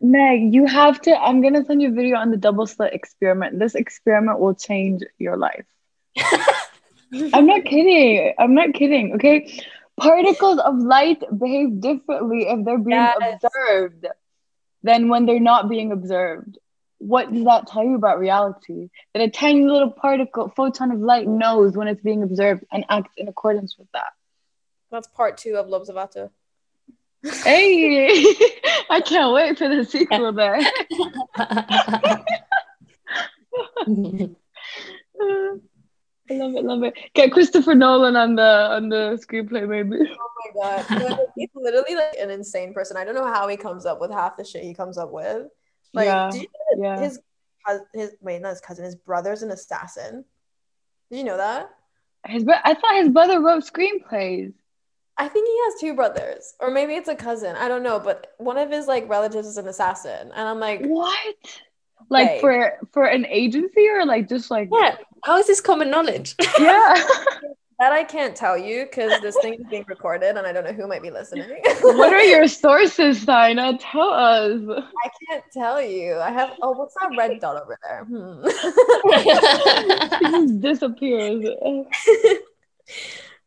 Meg, 0.00 0.54
you 0.54 0.66
have 0.66 1.00
to. 1.02 1.14
I'm 1.20 1.42
gonna 1.42 1.64
send 1.64 1.82
you 1.82 1.88
a 1.88 1.92
video 1.92 2.16
on 2.16 2.30
the 2.30 2.36
double 2.36 2.66
slit 2.66 2.94
experiment. 2.94 3.58
This 3.58 3.74
experiment 3.74 4.38
will 4.38 4.54
change 4.54 5.02
your 5.18 5.36
life. 5.36 5.66
I'm 7.34 7.46
not 7.46 7.64
kidding. 7.64 8.32
I'm 8.38 8.54
not 8.54 8.72
kidding. 8.74 9.14
Okay. 9.14 9.60
Particles 9.98 10.60
of 10.60 10.78
light 10.78 11.22
behave 11.36 11.80
differently 11.80 12.46
if 12.48 12.64
they're 12.64 12.78
being 12.78 12.98
Yes. 13.18 13.40
observed 13.42 14.06
than 14.84 15.08
when 15.08 15.26
they're 15.26 15.40
not 15.40 15.68
being 15.68 15.90
observed. 15.90 16.56
What 16.98 17.32
does 17.32 17.44
that 17.44 17.68
tell 17.68 17.84
you 17.84 17.94
about 17.94 18.18
reality? 18.18 18.88
That 19.14 19.22
a 19.22 19.30
tiny 19.30 19.64
little 19.64 19.90
particle, 19.90 20.52
photon 20.56 20.90
of 20.90 21.00
light, 21.00 21.28
knows 21.28 21.76
when 21.76 21.88
it's 21.88 22.02
being 22.02 22.22
observed 22.22 22.64
and 22.72 22.84
acts 22.88 23.12
in 23.16 23.28
accordance 23.28 23.76
with 23.78 23.88
that. 23.92 24.12
That's 24.90 25.06
part 25.08 25.38
two 25.38 25.56
of 25.56 25.68
L'Observateaur. 25.68 26.30
Hey, 27.44 28.24
I 28.90 29.00
can't 29.00 29.34
wait 29.34 29.58
for 29.58 29.68
the 29.68 29.84
sequel 29.84 30.32
there. 30.32 30.60
I 36.30 36.34
love 36.34 36.54
it, 36.54 36.64
love 36.64 36.82
it. 36.84 36.94
Get 37.14 37.32
Christopher 37.32 37.74
Nolan 37.74 38.16
on 38.16 38.36
the 38.36 38.42
on 38.42 38.88
the 38.88 39.18
screenplay, 39.26 39.68
maybe. 39.68 40.10
Oh 40.10 40.52
my 40.54 40.78
god. 40.86 41.18
He's 41.36 41.48
literally 41.54 41.96
like 41.96 42.16
an 42.20 42.30
insane 42.30 42.72
person. 42.72 42.96
I 42.96 43.04
don't 43.04 43.14
know 43.14 43.32
how 43.32 43.48
he 43.48 43.56
comes 43.56 43.86
up 43.86 44.00
with 44.00 44.10
half 44.10 44.36
the 44.36 44.44
shit 44.44 44.62
he 44.62 44.74
comes 44.74 44.98
up 44.98 45.10
with. 45.10 45.48
Like 45.92 46.06
Yeah, 46.06 46.32
you 46.32 46.40
know 46.40 46.82
yeah. 46.82 47.00
his 47.00 47.20
his 47.94 48.12
wait, 48.20 48.40
not 48.40 48.50
his 48.50 48.60
cousin, 48.60 48.84
his 48.84 48.94
brother's 48.96 49.42
an 49.42 49.50
assassin. 49.50 50.24
Did 51.10 51.18
you 51.18 51.24
know 51.24 51.36
that? 51.36 51.70
His 52.26 52.44
bro- 52.44 52.56
I 52.64 52.74
thought 52.74 52.96
his 52.96 53.08
brother 53.10 53.40
wrote 53.40 53.64
screenplays. 53.64 54.52
I 55.16 55.28
think 55.28 55.48
he 55.48 55.58
has 55.64 55.80
two 55.80 55.94
brothers, 55.94 56.54
or 56.60 56.70
maybe 56.70 56.94
it's 56.94 57.08
a 57.08 57.14
cousin. 57.14 57.56
I 57.56 57.68
don't 57.68 57.82
know, 57.82 57.98
but 57.98 58.34
one 58.38 58.56
of 58.56 58.70
his 58.70 58.86
like 58.86 59.08
relatives 59.08 59.48
is 59.48 59.56
an 59.56 59.66
assassin, 59.66 60.30
and 60.34 60.48
I'm 60.48 60.60
like, 60.60 60.84
What? 60.84 61.36
Like 62.10 62.40
for 62.40 62.78
for 62.92 63.04
an 63.04 63.26
agency 63.26 63.88
or 63.88 64.06
like 64.06 64.28
just 64.28 64.50
like 64.50 64.68
yeah. 64.72 64.96
How 65.24 65.36
is 65.38 65.46
this 65.46 65.60
common 65.60 65.90
knowledge? 65.90 66.36
yeah. 66.58 66.94
That 67.78 67.92
I 67.92 68.02
can't 68.02 68.34
tell 68.34 68.58
you 68.58 68.86
because 68.86 69.20
this 69.20 69.36
thing 69.40 69.54
is 69.54 69.66
being 69.70 69.84
recorded 69.86 70.36
and 70.36 70.44
I 70.44 70.52
don't 70.52 70.64
know 70.64 70.72
who 70.72 70.88
might 70.88 71.02
be 71.02 71.10
listening. 71.10 71.48
what 71.80 72.12
are 72.12 72.24
your 72.24 72.48
sources, 72.48 73.24
Sayna? 73.24 73.78
Tell 73.78 74.10
us. 74.10 74.60
I 74.68 75.10
can't 75.28 75.44
tell 75.52 75.80
you. 75.80 76.16
I 76.16 76.30
have. 76.30 76.56
Oh, 76.60 76.72
what's 76.72 76.94
that 76.94 77.14
red 77.16 77.38
dot 77.40 77.62
over 77.62 77.78
there? 77.86 78.04
Hmm. 78.04 78.42
It 79.04 80.20
just 80.32 80.60
disappears. 80.60 81.44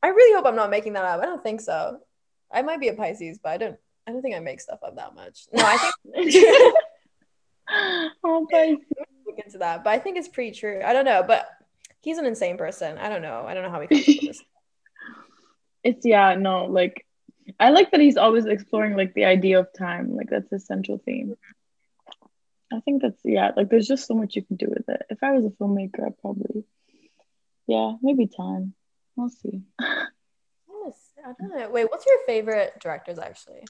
I 0.01 0.07
really 0.07 0.36
hope 0.36 0.45
I'm 0.45 0.55
not 0.55 0.69
making 0.69 0.93
that 0.93 1.03
up. 1.03 1.21
I 1.21 1.25
don't 1.25 1.43
think 1.43 1.59
so. 1.59 1.99
I 2.53 2.61
might 2.61 2.79
be 2.79 2.88
a 2.88 2.93
Pisces, 2.93 3.38
but 3.38 3.49
I 3.49 3.57
don't. 3.57 3.77
I 4.07 4.11
don't 4.11 4.21
think 4.21 4.36
I 4.36 4.39
make 4.39 4.61
stuff 4.61 4.79
up 4.82 4.95
that 4.95 5.13
much. 5.13 5.47
No, 5.51 5.63
I 5.65 5.77
think 6.13 6.34
oh, 8.23 8.47
bye. 8.51 8.75
look 9.27 9.39
into 9.45 9.57
that, 9.59 9.84
but 9.84 9.89
I 9.91 9.99
think 9.99 10.17
it's 10.17 10.27
pretty 10.27 10.51
true. 10.51 10.82
I 10.84 10.93
don't 10.93 11.05
know, 11.05 11.23
but 11.25 11.47
he's 12.02 12.18
an 12.18 12.26
insane 12.26 12.58
person. 12.58 12.97
I 12.97 13.10
don't 13.10 13.22
know. 13.22 13.45
I 13.47 13.54
don't 13.54 13.64
know 13.64 13.70
how 13.70 13.82
he 13.82 13.88
comes 13.88 14.02
up 14.02 14.08
with 14.08 14.22
this. 14.22 14.43
It's 15.84 16.06
yeah, 16.06 16.36
no, 16.36 16.66
like 16.66 17.08
I 17.60 17.72
like 17.72 17.89
that 17.89 17.99
he's 18.02 18.16
always 18.16 18.45
exploring 18.45 18.95
like 18.95 19.16
the 19.16 19.26
idea 19.26 19.60
of 19.60 19.74
time. 19.76 20.16
Like 20.16 20.30
that's 20.30 20.52
a 20.52 20.60
central 20.60 21.02
theme. 21.04 21.36
I 22.72 22.82
think 22.82 23.02
that's 23.02 23.20
yeah, 23.24 23.49
like 23.58 23.70
there's 23.70 23.88
just 23.88 24.06
so 24.06 24.14
much 24.14 24.36
you 24.36 24.43
can 24.43 24.58
do 24.58 24.68
with 24.70 24.88
it. 24.89 25.02
If 25.10 25.24
I 25.24 25.32
was 25.32 25.43
a 25.43 25.49
filmmaker, 25.49 26.06
I'd 26.06 26.20
probably 26.20 26.66
yeah, 27.68 27.93
maybe 28.04 28.28
time. 28.28 28.74
We'll 29.16 29.30
see. 29.30 29.64
Yes, 30.84 31.12
I 31.24 31.34
don't 31.39 31.56
know. 31.56 31.70
Wait, 31.70 31.91
what's 31.91 32.08
your 32.08 32.18
favorite 32.26 32.74
directors 32.80 33.20
actually? 33.20 33.66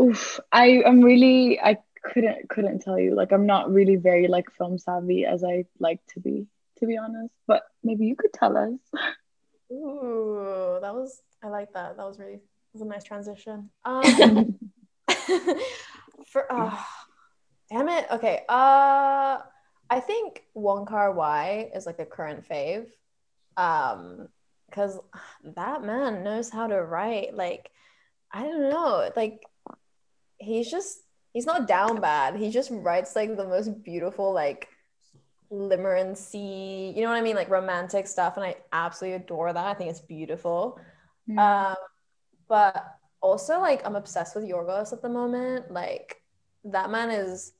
Oof, 0.00 0.38
I 0.52 0.82
am 0.86 1.02
really 1.02 1.58
I 1.60 1.78
couldn't 2.04 2.48
couldn't 2.48 2.82
tell 2.82 2.98
you. 2.98 3.14
Like 3.14 3.32
I'm 3.32 3.46
not 3.46 3.72
really 3.72 3.96
very 3.96 4.28
like 4.28 4.52
film 4.56 4.78
savvy 4.78 5.26
as 5.26 5.42
I 5.42 5.64
like 5.80 6.00
to 6.10 6.20
be, 6.20 6.46
to 6.78 6.86
be 6.86 6.96
honest. 6.96 7.32
But 7.46 7.62
maybe 7.82 8.06
you 8.06 8.16
could 8.16 8.32
tell 8.32 8.56
us. 8.56 9.02
Ooh, 9.72 10.78
that 10.80 10.94
was 10.94 11.22
I 11.42 11.48
like 11.48 11.72
that. 11.74 11.96
That 11.96 12.06
was 12.06 12.18
really 12.18 12.36
that 12.36 12.72
was 12.72 12.82
a 12.82 12.86
nice 12.86 13.04
transition. 13.04 13.70
Um, 13.84 14.58
for 16.26 16.52
uh, 16.52 16.76
damn 17.70 17.88
it. 17.88 18.06
Okay. 18.10 18.42
Uh, 18.48 19.38
I 19.88 20.00
think 20.00 20.42
Wong 20.54 20.86
Kar 20.86 21.12
Wai 21.12 21.70
is 21.74 21.86
like 21.86 21.98
a 21.98 22.06
current 22.06 22.46
fave. 22.48 22.86
Um, 23.56 24.28
because 24.68 24.98
that 25.44 25.84
man 25.84 26.24
knows 26.24 26.50
how 26.50 26.66
to 26.66 26.82
write. 26.82 27.34
Like, 27.34 27.70
I 28.32 28.42
don't 28.42 28.68
know. 28.68 29.10
Like, 29.14 29.42
he's 30.38 30.70
just 30.70 30.98
he's 31.32 31.46
not 31.46 31.68
down 31.68 32.00
bad. 32.00 32.36
He 32.36 32.50
just 32.50 32.70
writes 32.72 33.14
like 33.14 33.36
the 33.36 33.46
most 33.46 33.82
beautiful 33.82 34.32
like 34.32 34.68
limerence 35.52 36.34
you 36.34 37.02
know 37.02 37.08
what 37.08 37.16
I 37.16 37.22
mean, 37.22 37.36
like 37.36 37.50
romantic 37.50 38.06
stuff, 38.06 38.36
and 38.36 38.44
I 38.44 38.56
absolutely 38.72 39.16
adore 39.16 39.52
that. 39.52 39.66
I 39.66 39.74
think 39.74 39.90
it's 39.90 40.00
beautiful. 40.00 40.80
Mm. 41.28 41.38
Um, 41.38 41.76
but 42.48 42.96
also 43.20 43.60
like 43.60 43.84
I'm 43.86 43.96
obsessed 43.96 44.34
with 44.34 44.44
Yorgos 44.44 44.92
at 44.92 45.02
the 45.02 45.08
moment. 45.08 45.70
Like 45.70 46.20
that 46.64 46.90
man 46.90 47.10
is. 47.10 47.52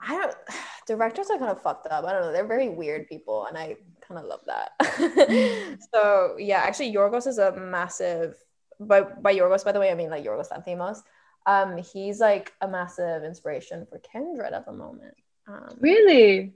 I 0.00 0.14
don't. 0.14 0.36
Directors 0.86 1.30
are 1.30 1.38
kind 1.38 1.50
of 1.50 1.62
fucked 1.62 1.86
up. 1.86 2.04
I 2.04 2.12
don't 2.12 2.22
know. 2.22 2.32
They're 2.32 2.46
very 2.46 2.68
weird 2.68 3.08
people, 3.08 3.46
and 3.46 3.56
I 3.56 3.76
kind 4.06 4.20
of 4.20 4.26
love 4.26 4.40
that. 4.46 5.78
so 5.94 6.36
yeah, 6.38 6.58
actually, 6.58 6.92
Yorgos 6.92 7.26
is 7.26 7.38
a 7.38 7.52
massive. 7.56 8.36
By 8.80 9.02
by 9.02 9.34
Yorgos, 9.34 9.64
by 9.64 9.72
the 9.72 9.80
way, 9.80 9.90
I 9.90 9.94
mean 9.94 10.10
like 10.10 10.24
Yorgos 10.24 10.50
Lanthimos 10.50 10.98
um 11.46 11.76
he's 11.76 12.20
like 12.20 12.54
a 12.62 12.66
massive 12.66 13.22
inspiration 13.22 13.86
for 13.86 13.98
kindred 13.98 14.54
at 14.54 14.64
the 14.64 14.72
moment 14.72 15.14
um 15.46 15.76
really? 15.78 16.54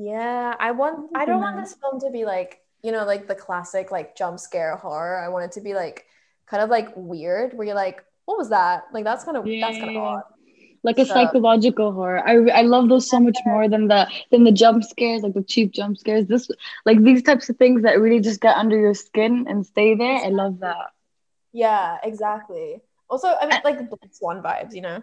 Yeah 0.00 0.54
i 0.60 0.70
want 0.70 1.10
i 1.16 1.24
don't 1.26 1.40
want 1.40 1.56
this 1.60 1.74
film 1.74 1.98
to 2.00 2.10
be 2.10 2.24
like 2.24 2.60
you 2.84 2.92
know 2.92 3.04
like 3.04 3.26
the 3.26 3.34
classic 3.34 3.90
like 3.90 4.14
jump 4.16 4.38
scare 4.38 4.76
horror 4.76 5.18
i 5.18 5.28
want 5.28 5.44
it 5.44 5.52
to 5.52 5.60
be 5.60 5.74
like 5.74 6.06
kind 6.46 6.62
of 6.62 6.70
like 6.70 6.88
weird 6.94 7.52
where 7.54 7.66
you're 7.66 7.74
like 7.74 8.04
what 8.26 8.38
was 8.38 8.50
that 8.50 8.84
like 8.92 9.02
that's 9.04 9.24
kind 9.24 9.36
of 9.36 9.44
that's 9.44 9.76
kind 9.78 9.88
of 9.90 9.94
Yeah. 9.94 10.00
odd 10.00 10.22
Like 10.86 10.98
a 11.02 11.04
So- 11.04 11.14
psychological 11.14 11.88
horror. 11.92 12.20
I 12.32 12.34
I 12.60 12.62
love 12.62 12.84
those 12.90 13.06
so 13.10 13.18
much 13.18 13.38
more 13.44 13.64
than 13.72 13.88
the 13.92 14.06
than 14.30 14.44
the 14.48 14.52
jump 14.60 14.84
scares, 14.84 15.22
like 15.26 15.34
the 15.38 15.42
cheap 15.42 15.72
jump 15.78 15.98
scares. 16.02 16.28
This 16.30 16.44
like 16.88 17.02
these 17.08 17.22
types 17.28 17.50
of 17.50 17.56
things 17.62 17.82
that 17.86 17.98
really 18.04 18.20
just 18.28 18.40
get 18.40 18.54
under 18.62 18.78
your 18.84 18.94
skin 18.94 19.32
and 19.50 19.66
stay 19.66 19.88
there. 20.02 20.18
I 20.28 20.30
love 20.42 20.54
that. 20.66 20.94
yeah 21.64 21.98
exactly 22.10 22.78
also 23.10 23.28
i 23.40 23.44
mean 23.50 23.60
like 23.66 23.78
black 23.90 24.12
swan 24.18 24.38
vibes 24.46 24.72
you 24.78 24.82
know 24.86 24.98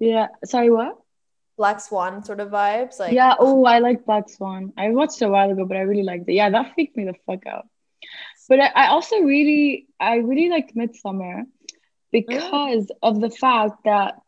Yeah. 0.00 0.28
Sorry, 0.52 0.70
what? 0.78 0.98
Black 1.56 1.80
swan 1.80 2.24
sort 2.24 2.40
of 2.40 2.50
vibes 2.50 2.98
like 2.98 3.12
yeah. 3.12 3.34
Oh, 3.38 3.64
I 3.64 3.78
like 3.78 4.04
Black 4.04 4.28
Swan. 4.28 4.72
I 4.76 4.90
watched 4.90 5.22
it 5.22 5.26
a 5.26 5.30
while 5.30 5.50
ago, 5.50 5.64
but 5.64 5.76
I 5.76 5.80
really 5.82 6.02
liked 6.02 6.28
it. 6.28 6.32
Yeah, 6.34 6.50
that 6.50 6.74
freaked 6.74 6.96
me 6.96 7.04
the 7.04 7.14
fuck 7.26 7.46
out. 7.46 7.66
But 8.48 8.60
I, 8.60 8.66
I 8.66 8.86
also 8.88 9.20
really, 9.20 9.86
I 10.00 10.16
really 10.16 10.48
liked 10.50 10.74
Midsommar 10.74 11.44
because 12.10 12.90
of 13.02 13.20
the 13.20 13.30
fact 13.30 13.84
that 13.84 14.20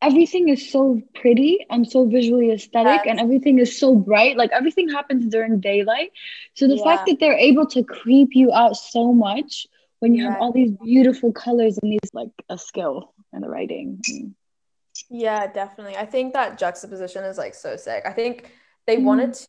everything 0.00 0.48
is 0.48 0.70
so 0.70 1.00
pretty 1.14 1.66
and 1.70 1.90
so 1.90 2.06
visually 2.06 2.50
aesthetic, 2.52 3.02
Yes. 3.04 3.06
and 3.08 3.20
everything 3.20 3.58
is 3.58 3.78
so 3.78 3.94
bright. 3.94 4.36
Like 4.36 4.50
everything 4.52 4.88
happens 4.88 5.26
during 5.26 5.60
daylight. 5.60 6.12
So 6.54 6.68
the 6.68 6.78
fact 6.78 7.06
that 7.06 7.18
they're 7.20 7.38
able 7.38 7.66
to 7.68 7.82
creep 7.82 8.30
you 8.32 8.52
out 8.52 8.76
so 8.76 9.12
much 9.12 9.66
when 10.00 10.14
you 10.14 10.24
have 10.28 10.40
all 10.40 10.52
these 10.52 10.72
beautiful 10.72 11.32
colors 11.32 11.78
and 11.78 11.92
these 11.92 12.10
like 12.12 12.30
a 12.48 12.58
skill 12.58 13.12
in 13.32 13.40
the 13.40 13.48
writing. 13.48 14.02
Mm. 14.94 15.06
Yeah, 15.10 15.46
definitely. 15.46 15.96
I 15.96 16.06
think 16.06 16.32
that 16.34 16.58
juxtaposition 16.58 17.24
is 17.24 17.38
like 17.38 17.54
so 17.54 17.76
sick. 17.76 18.04
I 18.06 18.12
think 18.12 18.50
they 18.86 18.96
Mm. 18.96 19.04
wanted 19.04 19.34
to 19.34 19.46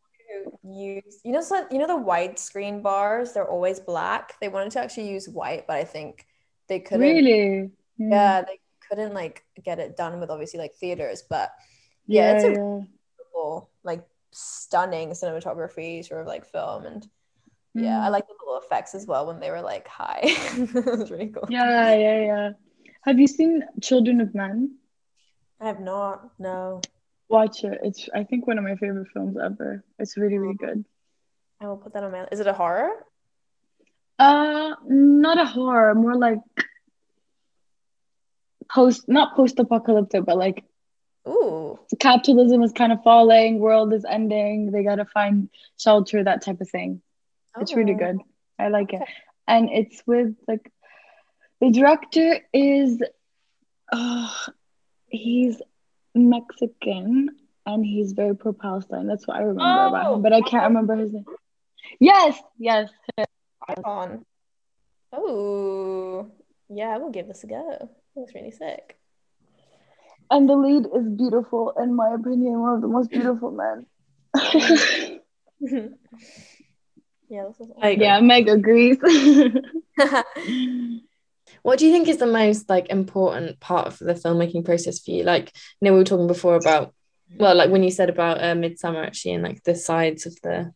use, 0.63 1.21
you 1.23 1.31
know, 1.31 1.41
so, 1.41 1.67
you 1.71 1.77
know 1.77 1.87
the 1.87 1.93
widescreen 1.93 2.81
bars, 2.81 3.33
they're 3.33 3.49
always 3.49 3.79
black. 3.79 4.33
They 4.39 4.47
wanted 4.49 4.71
to 4.71 4.79
actually 4.79 5.09
use 5.09 5.29
white, 5.29 5.67
but 5.67 5.77
I 5.77 5.83
think 5.83 6.25
they 6.67 6.79
couldn't. 6.79 7.01
Really? 7.01 7.71
Mm. 7.99 8.11
Yeah, 8.11 8.41
they 8.41 8.59
couldn't 8.89 9.13
like 9.13 9.43
get 9.63 9.79
it 9.79 9.95
done 9.97 10.19
with 10.19 10.29
obviously 10.29 10.59
like 10.59 10.75
theaters, 10.75 11.23
but 11.29 11.51
yeah, 12.07 12.31
it's 12.33 12.43
a 12.43 12.51
yeah. 12.51 12.79
beautiful, 13.17 13.69
like 13.83 14.05
stunning 14.31 15.09
cinematography 15.11 16.05
sort 16.05 16.21
of 16.21 16.27
like 16.27 16.45
film 16.45 16.85
and 16.85 17.07
yeah, 17.73 18.03
I 18.03 18.07
Mm. 18.07 18.11
like 18.11 18.27
the 18.27 18.33
little 18.39 18.57
effects 18.59 18.95
as 18.95 19.05
well 19.05 19.25
when 19.27 19.39
they 19.39 19.51
were 19.51 19.61
like 19.61 19.87
high. 19.87 20.21
it 20.23 20.73
was 20.99 21.11
really 21.11 21.27
cool. 21.27 21.45
Yeah, 21.49 21.93
yeah, 21.95 22.19
yeah. 22.25 22.49
Have 23.03 23.19
you 23.19 23.27
seen 23.27 23.63
Children 23.81 24.21
of 24.21 24.33
Men? 24.33 24.77
I 25.59 25.67
have 25.67 25.79
not, 25.79 26.37
no. 26.39 26.81
Watch 27.29 27.63
it. 27.63 27.79
It's 27.83 28.09
I 28.13 28.23
think 28.23 28.47
one 28.47 28.57
of 28.57 28.63
my 28.63 28.75
favorite 28.75 29.07
films 29.13 29.37
ever. 29.43 29.83
It's 29.99 30.17
really, 30.17 30.37
really 30.37 30.55
good. 30.55 30.85
I 31.61 31.67
will 31.67 31.77
put 31.77 31.93
that 31.93 32.03
on 32.03 32.11
my 32.11 32.27
Is 32.31 32.39
it 32.39 32.47
a 32.47 32.53
horror? 32.53 33.05
Uh 34.19 34.75
not 34.87 35.39
a 35.39 35.45
horror, 35.45 35.93
more 35.95 36.15
like 36.15 36.39
post 38.73 39.05
not 39.07 39.35
post-apocalyptic, 39.35 40.25
but 40.25 40.37
like 40.37 40.63
Ooh. 41.27 41.79
capitalism 41.99 42.63
is 42.63 42.71
kind 42.73 42.91
of 42.91 43.03
falling, 43.03 43.59
world 43.59 43.93
is 43.93 44.05
ending, 44.05 44.71
they 44.71 44.83
gotta 44.83 45.05
find 45.05 45.49
shelter, 45.77 46.23
that 46.23 46.43
type 46.43 46.61
of 46.61 46.69
thing. 46.69 47.01
It's 47.59 47.75
really 47.75 47.93
Oh. 47.93 47.95
good. 47.95 48.17
I 48.59 48.69
like 48.69 48.93
it. 48.93 49.01
And 49.47 49.69
it's 49.69 50.01
with 50.05 50.35
like 50.47 50.71
the 51.61 51.71
director 51.71 52.39
is 52.53 53.01
uh 53.91 54.29
he's 55.15 55.61
Mexican 56.13 57.29
and 57.65 57.85
he's 57.85 58.13
very 58.13 58.35
pro 58.35 58.53
Palestine. 58.53 59.07
That's 59.07 59.27
what 59.27 59.37
I 59.37 59.41
remember 59.41 59.85
about 59.87 60.07
Oh, 60.07 60.15
him, 60.15 60.21
but 60.21 60.33
I 60.33 60.41
can't 60.41 60.63
oh. 60.63 60.67
remember 60.67 60.95
his 60.95 61.13
name. 61.13 61.25
Yes, 61.99 62.39
yes. 62.57 62.89
on. 63.83 64.25
Oh, 65.11 66.31
yeah, 66.69 66.89
I 66.89 66.97
will 66.97 67.11
give 67.11 67.27
this 67.27 67.43
a 67.43 67.47
go. 67.47 67.89
Looks 68.15 68.33
really 68.33 68.51
sick. 68.51 68.97
And 70.31 70.49
the 70.49 70.55
lead 70.55 70.85
is 70.95 71.07
beautiful, 71.07 71.73
in 71.79 71.93
my 71.95 72.13
opinion, 72.13 72.59
one 72.59 72.73
of 72.75 72.81
the 72.81 72.87
most 72.87 73.11
beautiful 73.11 73.51
men. 73.51 73.85
yeah, 77.29 77.43
this 77.47 77.59
is. 77.59 77.71
I 77.81 77.89
agree. 77.89 78.05
yeah, 78.05 78.19
Meg 78.19 78.47
agrees. 78.49 78.97
What 81.65 81.79
do 81.79 81.87
you 81.87 81.91
think 81.91 82.07
is 82.07 82.17
the 82.17 82.27
most 82.27 82.69
like 82.69 82.91
important 82.91 83.59
part 83.59 83.87
of 83.87 83.97
the 83.97 84.13
filmmaking 84.13 84.65
process 84.65 84.99
for 84.99 85.09
you? 85.09 85.23
Like, 85.23 85.51
you 85.81 85.87
know, 85.87 85.93
we 85.93 85.97
were 85.97 86.05
talking 86.05 86.27
before 86.27 86.53
about, 86.53 86.93
well, 87.39 87.55
like 87.55 87.71
when 87.71 87.81
you 87.81 87.89
said 87.89 88.07
about 88.07 88.37
uh, 88.37 88.53
Midsommar 88.53 89.03
actually, 89.03 89.33
and 89.33 89.43
like 89.43 89.63
the 89.63 89.73
sides 89.73 90.27
of 90.27 90.37
the, 90.43 90.71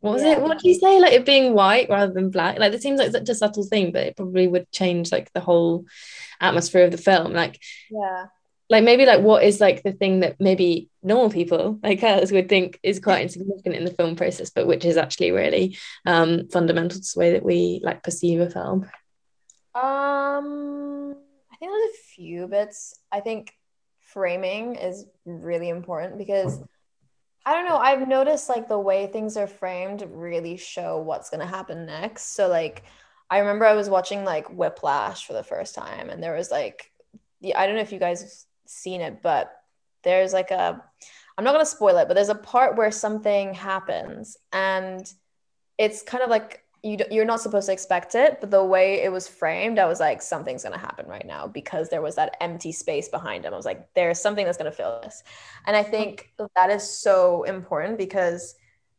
what 0.00 0.12
was 0.12 0.22
it? 0.22 0.42
What 0.42 0.58
do 0.58 0.68
you 0.68 0.74
say? 0.74 1.00
Like 1.00 1.14
it 1.14 1.24
being 1.24 1.54
white 1.54 1.88
rather 1.88 2.12
than 2.12 2.28
black. 2.28 2.58
Like 2.58 2.74
it 2.74 2.82
seems 2.82 3.00
like 3.00 3.12
such 3.12 3.30
a 3.30 3.34
subtle 3.34 3.64
thing, 3.64 3.92
but 3.92 4.02
it 4.02 4.16
probably 4.18 4.46
would 4.46 4.70
change 4.70 5.10
like 5.10 5.32
the 5.32 5.40
whole 5.40 5.86
atmosphere 6.38 6.84
of 6.84 6.90
the 6.90 6.98
film. 6.98 7.32
Like, 7.32 7.58
yeah. 7.90 8.26
like 8.68 8.84
maybe 8.84 9.06
like 9.06 9.22
what 9.22 9.42
is 9.42 9.58
like 9.58 9.84
the 9.84 9.92
thing 9.92 10.20
that 10.20 10.38
maybe 10.38 10.90
normal 11.02 11.30
people 11.30 11.80
like 11.82 12.02
us 12.02 12.30
would 12.30 12.50
think 12.50 12.78
is 12.82 13.00
quite 13.00 13.22
insignificant 13.26 13.74
in 13.74 13.86
the 13.86 13.90
film 13.90 14.16
process, 14.16 14.50
but 14.50 14.66
which 14.66 14.84
is 14.84 14.98
actually 14.98 15.30
really 15.30 15.78
um 16.04 16.46
fundamental 16.48 17.00
to 17.00 17.06
the 17.14 17.18
way 17.18 17.32
that 17.32 17.42
we 17.42 17.80
like 17.82 18.02
perceive 18.02 18.38
a 18.40 18.50
film. 18.50 18.86
Um, 19.76 21.14
I 21.52 21.56
think 21.56 21.70
there's 21.70 21.90
a 21.90 22.02
few 22.14 22.48
bits. 22.48 22.98
I 23.12 23.20
think 23.20 23.52
framing 24.00 24.76
is 24.76 25.04
really 25.26 25.68
important 25.68 26.16
because 26.16 26.60
I 27.44 27.52
don't 27.52 27.68
know. 27.68 27.76
I've 27.76 28.08
noticed 28.08 28.48
like 28.48 28.68
the 28.68 28.78
way 28.78 29.06
things 29.06 29.36
are 29.36 29.46
framed 29.46 30.02
really 30.10 30.56
show 30.56 30.98
what's 30.98 31.28
gonna 31.28 31.46
happen 31.46 31.84
next. 31.84 32.34
So 32.34 32.48
like 32.48 32.84
I 33.28 33.38
remember 33.38 33.66
I 33.66 33.74
was 33.74 33.90
watching 33.90 34.24
like 34.24 34.48
Whiplash 34.48 35.26
for 35.26 35.34
the 35.34 35.44
first 35.44 35.74
time 35.74 36.08
and 36.08 36.22
there 36.22 36.34
was 36.34 36.50
like 36.50 36.90
I 37.54 37.66
don't 37.66 37.76
know 37.76 37.82
if 37.82 37.92
you 37.92 37.98
guys 37.98 38.22
have 38.22 38.32
seen 38.64 39.02
it, 39.02 39.22
but 39.22 39.52
there's 40.04 40.32
like 40.32 40.50
a 40.52 40.82
I'm 41.36 41.44
not 41.44 41.52
gonna 41.52 41.66
spoil 41.66 41.98
it, 41.98 42.08
but 42.08 42.14
there's 42.14 42.30
a 42.30 42.34
part 42.34 42.76
where 42.76 42.90
something 42.90 43.52
happens 43.52 44.38
and 44.52 45.06
it's 45.76 46.02
kind 46.02 46.24
of 46.24 46.30
like 46.30 46.62
you 46.86 46.98
you're 47.10 47.24
not 47.24 47.40
supposed 47.40 47.66
to 47.66 47.72
expect 47.72 48.14
it, 48.14 48.40
but 48.40 48.50
the 48.50 48.64
way 48.64 49.02
it 49.02 49.10
was 49.10 49.26
framed, 49.26 49.78
I 49.78 49.86
was 49.86 49.98
like, 49.98 50.22
something's 50.22 50.62
gonna 50.62 50.78
happen 50.78 51.06
right 51.06 51.26
now 51.26 51.46
because 51.48 51.88
there 51.88 52.00
was 52.00 52.14
that 52.14 52.36
empty 52.40 52.70
space 52.70 53.08
behind 53.08 53.44
him. 53.44 53.52
I 53.52 53.56
was 53.56 53.66
like, 53.66 53.92
there's 53.94 54.20
something 54.20 54.44
that's 54.44 54.56
gonna 54.56 54.70
fill 54.70 55.00
this, 55.02 55.24
and 55.66 55.76
I 55.76 55.82
think 55.82 56.32
that 56.54 56.70
is 56.70 56.88
so 56.88 57.42
important 57.42 57.98
because 57.98 58.54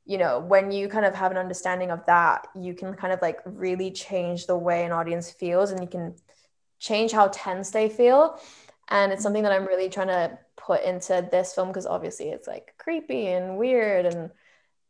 you 0.06 0.18
know 0.18 0.40
when 0.40 0.72
you 0.72 0.90
kind 0.90 1.06
of 1.06 1.16
have 1.16 1.32
an 1.32 1.38
understanding 1.38 1.92
of 1.92 2.06
that, 2.08 2.48
you 2.60 2.74
can 2.74 2.94
kind 2.94 3.14
of 3.14 3.22
like 3.22 3.40
really 3.46 3.92
change 3.92 4.48
the 4.48 4.58
way 4.58 4.84
an 4.84 4.92
audience 4.92 5.32
feels, 5.32 5.72
and 5.72 5.82
you 5.82 5.88
can 5.88 6.16
change 6.80 7.12
how 7.14 7.30
tense 7.30 7.72
they 7.72 7.88
feel, 7.88 8.40
and 8.90 9.14
it's 9.14 9.24
something 9.24 9.44
that 9.44 9.54
I'm 9.54 9.66
really 9.66 9.90
trying 9.90 10.08
to 10.08 10.38
put 10.58 10.84
into 10.84 11.26
this 11.32 11.54
film 11.54 11.70
because 11.70 11.86
obviously 11.86 12.30
it's 12.30 12.48
like 12.48 12.74
creepy 12.78 13.28
and 13.28 13.58
weird 13.58 14.06
and 14.06 14.30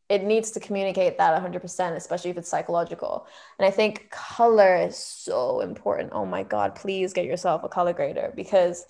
it 0.09 0.23
needs 0.23 0.51
to 0.51 0.59
communicate 0.59 1.17
that 1.17 1.41
100% 1.43 1.95
especially 1.95 2.31
if 2.31 2.37
it's 2.37 2.49
psychological. 2.49 3.27
And 3.59 3.65
i 3.65 3.71
think 3.71 4.09
color 4.09 4.75
is 4.75 4.97
so 4.97 5.61
important. 5.61 6.11
Oh 6.13 6.25
my 6.25 6.43
god 6.43 6.75
please 6.75 7.13
get 7.13 7.25
yourself 7.25 7.63
a 7.63 7.69
color 7.69 7.93
grader 7.93 8.31
because 8.35 8.85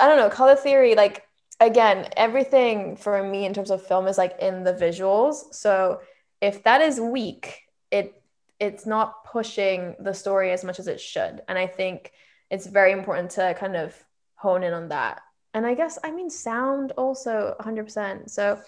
i 0.00 0.08
don't 0.08 0.18
know 0.18 0.28
color 0.30 0.56
theory 0.56 0.94
like 0.94 1.26
again 1.60 2.08
everything 2.16 2.96
for 2.96 3.22
me 3.22 3.46
in 3.46 3.54
terms 3.54 3.70
of 3.70 3.86
film 3.86 4.06
is 4.08 4.18
like 4.18 4.36
in 4.40 4.64
the 4.64 4.74
visuals. 4.74 5.54
So 5.54 6.00
if 6.40 6.64
that 6.64 6.80
is 6.80 7.00
weak 7.00 7.62
it 7.90 8.20
it's 8.58 8.86
not 8.86 9.24
pushing 9.24 9.94
the 10.00 10.14
story 10.14 10.50
as 10.50 10.64
much 10.64 10.78
as 10.78 10.88
it 10.88 11.00
should. 11.00 11.42
And 11.48 11.58
i 11.58 11.66
think 11.66 12.12
it's 12.50 12.66
very 12.66 12.92
important 12.92 13.30
to 13.32 13.54
kind 13.58 13.76
of 13.76 13.94
hone 14.34 14.62
in 14.62 14.72
on 14.72 14.88
that. 14.88 15.22
And 15.54 15.64
i 15.66 15.74
guess 15.74 15.98
i 16.02 16.10
mean 16.10 16.30
sound 16.30 16.92
also 16.92 17.54
100% 17.60 18.28
so 18.28 18.60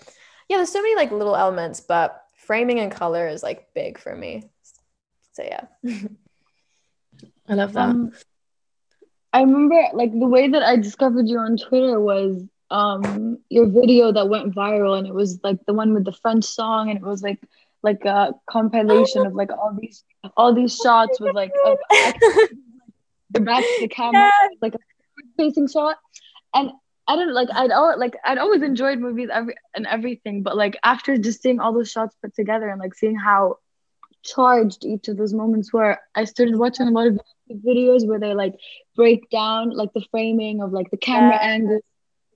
yeah, 0.49 0.57
there's 0.57 0.73
so 0.73 0.83
many 0.83 0.97
like 0.97 1.13
little 1.13 1.37
elements, 1.37 1.81
but 1.81 2.25
framing 2.37 2.79
and 2.79 2.91
color 2.91 3.29
is 3.29 3.43
like 3.43 3.73
big 3.75 3.99
for 3.99 4.15
me. 4.15 4.51
So 5.33 5.43
yeah. 5.43 5.65
I 7.49 7.55
love 7.55 7.73
that. 7.75 7.89
Um, 7.91 8.13
I 9.33 9.43
remember 9.43 9.81
like 9.93 10.13
the 10.13 10.27
way 10.27 10.49
that 10.49 10.63
I 10.63 10.77
discovered 10.77 11.29
you 11.29 11.39
on 11.39 11.57
Twitter 11.57 12.01
was 12.01 12.43
um 12.71 13.39
your 13.49 13.67
video 13.67 14.13
that 14.13 14.29
went 14.29 14.55
viral 14.55 14.99
and 14.99 15.07
it 15.07 15.15
was 15.15 15.41
like 15.43 15.65
the 15.67 15.73
one 15.73 15.95
with 15.95 16.05
the 16.05 16.13
French 16.13 16.45
song 16.45 16.91
and 16.91 16.99
it 16.99 17.05
was 17.05 17.23
like 17.23 17.41
like 17.83 18.05
a 18.05 18.35
compilation 18.51 19.27
of 19.27 19.35
like 19.35 19.51
all 19.51 19.77
these 19.79 20.05
all 20.37 20.55
these 20.55 20.77
shots 20.77 21.21
with 21.21 21.35
like 21.35 21.53
of, 21.65 21.79
the 23.31 23.41
back 23.41 23.63
of 23.63 23.81
the 23.81 23.89
camera 23.89 24.31
yes. 24.43 24.51
like 24.61 24.75
a 24.75 24.79
facing 25.37 25.69
shot 25.69 25.97
and 26.55 26.71
I 27.09 27.17
don't 27.17 27.33
like 27.33 27.49
I'd 27.53 27.71
all 27.71 27.99
like 27.99 28.15
I'd 28.23 28.37
always 28.37 28.63
enjoyed 28.63 28.99
movies 28.99 29.31
every 29.33 29.55
and 29.75 29.87
everything, 29.87 30.43
but 30.43 30.57
like 30.57 30.79
after 30.85 31.17
just 31.17 31.43
seeing 31.43 31.59
all 31.59 31.73
those 31.73 31.91
shots 31.91 32.15
put 32.23 32.35
together 32.35 32.69
and 32.69 32.79
like 32.79 32.95
seeing 32.95 33.17
how 33.17 33.57
charged 34.23 34.85
each 34.85 35.09
of 35.09 35.17
those 35.17 35.33
moments 35.33 35.73
were, 35.73 35.99
I 36.15 36.25
started 36.25 36.57
watching 36.57 36.87
a 36.87 36.91
lot 36.91 37.07
of 37.07 37.19
videos 37.51 38.07
where 38.07 38.21
they 38.21 38.35
like 38.35 38.55
break 38.95 39.31
down 39.31 39.71
like 39.71 39.93
the 39.95 40.05
framing 40.11 40.61
of 40.61 40.73
like 40.73 40.91
the 40.91 40.99
camera 40.99 41.39
yeah. 41.41 41.49
angle, 41.49 41.81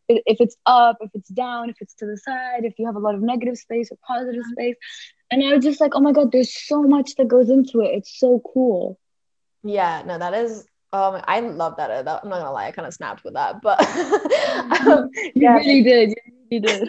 if 0.09 0.41
it's 0.41 0.57
up, 0.65 0.97
if 1.03 1.11
it's 1.13 1.29
down, 1.29 1.69
if 1.69 1.77
it's 1.81 1.95
to 1.97 2.07
the 2.07 2.17
side, 2.17 2.65
if 2.65 2.79
you 2.79 2.87
have 2.87 2.97
a 2.97 3.01
lot 3.01 3.15
of 3.15 3.21
negative 3.21 3.59
space 3.59 3.91
or 3.93 3.99
positive 4.07 4.41
mm-hmm. 4.41 4.53
space. 4.53 4.77
And 5.31 5.45
I 5.45 5.55
was 5.55 5.65
just 5.65 5.83
like, 5.83 5.93
oh 5.95 6.01
my 6.01 6.13
god, 6.13 6.33
there's 6.33 6.55
so 6.67 6.83
much 6.83 7.15
that 7.17 7.29
goes 7.29 7.51
into 7.51 7.81
it. 7.81 7.91
It's 7.95 8.19
so 8.19 8.43
cool. 8.55 8.99
Yeah, 9.63 10.03
no, 10.07 10.19
that 10.19 10.33
is 10.33 10.67
um, 10.93 11.23
I 11.27 11.41
love 11.41 11.77
that. 11.79 11.91
I'm 11.91 12.05
not 12.05 12.23
gonna 12.23 12.53
lie, 12.53 12.67
I 12.67 12.71
kind 12.73 12.87
of 12.87 12.93
snapped 12.93 13.25
with 13.25 13.35
that, 13.35 13.63
but 13.63 13.81
um, 14.87 15.09
you 15.15 15.33
yeah, 15.35 15.55
really 15.55 15.83
did. 15.83 16.11
You 16.51 16.61
really 16.61 16.67
did. 16.67 16.89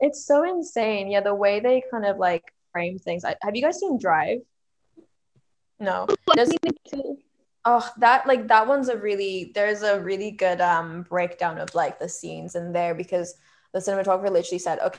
It's 0.00 0.24
so 0.24 0.48
insane. 0.48 1.10
Yeah, 1.10 1.20
the 1.20 1.34
way 1.34 1.60
they 1.60 1.82
kind 1.90 2.06
of 2.06 2.16
like 2.16 2.42
frame 2.72 2.98
things. 2.98 3.24
I, 3.24 3.36
have 3.42 3.54
you 3.54 3.62
guys 3.62 3.78
seen 3.78 3.98
Drive? 3.98 4.38
No. 5.78 6.06
oh, 7.66 7.90
that 7.98 8.26
like 8.26 8.48
that 8.48 8.66
one's 8.66 8.88
a 8.88 8.96
really 8.96 9.52
there's 9.54 9.82
a 9.82 10.00
really 10.00 10.30
good 10.30 10.60
um 10.62 11.02
breakdown 11.02 11.58
of 11.58 11.74
like 11.74 11.98
the 11.98 12.08
scenes 12.08 12.54
in 12.54 12.72
there 12.72 12.94
because 12.94 13.34
the 13.74 13.80
cinematographer 13.80 14.30
literally 14.30 14.58
said, 14.58 14.78
okay, 14.78 14.98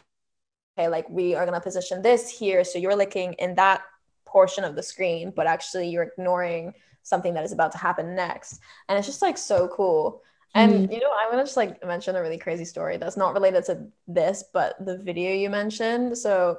okay, 0.78 0.88
like 0.88 1.10
we 1.10 1.34
are 1.34 1.46
gonna 1.46 1.60
position 1.60 2.04
this 2.04 2.30
here, 2.30 2.64
so 2.64 2.78
you're 2.78 2.96
looking 2.96 3.34
in 3.34 3.56
that 3.56 3.82
portion 4.26 4.64
of 4.64 4.76
the 4.76 4.84
screen, 4.84 5.34
but 5.36 5.48
actually 5.48 5.90
you're 5.90 6.04
ignoring 6.04 6.74
something 7.04 7.34
that 7.34 7.44
is 7.44 7.52
about 7.52 7.72
to 7.74 7.78
happen 7.78 8.16
next. 8.16 8.60
And 8.88 8.98
it's 8.98 9.08
just 9.08 9.22
like 9.22 9.38
so 9.38 9.68
cool. 9.68 10.22
And 10.54 10.90
mm. 10.90 10.94
you 10.94 11.00
know, 11.00 11.12
I'm 11.12 11.32
gonna 11.32 11.44
just 11.44 11.58
like 11.58 11.86
mention 11.86 12.16
a 12.16 12.22
really 12.22 12.38
crazy 12.38 12.66
story 12.66 12.98
that's 12.98 13.18
not 13.18 13.34
related 13.34 13.66
to 13.66 13.88
this, 14.08 14.44
but 14.54 14.84
the 14.86 14.98
video 14.98 15.34
you 15.34 15.50
mentioned. 15.50 16.18
So 16.18 16.58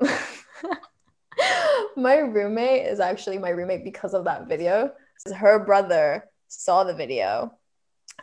my 1.97 2.16
roommate 2.18 2.86
is 2.86 3.01
actually 3.01 3.38
my 3.38 3.51
roommate 3.51 3.84
because 3.84 4.14
of 4.14 4.24
that 4.24 4.49
video. 4.49 4.93
Her 5.34 5.64
brother 5.64 6.28
saw 6.49 6.84
the 6.84 6.95
video 6.95 7.59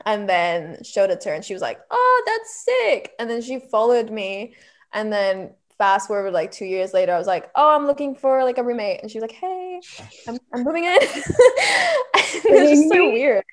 and 0.05 0.28
then 0.28 0.84
showed 0.84 1.09
it 1.09 1.22
to 1.22 1.30
her 1.30 1.36
and 1.36 1.45
she 1.45 1.53
was 1.53 1.61
like, 1.61 1.80
Oh, 1.91 2.24
that's 2.26 2.65
sick. 2.65 3.13
And 3.20 3.30
then 3.30 3.41
she 3.41 3.59
followed 3.59 4.09
me. 4.09 4.55
And 4.91 5.13
then 5.13 5.51
fast 5.80 6.07
forward 6.07 6.34
like 6.34 6.51
two 6.51 6.65
years 6.65 6.93
later, 6.93 7.13
I 7.13 7.17
was 7.17 7.26
like, 7.26 7.49
oh, 7.55 7.74
I'm 7.74 7.88
looking 7.88 8.13
for 8.13 8.43
like 8.43 8.57
a 8.57 8.63
roommate. 8.63 9.01
And 9.01 9.09
she 9.09 9.17
was 9.17 9.22
like, 9.22 9.32
hey, 9.32 9.80
I'm, 10.28 10.38
I'm 10.53 10.63
moving 10.63 10.84
in. 10.84 10.99
it's 12.45 12.71
just 12.71 12.89
so 12.89 13.11
weird. 13.11 13.43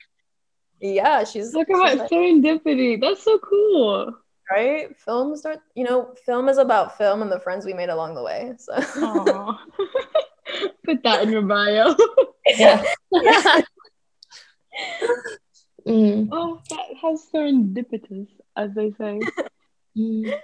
Yeah, 0.81 1.25
she's 1.25 1.53
talk 1.53 1.69
about 1.69 1.97
like, 1.97 2.11
serendipity. 2.11 3.01
That's 3.01 3.23
so 3.23 3.39
cool. 3.39 4.15
Right? 4.51 4.97
Film 4.99 5.37
start, 5.37 5.61
you 5.75 5.85
know, 5.85 6.15
film 6.25 6.49
is 6.49 6.59
about 6.59 6.99
film 6.99 7.23
and 7.23 7.33
the 7.33 7.41
friends 7.41 7.65
we 7.65 7.73
made 7.73 7.89
along 7.89 8.15
the 8.15 8.23
way. 8.23 8.53
So 8.59 8.75
put 10.85 11.03
that 11.03 11.23
in 11.23 11.33
your 11.33 11.43
bio. 11.43 11.97
yeah. 12.47 12.85
mm. 15.87 16.29
Oh, 16.31 16.61
that 16.71 16.87
has 17.03 17.27
serendipitous, 17.35 18.29
as 18.57 18.75
they 18.75 18.93
say. 18.93 19.21
Mm. 19.97 20.39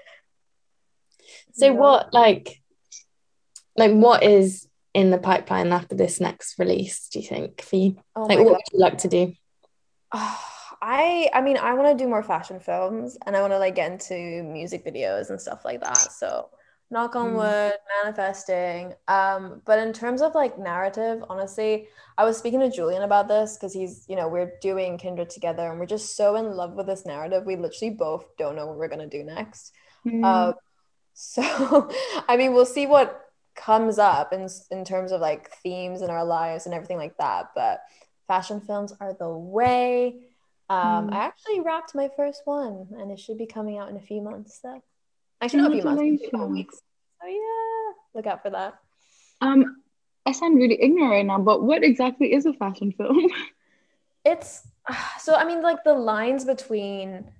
So 1.53 1.67
yeah. 1.67 1.73
what 1.73 2.13
like 2.13 2.61
like 3.77 3.93
what 3.93 4.23
is 4.23 4.67
in 4.95 5.11
the 5.11 5.19
pipeline 5.19 5.73
after 5.73 5.95
this 5.95 6.21
next 6.21 6.59
release, 6.59 7.09
do 7.09 7.21
you 7.21 7.27
think, 7.27 7.63
for 7.63 7.77
you? 7.77 7.97
Oh 8.15 8.25
like 8.25 8.39
what 8.39 8.49
God. 8.49 8.53
would 8.53 8.73
you 8.73 8.79
like 8.79 8.99
to 8.99 9.09
do? 9.09 9.35
I 10.85 11.31
I 11.33 11.41
mean 11.43 11.59
I 11.59 11.75
want 11.75 11.97
to 11.97 12.05
do 12.05 12.09
more 12.09 12.25
fashion 12.25 12.59
films 12.59 13.17
and 13.25 13.37
I 13.37 13.41
want 13.41 13.53
to 13.53 13.59
like 13.59 13.77
get 13.77 13.93
into 13.93 14.43
music 14.43 14.85
videos 14.85 15.31
and 15.31 15.41
stuff 15.41 15.65
like 15.65 15.81
that. 15.81 15.97
So 15.97 16.49
knock 16.93 17.17
on 17.17 17.31
mm. 17.31 17.37
wood, 17.37 17.75
manifesting. 18.05 18.93
Um, 19.09 19.63
but 19.65 19.79
in 19.79 19.93
terms 19.93 20.21
of 20.21 20.35
like 20.35 20.59
narrative, 20.59 21.25
honestly, 21.29 21.89
I 22.19 22.25
was 22.25 22.37
speaking 22.37 22.61
to 22.61 22.71
Julian 22.71 23.03
about 23.03 23.29
this 23.29 23.57
because 23.57 23.73
he's, 23.73 24.05
you 24.09 24.15
know, 24.15 24.29
we're 24.29 24.53
doing 24.61 24.99
Kindred 24.99 25.31
together 25.31 25.71
and 25.71 25.81
we're 25.81 25.87
just 25.87 26.17
so 26.17 26.37
in 26.37 26.55
love 26.55 26.75
with 26.75 26.87
this 26.87 27.07
narrative. 27.07 27.45
We 27.47 27.57
literally 27.57 27.95
both 27.95 28.37
don't 28.37 28.55
know 28.55 28.67
what 28.67 28.77
we're 28.77 28.89
gonna 28.89 29.07
do 29.09 29.25
next. 29.25 29.73
Mm. 30.07 30.25
Uh, 30.25 30.53
so, 31.15 31.91
I 32.29 32.37
mean, 32.37 32.55
we'll 32.55 32.67
see 32.67 32.87
what 32.87 33.22
comes 33.55 33.99
up 33.99 34.33
in, 34.33 34.49
in 34.71 34.85
terms 34.85 35.13
of 35.13 35.21
like 35.21 35.51
themes 35.63 36.03
in 36.03 36.11
our 36.11 36.25
lives 36.25 36.67
and 36.67 36.75
everything 36.75 36.97
like 36.97 37.17
that. 37.19 37.51
But 37.55 37.83
fashion 38.27 38.61
films 38.61 38.93
are 39.01 39.15
the 39.15 39.29
way. 39.29 40.17
Um, 40.69 41.11
mm. 41.11 41.13
I 41.13 41.27
actually 41.27 41.61
wrapped 41.61 41.95
my 41.95 42.09
first 42.17 42.43
one 42.45 42.89
and 42.99 43.11
it 43.11 43.21
should 43.21 43.39
be 43.39 43.47
coming 43.47 43.79
out 43.79 43.91
in 43.91 43.97
a 43.97 44.01
few 44.01 44.23
months. 44.23 44.61
So, 44.63 44.83
actually, 45.41 45.63
not 45.63 45.73
a 45.73 45.75
few 45.75 45.85
months, 45.85 46.01
weeks. 46.51 46.81
So, 47.21 47.29
yeah, 47.29 47.93
look 48.15 48.27
out 48.27 48.43
for 48.43 48.51
that. 48.51 48.79
Um, 49.41 49.83
I 50.25 50.33
sound 50.33 50.57
really 50.57 50.81
ignorant 50.81 51.11
right 51.11 51.27
now, 51.27 51.39
but 51.39 51.63
what 51.63 51.83
exactly 51.83 52.33
is 52.33 52.47
a 52.47 52.53
fashion 52.53 52.93
film? 52.93 53.27
it's 54.25 54.67
so, 55.19 55.35
I 55.35 55.45
mean, 55.45 55.63
like 55.63 55.85
the 55.85 55.95
lines 55.95 56.45
between 56.45 57.31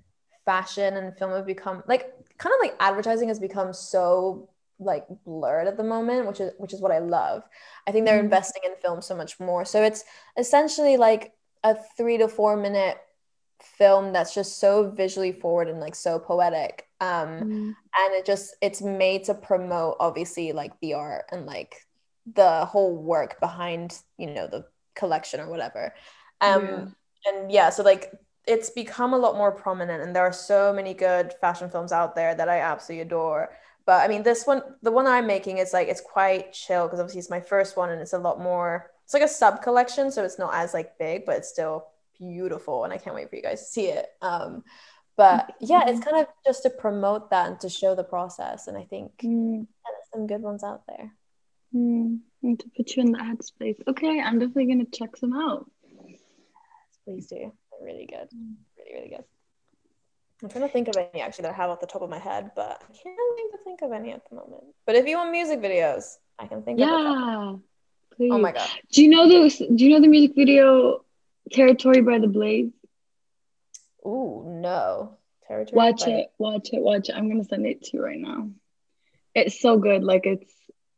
fashion 0.45 0.97
and 0.97 1.17
film 1.17 1.31
have 1.31 1.45
become 1.45 1.83
like 1.87 2.13
kind 2.37 2.53
of 2.53 2.59
like 2.61 2.75
advertising 2.79 3.29
has 3.29 3.39
become 3.39 3.73
so 3.73 4.49
like 4.79 5.05
blurred 5.25 5.67
at 5.67 5.77
the 5.77 5.83
moment 5.83 6.27
which 6.27 6.39
is 6.39 6.51
which 6.57 6.73
is 6.73 6.81
what 6.81 6.91
i 6.91 6.99
love 6.99 7.43
i 7.87 7.91
think 7.91 8.05
they're 8.05 8.15
mm-hmm. 8.15 8.25
investing 8.25 8.61
in 8.65 8.75
film 8.81 9.01
so 9.01 9.15
much 9.15 9.39
more 9.39 9.65
so 9.65 9.81
it's 9.81 10.03
essentially 10.37 10.97
like 10.97 11.33
a 11.63 11.75
three 11.95 12.17
to 12.17 12.27
four 12.27 12.57
minute 12.57 12.97
film 13.61 14.11
that's 14.11 14.33
just 14.33 14.59
so 14.59 14.89
visually 14.89 15.31
forward 15.31 15.69
and 15.69 15.79
like 15.79 15.95
so 15.95 16.19
poetic 16.19 16.87
um 16.99 17.27
mm-hmm. 17.27 17.69
and 17.69 18.13
it 18.13 18.25
just 18.25 18.55
it's 18.61 18.81
made 18.81 19.23
to 19.23 19.33
promote 19.33 19.95
obviously 19.99 20.51
like 20.51 20.77
the 20.81 20.93
art 20.93 21.25
and 21.31 21.45
like 21.45 21.75
the 22.35 22.65
whole 22.65 22.95
work 22.95 23.39
behind 23.39 23.97
you 24.17 24.27
know 24.27 24.47
the 24.47 24.65
collection 24.95 25.39
or 25.39 25.49
whatever 25.49 25.93
um 26.41 26.63
yeah. 26.63 26.85
and 27.31 27.51
yeah 27.51 27.69
so 27.69 27.83
like 27.83 28.11
it's 28.45 28.69
become 28.69 29.13
a 29.13 29.17
lot 29.17 29.37
more 29.37 29.51
prominent 29.51 30.03
and 30.03 30.15
there 30.15 30.23
are 30.23 30.33
so 30.33 30.73
many 30.73 30.93
good 30.93 31.33
fashion 31.39 31.69
films 31.69 31.91
out 31.91 32.15
there 32.15 32.35
that 32.35 32.49
I 32.49 32.59
absolutely 32.59 33.01
adore. 33.01 33.51
But 33.85 34.01
I 34.03 34.07
mean, 34.07 34.23
this 34.23 34.45
one, 34.45 34.61
the 34.81 34.91
one 34.91 35.07
I'm 35.07 35.27
making 35.27 35.57
is 35.57 35.73
like 35.73 35.87
it's 35.89 36.01
quite 36.01 36.53
chill 36.53 36.85
because 36.87 36.99
obviously 36.99 37.19
it's 37.19 37.29
my 37.29 37.41
first 37.41 37.75
one 37.77 37.89
and 37.89 38.01
it's 38.01 38.13
a 38.13 38.19
lot 38.19 38.39
more. 38.39 38.89
It's 39.05 39.13
like 39.13 39.23
a 39.23 39.27
sub 39.27 39.61
collection, 39.61 40.11
so 40.11 40.23
it's 40.23 40.39
not 40.39 40.53
as 40.55 40.73
like 40.73 40.97
big, 40.97 41.25
but 41.25 41.37
it's 41.37 41.49
still 41.49 41.87
beautiful, 42.17 42.83
and 42.85 42.93
I 42.93 42.97
can't 42.97 43.15
wait 43.15 43.29
for 43.29 43.35
you 43.35 43.41
guys 43.41 43.59
to 43.61 43.65
see 43.67 43.87
it. 43.87 44.07
Um, 44.21 44.63
but 45.17 45.51
yeah, 45.59 45.83
it's 45.87 45.99
kind 45.99 46.17
of 46.21 46.27
just 46.45 46.63
to 46.63 46.69
promote 46.69 47.29
that 47.31 47.47
and 47.49 47.59
to 47.61 47.69
show 47.69 47.95
the 47.95 48.03
process, 48.03 48.67
and 48.67 48.77
I 48.77 48.83
think 48.85 49.11
Mm, 49.23 49.59
yeah, 49.61 49.91
there's 49.91 50.09
some 50.13 50.27
good 50.27 50.41
ones 50.41 50.63
out 50.63 50.83
there. 50.87 51.11
mm, 51.75 52.19
and 52.43 52.59
to 52.59 52.69
put 52.77 52.95
you 52.95 53.03
in 53.03 53.11
the 53.11 53.17
headspace. 53.19 53.81
Okay, 53.87 54.19
I'm 54.21 54.39
definitely 54.39 54.67
gonna 54.67 54.85
check 54.85 55.15
some 55.17 55.33
out. 55.33 55.69
Please 57.05 57.27
do. 57.27 57.35
They're 57.71 57.85
really 57.85 58.05
good. 58.05 58.29
Really, 58.77 58.93
really 58.93 59.09
good. 59.09 59.25
I'm 60.43 60.49
trying 60.49 60.65
to 60.65 60.69
think 60.69 60.89
of 60.89 60.97
any 60.97 61.21
actually 61.21 61.43
that 61.43 61.53
I 61.53 61.55
have 61.55 61.69
off 61.69 61.79
the 61.79 61.87
top 61.87 62.01
of 62.01 62.09
my 62.09 62.19
head, 62.19 62.51
but 62.53 62.81
I 62.83 62.93
can't 62.93 63.37
seem 63.37 63.51
to 63.51 63.57
think 63.63 63.81
of 63.81 63.93
any 63.93 64.11
at 64.11 64.29
the 64.29 64.35
moment. 64.35 64.63
But 64.85 64.95
if 64.95 65.07
you 65.07 65.15
want 65.15 65.31
music 65.31 65.61
videos, 65.61 66.17
I 66.37 66.47
can 66.47 66.61
think 66.63 66.81
of 66.81 66.87
a. 66.89 66.91
Yeah. 66.91 67.55
Oh 68.29 68.37
my 68.37 68.51
god. 68.51 68.69
Do 68.91 69.01
you 69.01 69.09
know 69.09 69.29
those? 69.29 69.57
Do 69.57 69.85
you 69.85 69.89
know 69.91 70.01
the 70.01 70.09
music 70.09 70.35
video 70.35 71.05
"Territory" 71.51 72.01
by 72.01 72.19
the 72.19 72.27
Blaze? 72.27 72.73
Ooh, 74.05 74.43
no. 74.45 75.17
Territory. 75.47 75.77
Watch 75.77 76.05
by- 76.05 76.11
it, 76.11 76.31
watch 76.37 76.69
it, 76.73 76.81
watch 76.81 77.07
it. 77.09 77.15
I'm 77.15 77.29
gonna 77.29 77.45
send 77.45 77.65
it 77.65 77.83
to 77.83 77.97
you 77.97 78.03
right 78.03 78.19
now. 78.19 78.49
It's 79.33 79.61
so 79.61 79.77
good. 79.77 80.03
Like 80.03 80.25
it's, 80.25 80.53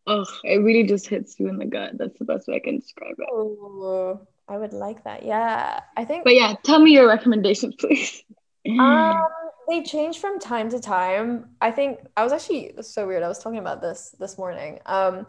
ugh, 0.07 0.27
it 0.43 0.57
really 0.57 0.83
just 0.83 1.07
hits 1.07 1.39
you 1.39 1.49
in 1.49 1.59
the 1.59 1.65
gut. 1.65 1.97
That's 1.99 2.17
the 2.17 2.25
best 2.25 2.47
way 2.47 2.55
I 2.55 2.59
can 2.59 2.79
describe 2.79 3.15
it. 3.19 3.29
Ooh, 3.31 4.19
I 4.47 4.57
would 4.57 4.73
like 4.73 5.03
that. 5.03 5.23
Yeah. 5.23 5.81
I 5.95 6.03
think 6.03 6.23
But 6.23 6.33
yeah, 6.33 6.55
tell 6.63 6.79
me 6.79 6.91
your 6.91 7.07
recommendations, 7.07 7.75
please. 7.79 8.23
Um 8.67 9.25
they 9.67 9.83
change 9.83 10.19
from 10.19 10.39
time 10.39 10.69
to 10.69 10.79
time. 10.79 11.49
I 11.61 11.71
think 11.71 11.99
I 12.15 12.23
was 12.23 12.33
actually 12.33 12.73
so 12.81 13.07
weird. 13.07 13.23
I 13.23 13.27
was 13.27 13.39
talking 13.39 13.59
about 13.59 13.81
this 13.81 14.15
this 14.19 14.37
morning. 14.37 14.79
Um 14.85 15.25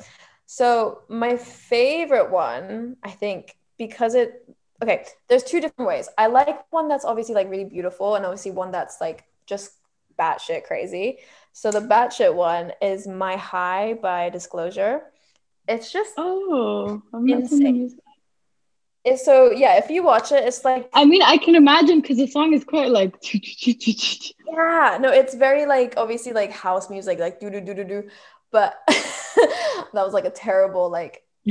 so 0.46 1.02
my 1.08 1.36
favorite 1.36 2.30
one, 2.30 2.96
I 3.02 3.10
think 3.10 3.56
because 3.78 4.14
it 4.14 4.48
okay, 4.82 5.04
there's 5.28 5.42
two 5.42 5.60
different 5.60 5.88
ways. 5.88 6.08
I 6.18 6.26
like 6.26 6.64
one 6.70 6.88
that's 6.88 7.04
obviously 7.04 7.34
like 7.34 7.50
really 7.50 7.64
beautiful 7.64 8.14
and 8.14 8.24
obviously 8.24 8.50
one 8.50 8.70
that's 8.70 9.00
like 9.00 9.24
just 9.46 9.72
batshit 10.18 10.64
crazy. 10.64 11.18
So 11.52 11.70
the 11.70 11.80
batshit 11.80 12.34
one 12.34 12.72
is 12.82 13.06
My 13.06 13.36
High 13.36 13.94
by 13.94 14.30
Disclosure. 14.30 15.02
It's 15.68 15.90
just 15.92 16.12
oh, 16.16 17.02
I'm 17.12 17.26
not 17.26 17.40
Insane. 17.40 17.98
So 19.14 19.52
yeah, 19.52 19.76
if 19.76 19.88
you 19.88 20.02
watch 20.02 20.32
it, 20.32 20.44
it's 20.44 20.64
like 20.64 20.88
I 20.92 21.04
mean, 21.04 21.22
I 21.22 21.36
can 21.38 21.54
imagine 21.54 22.00
because 22.00 22.16
the 22.16 22.26
song 22.26 22.52
is 22.52 22.64
quite 22.64 22.90
like. 22.90 23.14
Yeah, 24.48 24.98
no, 25.00 25.12
it's 25.12 25.34
very 25.34 25.66
like 25.66 25.94
obviously 25.96 26.32
like 26.32 26.50
house 26.50 26.88
music, 26.88 27.18
like 27.18 27.40
do 27.40 27.50
do 27.50 27.60
do 27.60 27.74
do 27.74 27.84
do. 27.84 28.08
But 28.50 28.74
that 28.88 29.90
was 29.92 30.14
like 30.14 30.24
a 30.24 30.30
terrible 30.30 30.88
like 30.88 31.24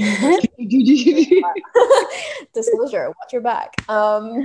disclosure. 2.54 3.08
Watch 3.08 3.32
your 3.32 3.42
back. 3.42 3.76
Um, 3.88 4.44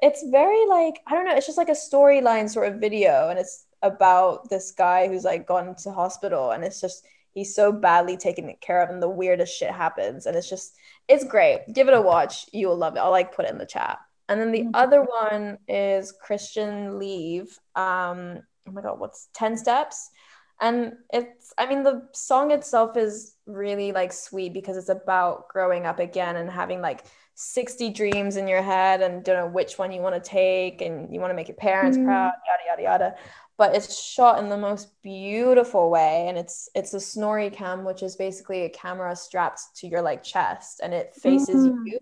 it's 0.00 0.24
very 0.30 0.66
like 0.66 1.00
I 1.06 1.12
don't 1.12 1.26
know. 1.26 1.34
It's 1.34 1.46
just 1.46 1.58
like 1.58 1.68
a 1.68 1.72
storyline 1.72 2.48
sort 2.48 2.68
of 2.68 2.80
video, 2.80 3.28
and 3.28 3.38
it's 3.38 3.66
about 3.82 4.48
this 4.48 4.70
guy 4.70 5.08
who's 5.08 5.24
like 5.24 5.46
gone 5.46 5.74
to 5.74 5.92
hospital, 5.92 6.52
and 6.52 6.64
it's 6.64 6.80
just 6.80 7.04
he's 7.34 7.54
so 7.54 7.72
badly 7.72 8.16
taken 8.16 8.54
care 8.60 8.80
of, 8.82 8.90
and 8.90 9.02
the 9.02 9.08
weirdest 9.08 9.54
shit 9.58 9.70
happens, 9.70 10.26
and 10.26 10.36
it's 10.36 10.48
just 10.48 10.74
it's 11.08 11.24
great. 11.24 11.60
Give 11.72 11.88
it 11.88 11.94
a 11.94 12.00
watch. 12.00 12.46
You 12.52 12.68
will 12.68 12.76
love 12.76 12.96
it. 12.96 13.00
I'll 13.00 13.10
like 13.10 13.34
put 13.34 13.44
it 13.46 13.50
in 13.50 13.58
the 13.58 13.66
chat. 13.66 13.98
And 14.28 14.40
then 14.40 14.52
the 14.52 14.62
Mhm. 14.62 14.70
other 14.74 15.02
one 15.02 15.58
is 15.68 16.12
Christian 16.12 16.98
Leave. 16.98 17.58
Um, 17.74 18.40
oh 18.66 18.72
my 18.72 18.80
god, 18.82 18.98
what's 18.98 19.28
10 19.34 19.56
steps? 19.56 20.10
And 20.60 20.94
it's 21.12 21.52
I 21.58 21.66
mean 21.66 21.82
the 21.82 22.08
song 22.12 22.50
itself 22.52 22.96
is 22.96 23.34
really 23.46 23.92
like 23.92 24.12
sweet 24.12 24.52
because 24.54 24.76
it's 24.76 24.88
about 24.88 25.48
growing 25.48 25.84
up 25.84 25.98
again 25.98 26.36
and 26.36 26.48
having 26.50 26.80
like 26.80 27.04
60 27.34 27.90
dreams 27.90 28.36
in 28.36 28.46
your 28.46 28.62
head 28.62 29.02
and 29.02 29.24
don't 29.24 29.36
know 29.36 29.48
which 29.52 29.76
one 29.78 29.90
you 29.92 30.00
want 30.00 30.14
to 30.14 30.20
take 30.30 30.80
and 30.80 31.12
you 31.12 31.20
want 31.20 31.32
to 31.32 31.34
make 31.34 31.48
your 31.48 31.56
parents 31.56 31.98
Mm. 31.98 32.04
proud, 32.04 32.32
yada 32.46 32.62
yada 32.66 32.82
yada. 32.82 33.14
But 33.56 33.74
it's 33.76 34.02
shot 34.02 34.40
in 34.40 34.48
the 34.48 34.56
most 34.56 35.00
beautiful 35.02 35.88
way 35.88 36.26
and 36.28 36.36
it's 36.36 36.68
it's 36.74 36.92
a 36.92 37.00
snorri 37.00 37.50
cam, 37.50 37.84
which 37.84 38.02
is 38.02 38.16
basically 38.16 38.62
a 38.62 38.68
camera 38.68 39.14
strapped 39.14 39.60
to 39.76 39.86
your 39.86 40.02
like 40.02 40.24
chest 40.24 40.80
and 40.82 40.92
it 40.92 41.14
faces 41.14 41.66
Mm. 41.68 41.86
you. 41.86 41.98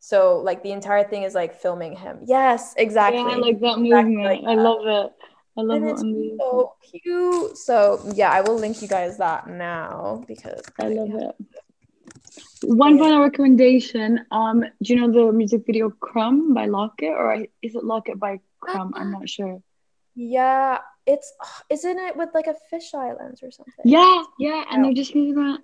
So 0.00 0.38
like 0.38 0.62
the 0.62 0.72
entire 0.72 1.02
thing 1.04 1.22
is 1.22 1.34
like 1.34 1.54
filming 1.54 1.96
him. 1.96 2.20
Yes, 2.26 2.74
exactly. 2.76 3.20
Yeah, 3.20 3.28
I 3.28 3.36
like 3.36 3.60
that 3.60 3.78
Exactly 3.78 4.16
movement. 4.16 4.44
like 4.44 4.50
I 4.50 4.54
love 4.54 4.86
it. 4.86 5.12
I 5.58 5.62
love 5.62 5.82
and 5.82 5.88
it 5.88 5.92
it's 5.92 6.42
so 6.42 6.72
cute. 6.92 7.56
So 7.56 8.00
yeah, 8.14 8.30
I 8.30 8.42
will 8.42 8.56
link 8.56 8.82
you 8.82 8.88
guys 8.88 9.16
that 9.16 9.48
now 9.48 10.22
because 10.28 10.62
I 10.78 10.88
love 10.88 11.10
it. 11.14 11.34
One 12.62 12.96
Yeah. 12.96 13.02
final 13.02 13.22
recommendation. 13.22 14.26
Um, 14.30 14.64
do 14.82 14.94
you 14.94 15.00
know 15.00 15.10
the 15.26 15.32
music 15.32 15.64
video 15.66 15.90
"Crumb" 15.90 16.52
by 16.52 16.66
Locket, 16.66 17.10
or 17.10 17.46
is 17.62 17.74
it 17.74 17.84
Locket 17.84 18.18
by 18.18 18.40
Crumb? 18.60 18.92
I'm 18.94 19.10
not 19.12 19.28
sure. 19.28 19.62
Yeah, 20.16 20.78
it's 21.06 21.32
isn't 21.70 21.98
it 21.98 22.16
with 22.16 22.30
like 22.34 22.46
a 22.46 22.54
fisheye 22.72 23.18
lens 23.18 23.42
or 23.42 23.50
something? 23.50 23.74
Yeah, 23.84 24.22
yeah, 24.38 24.64
and 24.70 24.82
Yeah. 24.82 24.88
they're 24.88 24.94
just 24.94 25.14
moving 25.14 25.36
around. 25.36 25.60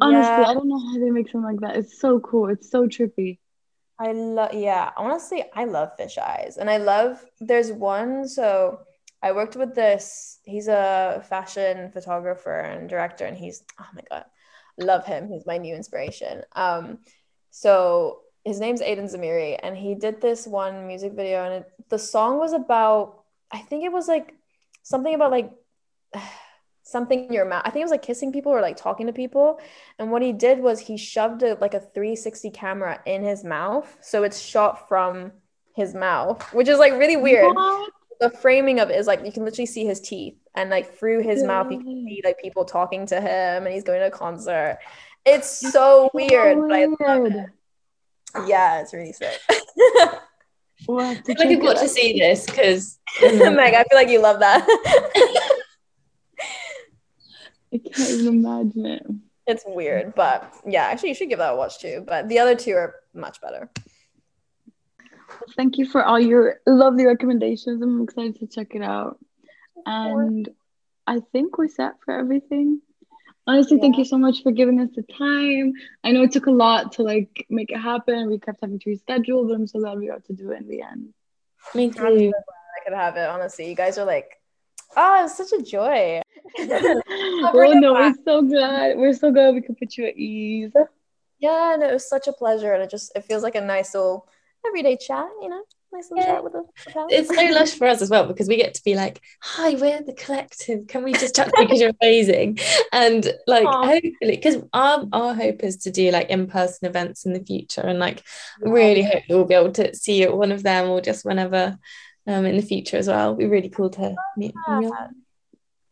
Honestly, 0.00 0.42
Yeah, 0.42 0.48
I 0.48 0.54
don't 0.54 0.68
know 0.68 0.78
how 0.78 0.98
they 0.98 1.10
make 1.10 1.28
something 1.28 1.42
like 1.50 1.60
that. 1.60 1.76
It's 1.76 2.00
so 2.00 2.20
cool. 2.20 2.48
It's 2.48 2.70
so 2.70 2.86
trippy. 2.86 3.38
I 3.98 4.12
love 4.12 4.54
yeah, 4.54 4.92
honestly, 4.96 5.44
I 5.54 5.64
love 5.64 5.96
fish 5.96 6.18
eyes. 6.18 6.56
And 6.56 6.70
I 6.70 6.76
love 6.76 7.24
there's 7.40 7.72
one 7.72 8.28
so 8.28 8.80
I 9.22 9.32
worked 9.32 9.56
with 9.56 9.74
this 9.74 10.38
he's 10.44 10.68
a 10.68 11.24
fashion 11.28 11.90
photographer 11.90 12.60
and 12.60 12.88
director 12.88 13.24
and 13.24 13.36
he's 13.36 13.64
oh 13.80 13.86
my 13.94 14.02
god, 14.08 14.24
love 14.78 15.04
him. 15.04 15.28
He's 15.28 15.46
my 15.46 15.58
new 15.58 15.74
inspiration. 15.74 16.42
Um 16.52 16.98
so 17.50 18.20
his 18.44 18.60
name's 18.60 18.80
Aidan 18.82 19.06
Zamiri 19.06 19.58
and 19.60 19.76
he 19.76 19.96
did 19.96 20.20
this 20.20 20.46
one 20.46 20.86
music 20.86 21.12
video 21.14 21.44
and 21.44 21.54
it, 21.64 21.72
the 21.88 21.98
song 21.98 22.38
was 22.38 22.52
about 22.52 23.24
I 23.50 23.58
think 23.58 23.84
it 23.84 23.92
was 23.92 24.08
like 24.08 24.34
something 24.82 25.14
about 25.14 25.30
like 25.30 25.50
something 26.82 27.26
in 27.26 27.32
your 27.32 27.44
mouth. 27.44 27.62
I 27.64 27.70
think 27.70 27.82
it 27.82 27.84
was 27.84 27.90
like 27.90 28.02
kissing 28.02 28.32
people 28.32 28.52
or 28.52 28.60
like 28.60 28.76
talking 28.76 29.06
to 29.06 29.12
people. 29.12 29.60
And 29.98 30.10
what 30.10 30.22
he 30.22 30.32
did 30.32 30.58
was 30.60 30.80
he 30.80 30.96
shoved 30.96 31.42
a, 31.42 31.54
like 31.60 31.74
a 31.74 31.80
360 31.80 32.50
camera 32.50 33.00
in 33.04 33.22
his 33.22 33.44
mouth. 33.44 33.96
So 34.00 34.22
it's 34.22 34.40
shot 34.40 34.88
from 34.88 35.32
his 35.74 35.94
mouth, 35.94 36.42
which 36.54 36.68
is 36.68 36.78
like 36.78 36.94
really 36.94 37.16
weird. 37.16 37.54
What? 37.54 37.92
The 38.20 38.30
framing 38.30 38.80
of 38.80 38.90
it 38.90 38.96
is 38.96 39.06
like 39.06 39.24
you 39.24 39.30
can 39.30 39.44
literally 39.44 39.66
see 39.66 39.84
his 39.84 40.00
teeth 40.00 40.34
and 40.56 40.70
like 40.70 40.98
through 40.98 41.22
his 41.22 41.44
mouth 41.44 41.70
you 41.70 41.78
can 41.78 42.04
see 42.04 42.20
like 42.24 42.40
people 42.40 42.64
talking 42.64 43.06
to 43.06 43.20
him 43.20 43.64
and 43.64 43.68
he's 43.68 43.84
going 43.84 44.00
to 44.00 44.08
a 44.08 44.10
concert. 44.10 44.78
It's 45.24 45.48
so 45.48 46.10
weird, 46.12 46.58
but 46.58 46.72
I 46.72 46.86
love 46.86 47.26
it. 47.26 47.32
Weird. 47.34 47.52
Yeah, 48.46 48.80
it's 48.80 48.92
really 48.92 49.12
sick. 49.12 49.38
We'll 50.86 51.00
I 51.00 51.14
feel 51.16 51.34
like 51.38 51.48
I've 51.48 51.60
got 51.60 51.78
to 51.78 51.88
see 51.88 52.18
this 52.18 52.46
because 52.46 52.98
Meg, 53.22 53.74
I 53.74 53.84
feel 53.84 53.98
like 53.98 54.08
you 54.08 54.20
love 54.20 54.40
that. 54.40 54.64
I 57.72 57.78
can't 57.78 58.10
even 58.10 58.26
imagine 58.28 58.86
it. 58.86 59.06
it's 59.46 59.64
weird, 59.66 60.14
but 60.14 60.54
yeah, 60.66 60.84
actually 60.84 61.10
you 61.10 61.14
should 61.14 61.28
give 61.28 61.38
that 61.38 61.52
a 61.52 61.56
watch 61.56 61.78
too. 61.80 62.04
But 62.06 62.28
the 62.28 62.38
other 62.38 62.54
two 62.54 62.74
are 62.74 62.94
much 63.12 63.40
better. 63.40 63.70
Thank 65.56 65.76
you 65.78 65.86
for 65.86 66.04
all 66.04 66.18
your 66.18 66.60
lovely 66.66 67.04
recommendations. 67.04 67.82
I'm 67.82 68.02
excited 68.02 68.38
to 68.40 68.46
check 68.46 68.74
it 68.74 68.82
out. 68.82 69.18
And 69.84 70.48
I 71.06 71.20
think 71.32 71.58
we're 71.58 71.68
set 71.68 71.94
for 72.04 72.18
everything. 72.18 72.80
Honestly, 73.48 73.78
thank 73.78 73.96
you 73.96 74.04
so 74.04 74.18
much 74.18 74.42
for 74.42 74.52
giving 74.52 74.78
us 74.78 74.90
the 74.94 75.02
time. 75.02 75.72
I 76.04 76.12
know 76.12 76.22
it 76.22 76.32
took 76.32 76.46
a 76.46 76.50
lot 76.50 76.92
to 76.92 77.02
like 77.02 77.46
make 77.48 77.70
it 77.70 77.78
happen. 77.78 78.28
We 78.28 78.38
kept 78.38 78.60
having 78.60 78.78
to 78.78 78.90
reschedule, 78.90 79.48
but 79.48 79.54
I'm 79.54 79.66
so 79.66 79.78
glad 79.78 79.98
we 79.98 80.08
got 80.08 80.22
to 80.26 80.34
do 80.34 80.50
it 80.50 80.60
in 80.60 80.68
the 80.68 80.82
end. 80.82 81.14
me 81.74 81.86
I'm 81.86 81.92
so 81.94 82.08
too. 82.10 82.30
glad 82.30 82.32
I 82.34 82.84
could 82.84 82.94
have 82.94 83.16
it. 83.16 83.26
Honestly, 83.26 83.66
you 83.66 83.74
guys 83.74 83.96
are 83.96 84.04
like, 84.04 84.38
oh, 84.94 85.24
it's 85.24 85.38
such 85.38 85.58
a 85.58 85.62
joy. 85.62 86.20
oh 86.58 87.72
no, 87.74 87.94
back. 87.94 88.16
we're 88.16 88.24
so 88.24 88.42
glad. 88.42 88.98
We're 88.98 89.14
so 89.14 89.32
glad 89.32 89.54
we 89.54 89.62
could 89.62 89.78
put 89.78 89.96
you 89.96 90.04
at 90.08 90.16
ease. 90.18 90.72
Yeah, 91.38 91.72
and 91.72 91.82
it 91.82 91.90
was 91.90 92.06
such 92.06 92.28
a 92.28 92.32
pleasure, 92.34 92.74
and 92.74 92.82
it 92.82 92.90
just 92.90 93.12
it 93.16 93.24
feels 93.24 93.42
like 93.42 93.54
a 93.54 93.62
nice 93.62 93.94
little 93.94 94.28
everyday 94.66 94.98
chat. 94.98 95.28
You 95.40 95.48
know, 95.48 95.62
nice 95.92 96.10
little 96.10 96.24
Yeah. 96.26 96.34
chat 96.34 96.44
with 96.44 96.54
a 96.54 96.58
with 96.58 96.86
a 96.86 96.90
pal. 96.90 97.06
It's 97.10 97.28
so 97.34 97.42
lush 97.52 97.72
for 97.74 97.86
us 97.86 98.02
as 98.02 98.10
well 98.10 98.26
because 98.26 98.48
we 98.48 98.56
get 98.56 98.74
to 98.74 98.84
be 98.84 98.94
like, 98.94 99.20
"Hi, 99.40 99.74
we're 99.74 100.02
the 100.02 100.12
collective. 100.12 100.86
Can 100.86 101.02
we 101.04 101.12
just 101.12 101.34
chat 101.36 101.46
to 101.48 101.52
you 101.58 101.66
because 101.66 101.80
you're 101.80 101.92
amazing?" 102.02 102.58
And 102.92 103.32
like, 103.46 103.66
Aw. 103.66 103.86
hopefully, 103.86 104.12
because 104.36 104.56
our 104.72 105.06
our 105.12 105.34
hope 105.34 105.62
is 105.62 105.76
to 105.78 105.90
do 105.90 106.10
like 106.10 106.28
in 106.30 106.46
person 106.46 106.88
events 106.88 107.24
in 107.26 107.32
the 107.32 107.44
future, 107.44 107.82
and 107.82 107.98
like, 107.98 108.22
really 108.60 109.02
hope 109.02 109.22
we'll 109.28 109.44
be 109.44 109.54
able 109.54 109.72
to 109.72 109.94
see 109.94 110.20
you 110.20 110.28
at 110.28 110.36
one 110.36 110.52
of 110.52 110.62
them 110.62 110.88
or 110.88 111.00
just 111.00 111.24
whenever 111.24 111.78
um 112.26 112.44
in 112.46 112.56
the 112.56 112.62
future 112.62 112.96
as 112.96 113.08
well. 113.08 113.28
It'd 113.28 113.38
be 113.38 113.46
really 113.46 113.70
cool 113.70 113.90
to 113.90 114.14
meet. 114.36 114.54
real- 114.68 114.96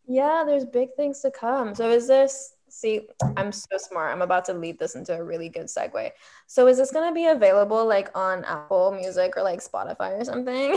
Yeah, 0.08 0.44
there's 0.46 0.64
big 0.64 0.90
things 0.96 1.20
to 1.22 1.30
come. 1.30 1.74
So 1.74 1.90
is 1.90 2.06
this 2.06 2.52
See, 2.76 3.08
I'm 3.38 3.52
so 3.52 3.78
smart. 3.78 4.12
I'm 4.12 4.20
about 4.20 4.44
to 4.44 4.52
lead 4.52 4.78
this 4.78 4.96
into 4.96 5.16
a 5.16 5.24
really 5.24 5.48
good 5.48 5.64
segue. 5.64 6.10
So, 6.46 6.66
is 6.68 6.76
this 6.76 6.92
going 6.92 7.08
to 7.08 7.14
be 7.14 7.24
available 7.24 7.86
like 7.86 8.10
on 8.14 8.44
Apple 8.44 8.92
Music 8.92 9.34
or 9.34 9.42
like 9.42 9.60
Spotify 9.60 10.20
or 10.20 10.24
something? 10.26 10.74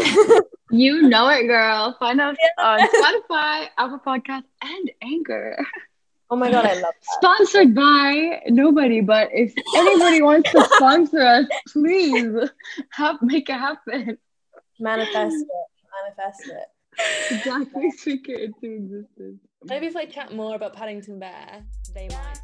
you 0.71 1.01
know 1.09 1.27
it, 1.27 1.43
girl. 1.47 1.97
Find 1.99 2.21
us 2.21 2.37
on 2.57 2.79
Spotify, 2.79 3.67
Apple 3.77 3.99
Podcast, 3.99 4.45
and 4.61 4.89
Anchor. 5.01 5.57
Oh 6.29 6.37
my 6.37 6.49
god, 6.49 6.67
I 6.67 6.75
love 6.75 6.83
that. 6.83 6.93
Sponsored 7.01 7.75
by 7.75 8.43
nobody, 8.47 9.01
but 9.01 9.27
if 9.33 9.53
anybody 9.75 10.21
wants 10.29 10.49
to 10.53 10.69
sponsor 10.75 11.19
us, 11.19 11.47
please 11.73 12.33
have 12.91 13.21
make 13.21 13.49
it 13.49 13.59
happen. 13.59 14.17
Manifest 14.79 15.35
it. 15.35 15.47
Manifest 16.15 16.49
it. 16.49 17.35
Exactly. 17.35 17.91
Speak 17.91 18.29
it 18.29 18.39
into 18.39 18.73
existence. 18.73 19.48
Maybe 19.65 19.87
if 19.87 19.95
I 19.97 20.05
chat 20.05 20.33
more 20.33 20.55
about 20.55 20.73
Paddington 20.73 21.19
Bear, 21.19 21.63
they 21.93 22.07
might. 22.07 22.39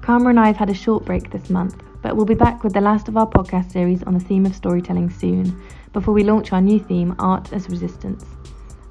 Karma 0.00 0.28
and 0.28 0.38
I 0.38 0.46
have 0.46 0.56
had 0.56 0.70
a 0.70 0.74
short 0.74 1.04
break 1.04 1.32
this 1.32 1.50
month, 1.50 1.82
but 2.00 2.14
we'll 2.14 2.26
be 2.26 2.34
back 2.34 2.62
with 2.62 2.74
the 2.74 2.80
last 2.80 3.08
of 3.08 3.16
our 3.16 3.26
podcast 3.28 3.72
series 3.72 4.04
on 4.04 4.14
the 4.14 4.20
theme 4.20 4.46
of 4.46 4.54
storytelling 4.54 5.10
soon, 5.10 5.60
before 5.92 6.14
we 6.14 6.22
launch 6.22 6.52
our 6.52 6.60
new 6.60 6.78
theme, 6.78 7.16
Art 7.18 7.52
as 7.52 7.68
Resistance. 7.68 8.24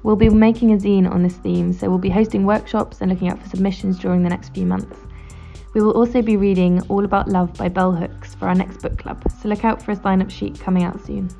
We'll 0.02 0.16
be 0.16 0.28
making 0.28 0.72
a 0.72 0.76
zine 0.76 1.10
on 1.10 1.22
this 1.22 1.36
theme, 1.36 1.72
so 1.72 1.88
we'll 1.88 1.98
be 1.98 2.10
hosting 2.10 2.44
workshops 2.44 3.00
and 3.00 3.10
looking 3.10 3.30
out 3.30 3.40
for 3.40 3.48
submissions 3.48 3.98
during 3.98 4.22
the 4.22 4.28
next 4.28 4.52
few 4.52 4.66
months. 4.66 4.98
We 5.72 5.80
will 5.80 5.92
also 5.92 6.20
be 6.20 6.36
reading 6.36 6.82
All 6.88 7.06
About 7.06 7.28
Love 7.28 7.54
by 7.54 7.70
Bell 7.70 7.92
Hooks 7.92 8.34
for 8.34 8.46
our 8.46 8.54
next 8.54 8.82
book 8.82 8.98
club, 8.98 9.24
so 9.40 9.48
look 9.48 9.64
out 9.64 9.80
for 9.80 9.92
a 9.92 9.96
sign 9.96 10.20
up 10.20 10.30
sheet 10.30 10.60
coming 10.60 10.84
out 10.84 11.00
soon. 11.06 11.30